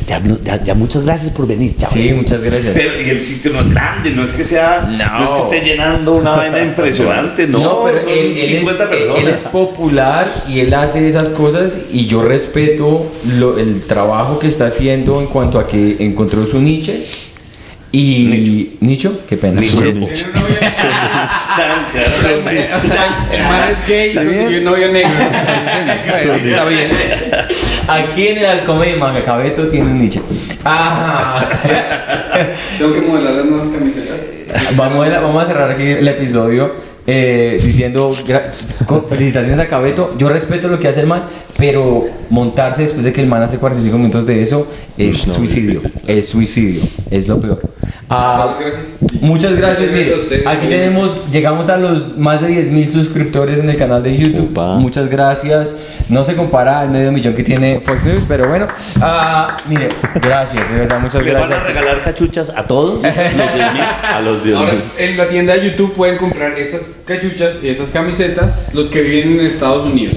Ya, 0.07 0.21
no- 0.21 0.39
ya- 0.41 0.63
ya 0.63 0.75
muchas 0.75 1.05
gracias 1.05 1.33
por 1.33 1.47
venir. 1.49 1.75
ya, 1.77 1.89
Sí, 1.89 2.13
muchas 2.15 2.43
gracias. 2.45 2.73
Pero 2.75 3.01
y 3.03 3.11
el 3.11 3.23
sitio 3.25 3.53
no 3.53 3.61
es 3.61 3.69
grande, 3.75 4.11
no 4.11 4.23
es 4.23 4.33
que 4.33 4.45
sea, 4.45 4.87
no, 4.89 5.19
No. 5.19 5.25
es 5.25 5.31
que 5.33 5.39
esté 5.57 5.61
llenando 5.69 6.15
una 6.15 6.31
vaina 6.37 6.63
impresionante, 6.63 7.49
no, 7.49 7.83
pero 7.85 7.99
son 7.99 8.09
él, 8.11 8.37
él 8.37 8.41
50 8.41 8.85
es, 8.85 8.89
personas. 8.89 9.19
él 9.19 9.29
es 9.29 9.43
popular 9.43 10.29
y 10.49 10.61
él 10.61 10.73
hace 10.75 11.09
esas 11.09 11.31
cosas 11.31 11.81
y 11.91 12.07
yo 12.07 12.23
respeto 12.23 13.11
lo- 13.39 13.59
el 13.59 13.83
trabajo 13.83 14.39
que 14.39 14.47
está 14.47 14.67
haciendo 14.67 15.21
en 15.21 15.27
cuanto 15.27 15.56
a 15.61 15.67
que 15.67 15.97
encontró 16.01 16.45
su 16.47 16.61
niche 16.61 17.05
y 17.93 18.77
nicho, 18.81 19.21
qué 19.29 19.37
pena. 19.37 19.61
Nicho. 19.61 19.77
Su- 19.77 19.83
Tiene 19.83 20.01
un 20.01 20.01
novio- 20.01 20.17
Tan 20.61 21.85
caro. 21.93 22.41
O 22.45 22.89
sea, 22.89 23.29
el 23.33 23.43
man 23.45 23.63
es 23.71 23.89
gay 23.89 24.15
y 24.53 24.57
un 24.59 24.65
novio 24.65 24.93
negro. 24.93 25.11
Está 26.07 26.65
bien. 26.67 26.91
Aquí 27.89 28.29
en 28.29 28.39
el 28.39 28.47
Alcome 28.47 28.89
de 28.93 28.97
Macacabeto 28.97 29.69
tiene 29.69 29.87
un 29.91 29.99
nicho. 29.99 30.21
Ah, 30.65 31.45
Tengo 32.79 32.93
que 32.93 33.01
modelar 33.01 33.35
las 33.35 33.45
nuevas 33.47 33.69
camisetas. 33.69 34.19
vamos, 34.77 35.07
a, 35.09 35.21
vamos 35.21 35.45
a 35.45 35.47
cerrar 35.47 35.71
aquí 35.71 35.83
el 35.85 36.09
episodio 36.09 36.75
eh, 37.07 37.59
diciendo 37.63 38.13
felicitaciones 39.09 39.61
a 39.61 39.69
Cabeto. 39.69 40.11
Yo 40.19 40.29
respeto 40.29 40.67
lo 40.69 40.79
que 40.81 40.89
hace 40.89 41.01
el 41.01 41.07
man, 41.07 41.23
pero 41.57 42.05
montarse 42.29 42.83
después 42.83 43.05
de 43.05 43.13
que 43.13 43.21
el 43.21 43.27
man 43.29 43.43
hace 43.43 43.59
45 43.59 43.97
minutos 43.97 44.27
de 44.27 44.43
eso 44.43 44.67
es 44.99 45.27
no, 45.29 45.35
suicidio. 45.35 45.81
Es 46.07 46.29
suicidio. 46.29 46.83
Es 47.11 47.29
lo 47.29 47.41
peor. 47.41 47.61
Ah, 48.09 48.57
Gracias. 48.61 49.23
Muchas 49.23 49.57
gracias, 49.57 49.91
Muchas 49.91 49.93
mire. 49.93 50.05
gracias 50.07 50.19
a 50.19 50.23
ustedes. 50.23 50.47
Aquí 50.47 50.67
tenemos, 50.69 51.17
llegamos 51.33 51.69
a 51.69 51.77
los 51.77 52.17
más 52.19 52.41
de 52.43 52.49
10.000 52.49 52.87
suscriptores 52.87 53.59
en 53.61 53.71
el 53.71 53.77
canal 53.77 54.03
de 54.03 54.17
YouTube. 54.17 54.51
Upa. 54.51 54.77
Muchas 54.77 55.09
gracias. 55.09 55.75
No 56.09 56.23
se 56.25 56.35
compara 56.37 56.81
al 56.81 56.91
medio 56.91 57.11
millón 57.13 57.35
que 57.35 57.43
tiene 57.43 57.81
Fox 57.81 58.05
News, 58.05 58.25
pero 58.29 58.49
bueno. 58.49 58.67
Ah, 59.01 59.57
mire, 59.69 59.89
gracias, 60.23 60.69
de 60.71 60.79
verdad, 60.81 61.01
muchas 61.01 61.25
¿Le 61.25 61.33
van 61.33 61.43
a 61.45 61.47
gracias. 61.47 61.67
regalar 61.69 62.03
cachuchas 62.03 62.53
a 62.55 62.65
todos? 62.65 63.05
A 63.05 64.21
los 64.21 64.45
10 64.45 64.57
Ahora, 64.57 64.73
mil. 64.73 64.83
en 64.99 65.17
la 65.17 65.29
tienda 65.29 65.55
de 65.55 65.71
YouTube 65.71 65.93
pueden 65.95 66.17
comprar 66.19 66.53
estas 66.59 66.99
cachuchas 67.05 67.59
y 67.63 67.69
estas 67.69 67.91
camisetas 67.91 68.73
los 68.75 68.89
que 68.91 69.01
viven 69.03 69.41
en 69.41 69.47
Estados 69.47 69.87
Unidos. 69.87 70.15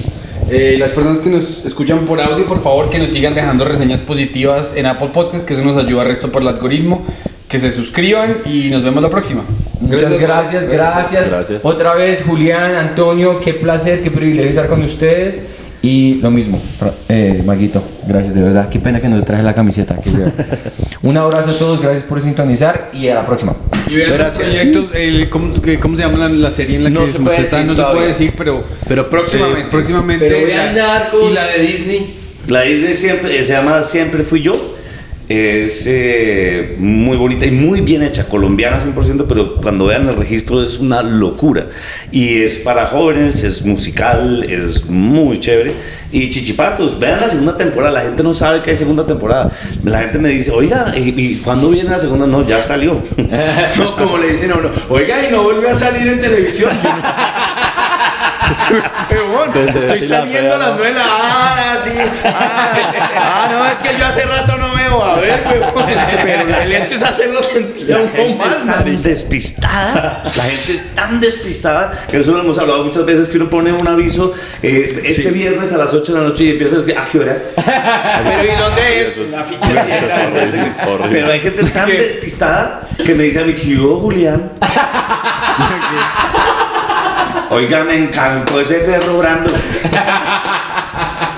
Eh, 0.50 0.76
las 0.78 0.90
personas 0.90 1.20
que 1.20 1.30
nos 1.30 1.64
escuchan 1.64 2.00
por 2.00 2.20
audio, 2.20 2.46
por 2.46 2.60
favor, 2.60 2.90
que 2.90 2.98
nos 2.98 3.12
sigan 3.12 3.34
dejando 3.34 3.64
reseñas 3.64 4.00
positivas 4.00 4.74
en 4.76 4.86
Apple 4.86 5.10
Podcast, 5.12 5.46
que 5.46 5.54
eso 5.54 5.64
nos 5.64 5.76
ayuda 5.76 6.02
al 6.02 6.08
resto 6.08 6.32
por 6.32 6.42
el 6.42 6.48
algoritmo. 6.48 7.04
Que 7.48 7.58
se 7.58 7.72
suscriban 7.72 8.38
y 8.46 8.68
nos 8.70 8.84
vemos 8.84 9.02
la 9.02 9.10
próxima. 9.10 9.42
Muchas 9.80 10.12
gracias, 10.18 10.68
gracias. 10.68 11.28
Gracias. 11.28 11.64
Otra 11.64 11.94
vez, 11.94 12.22
Julián, 12.22 12.76
Antonio, 12.76 13.40
qué 13.40 13.54
placer, 13.54 14.02
qué 14.02 14.10
privilegio 14.10 14.50
estar 14.50 14.68
con 14.68 14.82
ustedes. 14.82 15.42
Y 15.82 16.16
lo 16.16 16.30
mismo, 16.30 16.60
eh, 17.08 17.42
Maguito, 17.46 17.82
gracias 18.06 18.34
de 18.34 18.42
verdad. 18.42 18.68
Qué 18.68 18.78
pena 18.80 19.00
que 19.00 19.08
no 19.08 19.16
te 19.18 19.22
traje 19.24 19.42
la 19.42 19.54
camiseta. 19.54 19.96
Un 21.02 21.16
abrazo 21.16 21.50
a 21.52 21.54
todos, 21.58 21.80
gracias 21.80 22.02
por 22.04 22.20
sintonizar 22.20 22.90
y 22.92 23.08
a 23.08 23.14
la 23.14 23.26
próxima. 23.26 23.56
Y 23.88 23.94
vean 23.94 24.10
los 24.10 24.18
gracias. 24.18 24.44
proyectos, 24.44 24.84
eh, 24.94 25.28
¿cómo, 25.30 25.50
¿cómo 25.80 25.96
se 25.96 26.02
llama 26.02 26.18
la, 26.18 26.28
la 26.28 26.50
serie 26.50 26.76
en 26.76 26.84
la 26.84 26.90
No 26.90 27.06
que 27.06 27.12
se 27.12 27.18
puede 27.20 27.40
está? 27.40 27.56
decir 27.56 27.66
No 27.68 27.74
se 27.74 27.80
todavía. 27.80 27.96
puede 27.98 28.08
decir, 28.08 28.32
pero, 28.36 28.62
Pero 28.86 29.08
próximamente. 29.08 29.60
eh, 29.62 29.66
próximamente 29.70 30.26
Pero 30.28 30.46
vean 30.46 30.76
la- 30.76 30.82
Narcos. 30.98 31.30
y 31.30 31.32
la 31.34 31.46
de 31.46 31.58
Disney. 31.62 32.14
La 32.48 32.60
Disney 32.62 32.94
siempre, 32.94 33.42
se 33.44 33.52
llama 33.52 33.82
Siempre 33.82 34.22
Fui 34.22 34.42
Yo. 34.42 34.74
Es 35.30 35.84
eh, 35.86 36.74
muy 36.80 37.16
bonita 37.16 37.46
y 37.46 37.52
muy 37.52 37.82
bien 37.82 38.02
hecha, 38.02 38.26
colombiana 38.26 38.80
100%, 38.80 39.26
pero 39.28 39.54
cuando 39.58 39.86
vean 39.86 40.08
el 40.08 40.16
registro 40.16 40.60
es 40.60 40.80
una 40.80 41.02
locura. 41.02 41.66
Y 42.10 42.42
es 42.42 42.56
para 42.56 42.86
jóvenes, 42.86 43.44
es 43.44 43.64
musical, 43.64 44.42
es 44.42 44.86
muy 44.86 45.38
chévere. 45.38 45.74
Y 46.10 46.30
Chichipatos, 46.30 46.98
vean 46.98 47.20
la 47.20 47.28
segunda 47.28 47.56
temporada, 47.56 47.92
la 47.92 48.00
gente 48.00 48.24
no 48.24 48.34
sabe 48.34 48.60
que 48.60 48.70
hay 48.72 48.76
segunda 48.76 49.06
temporada. 49.06 49.52
La 49.84 50.00
gente 50.00 50.18
me 50.18 50.30
dice, 50.30 50.50
oiga, 50.50 50.92
¿y, 50.96 51.14
y 51.16 51.36
cuándo 51.36 51.70
viene 51.70 51.90
la 51.90 52.00
segunda? 52.00 52.26
No, 52.26 52.44
ya 52.44 52.60
salió. 52.64 53.00
No, 53.78 53.94
como 53.94 54.18
le 54.18 54.32
dicen 54.32 54.50
a 54.50 54.56
uno, 54.56 54.70
oiga, 54.88 55.24
y 55.24 55.30
no 55.30 55.44
vuelve 55.44 55.70
a 55.70 55.74
salir 55.76 56.08
en 56.08 56.20
televisión. 56.20 56.72
Desde 59.54 59.78
estoy 59.80 60.00
la 60.00 60.06
saliendo 60.06 60.54
a 60.54 60.58
las 60.58 60.76
nueve. 60.76 61.00
Ah, 61.02 61.76
sí. 61.82 61.92
Ah, 62.24 62.72
ah, 63.16 63.48
no, 63.50 63.66
es 63.66 63.74
que 63.78 63.98
yo 63.98 64.06
hace 64.06 64.26
rato 64.26 64.56
no 64.56 64.69
A 64.90 65.20
ver. 65.20 65.40
Pero 66.24 66.62
el 66.62 66.72
hecho 66.72 66.94
es 66.94 67.02
hacerlo 67.02 67.42
sentir 67.42 67.88
La 67.88 67.98
un 67.98 68.08
poco 68.08 68.22
gente 68.22 68.44
más, 68.44 68.56
es 68.56 68.66
tan 68.66 69.02
despistada, 69.02 70.22
la 70.24 70.42
gente 70.42 70.72
es 70.72 70.94
tan 70.94 71.20
despistada 71.20 71.92
que 72.10 72.18
eso 72.18 72.32
lo 72.32 72.40
hemos 72.40 72.58
hablado 72.58 72.84
muchas 72.84 73.04
veces 73.04 73.28
que 73.28 73.36
uno 73.36 73.48
pone 73.48 73.72
un 73.72 73.86
aviso 73.86 74.32
eh, 74.62 75.00
este 75.04 75.30
viernes 75.30 75.72
a 75.72 75.78
las 75.78 75.94
8 75.94 76.12
de 76.12 76.20
la 76.20 76.28
noche 76.28 76.44
y 76.44 76.50
empieza 76.50 76.76
a 76.76 76.78
decir, 76.80 76.98
¿a 76.98 77.04
qué 77.04 77.18
horas? 77.18 77.44
Pero 77.54 78.44
¿y 78.44 78.56
dónde 78.56 79.00
es? 79.00 79.16
La 79.30 79.44
ficha 79.44 79.70
Eso 79.70 80.06
es 80.06 80.54
horrible, 80.54 80.74
horrible. 80.86 81.12
Pero 81.12 81.32
hay 81.32 81.40
gente 81.40 81.62
tan 81.64 81.88
despistada 82.00 82.82
que 83.04 83.14
me 83.14 83.24
dice 83.24 83.40
a 83.40 83.46
¿qué 83.46 83.76
hubo, 83.78 84.00
Julián? 84.00 84.52
Oiga, 87.50 87.84
me 87.84 87.96
encantó 87.96 88.60
ese 88.60 88.76
perro 88.76 89.18
brando. 89.18 89.50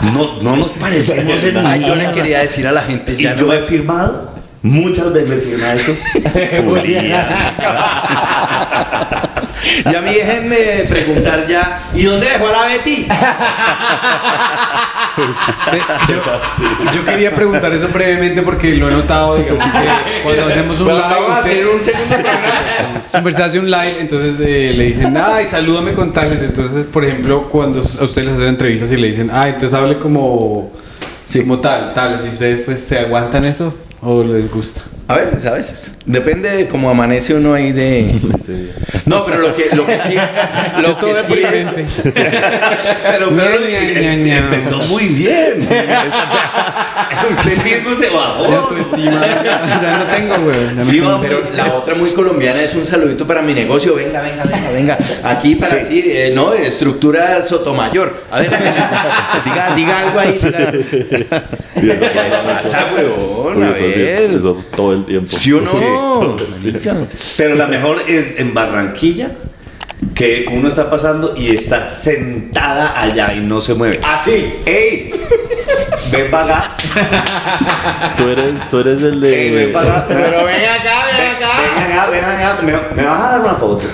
No, 0.03 0.43
no 0.43 0.57
nos 0.57 0.71
parecemos 0.73 1.43
en 1.45 1.59
Ay, 1.65 1.81
yo 1.81 1.95
le 1.95 2.03
nada. 2.05 2.15
quería 2.15 2.41
decir 2.41 2.67
a 2.67 2.73
la 2.73 2.83
gente, 2.83 3.13
Y 3.13 3.23
ya 3.23 3.37
yo 3.37 3.47
no 3.47 3.53
he 3.53 3.63
firmado, 3.63 4.33
muchas 4.63 5.13
veces 5.13 5.29
me 5.29 5.37
firma. 5.41 5.75
Julián. 6.65 7.07
Y 9.91 9.95
a 9.95 10.01
mí 10.01 10.13
déjenme 10.13 10.57
preguntar 10.89 11.47
ya, 11.47 11.83
¿y 11.95 12.03
dónde 12.03 12.29
dejó 12.29 12.49
a 12.49 12.53
la 12.53 12.65
Betty? 12.67 13.07
yo, 16.09 16.93
yo 16.95 17.05
quería 17.05 17.35
preguntar 17.35 17.73
eso 17.73 17.89
brevemente 17.89 18.43
porque 18.43 18.75
lo 18.75 18.89
he 18.89 18.93
notado, 18.93 19.37
digamos 19.37 19.65
que 19.65 20.23
cuando 20.23 20.47
hacemos 20.47 20.81
un 20.81 20.89
live, 20.89 21.01
vamos 21.01 21.31
a 21.31 21.39
usted- 21.41 21.51
hacer 21.53 21.67
un 21.67 21.83
se 21.83 21.91
hace 21.91 22.17
live, 23.71 24.01
entonces 24.01 24.35
eh, 24.41 24.73
le 24.77 24.85
dicen, 24.85 25.17
ay, 25.17 25.47
salúdame 25.47 25.93
con 25.93 26.13
tales. 26.13 26.41
Entonces, 26.43 26.87
por 26.87 27.05
ejemplo, 27.05 27.49
cuando 27.49 27.81
a 27.81 27.83
ustedes 27.83 28.27
les 28.27 28.37
hacen 28.37 28.49
entrevistas 28.49 28.91
y 28.91 28.97
le 28.97 29.09
dicen, 29.09 29.31
ay, 29.33 29.53
entonces 29.55 29.79
hable 29.79 29.99
como, 29.99 30.73
como 31.41 31.59
tal, 31.61 31.95
tales. 31.95 32.25
¿Y 32.25 32.29
ustedes 32.29 32.61
pues 32.61 32.83
se 32.85 32.99
aguantan 32.99 33.45
eso 33.45 33.75
o 34.01 34.23
les 34.25 34.51
gusta? 34.51 34.81
A 35.09 35.17
veces, 35.17 35.47
a 35.47 35.53
veces. 35.53 35.93
Depende 36.07 36.49
de 36.49 36.69
cómo 36.69 36.89
amanece 36.89 37.35
uno 37.35 37.55
ahí 37.55 37.73
de... 37.73 38.21
No, 39.07 39.25
pero 39.27 39.39
lo 39.41 39.55
que, 39.55 39.75
lo 39.75 39.85
que 39.85 39.99
sí... 39.99 40.15
Lo 40.87 40.97
que 40.97 41.15
sí 41.27 41.43
es... 41.43 42.03
Pero 43.03 43.31
ña. 43.31 44.37
empezó 44.39 44.79
muy 44.83 45.07
bien. 45.09 45.55
Usted 47.29 47.65
mismo 47.65 47.95
se 47.95 48.09
bajó. 48.09 48.45
autoestima. 48.45 49.21
ya 49.83 49.99
no 49.99 50.05
tengo, 50.05 50.45
güey. 50.45 51.01
no. 51.01 51.21
Pero 51.21 51.43
la 51.55 51.75
otra 51.75 51.95
muy 51.95 52.11
colombiana 52.13 52.63
es 52.63 52.75
un 52.75 52.87
saludito 52.87 53.27
para 53.27 53.43
mi 53.43 53.55
negocio. 53.55 53.95
Venga, 53.95 54.23
venga, 54.23 54.45
venga, 54.45 54.71
venga. 54.71 54.99
Aquí 55.25 55.57
para 55.57 55.77
decir, 55.77 56.05
eh, 56.09 56.33
¿no? 56.35 56.53
Estructura 56.53 57.43
Sotomayor. 57.45 58.23
A 58.31 58.41
ver, 58.41 58.51
diga, 59.45 59.75
diga 59.77 59.99
algo 59.99 60.19
ahí. 60.21 60.39
diga. 61.81 62.55
Pasa 62.55 62.91
huevón? 62.95 63.63
A 63.63 63.71
ver. 63.71 63.99
eso 64.37 64.65
todo 64.75 64.91
el 64.93 65.05
tiempo. 65.05 65.28
¿Sí 65.28 65.53
o 65.53 65.61
no? 65.61 65.70
Pero 67.36 67.55
la 67.55 67.66
mejor 67.66 68.01
es 68.09 68.38
en 68.38 68.55
Barranquilla, 68.55 69.30
que 70.14 70.47
uno 70.51 70.68
está 70.68 70.90
pasando 70.90 71.34
y 71.36 71.55
está 71.55 71.84
sentada 71.84 72.99
allá 73.01 73.34
y 73.34 73.40
no 73.40 73.61
se 73.61 73.74
mueve. 73.74 74.01
Así. 74.05 74.55
¡Ey! 74.66 75.12
Ven 76.11 76.30
para 76.30 76.59
acá. 76.59 78.14
Tú 78.16 78.28
eres, 78.28 78.68
tú 78.68 78.80
eres 78.80 79.03
el 79.03 79.22
¡Ey, 79.22 79.51
ven 79.55 79.66
de. 79.68 79.72
para 79.72 79.99
acá! 79.99 80.05
Pero 80.09 80.45
ven 80.45 80.62
acá, 80.64 81.07
ven 81.07 81.16
Ven 81.16 81.36
acá. 81.36 82.03
acá, 82.03 82.11
ven 82.11 82.24
acá. 82.24 82.59
¿Me, 82.62 82.72
me 83.03 83.09
vas 83.09 83.20
a 83.20 83.30
dar 83.32 83.40
una 83.40 83.55
foto? 83.55 83.86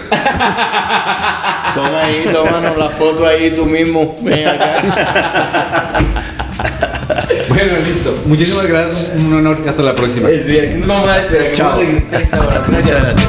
Toma 1.74 2.02
ahí, 2.04 2.24
tómanos 2.32 2.78
la 2.78 2.88
foto 2.88 3.26
ahí 3.26 3.50
tú 3.50 3.66
mismo. 3.66 4.16
Ven 4.22 4.48
acá. 4.48 4.82
Bueno, 7.48 7.72
listo. 7.86 8.16
Muchísimas 8.26 8.66
gracias. 8.66 9.10
Un 9.16 9.32
honor. 9.34 9.58
Hasta 9.66 9.82
la 9.82 9.94
próxima. 9.94 10.28
Sí, 10.28 10.58
Chao. 11.52 11.78
seguir 11.78 12.06
30 12.06 12.40
horas. 12.40 12.68
Muchas 12.68 12.90
gracias. 13.02 13.28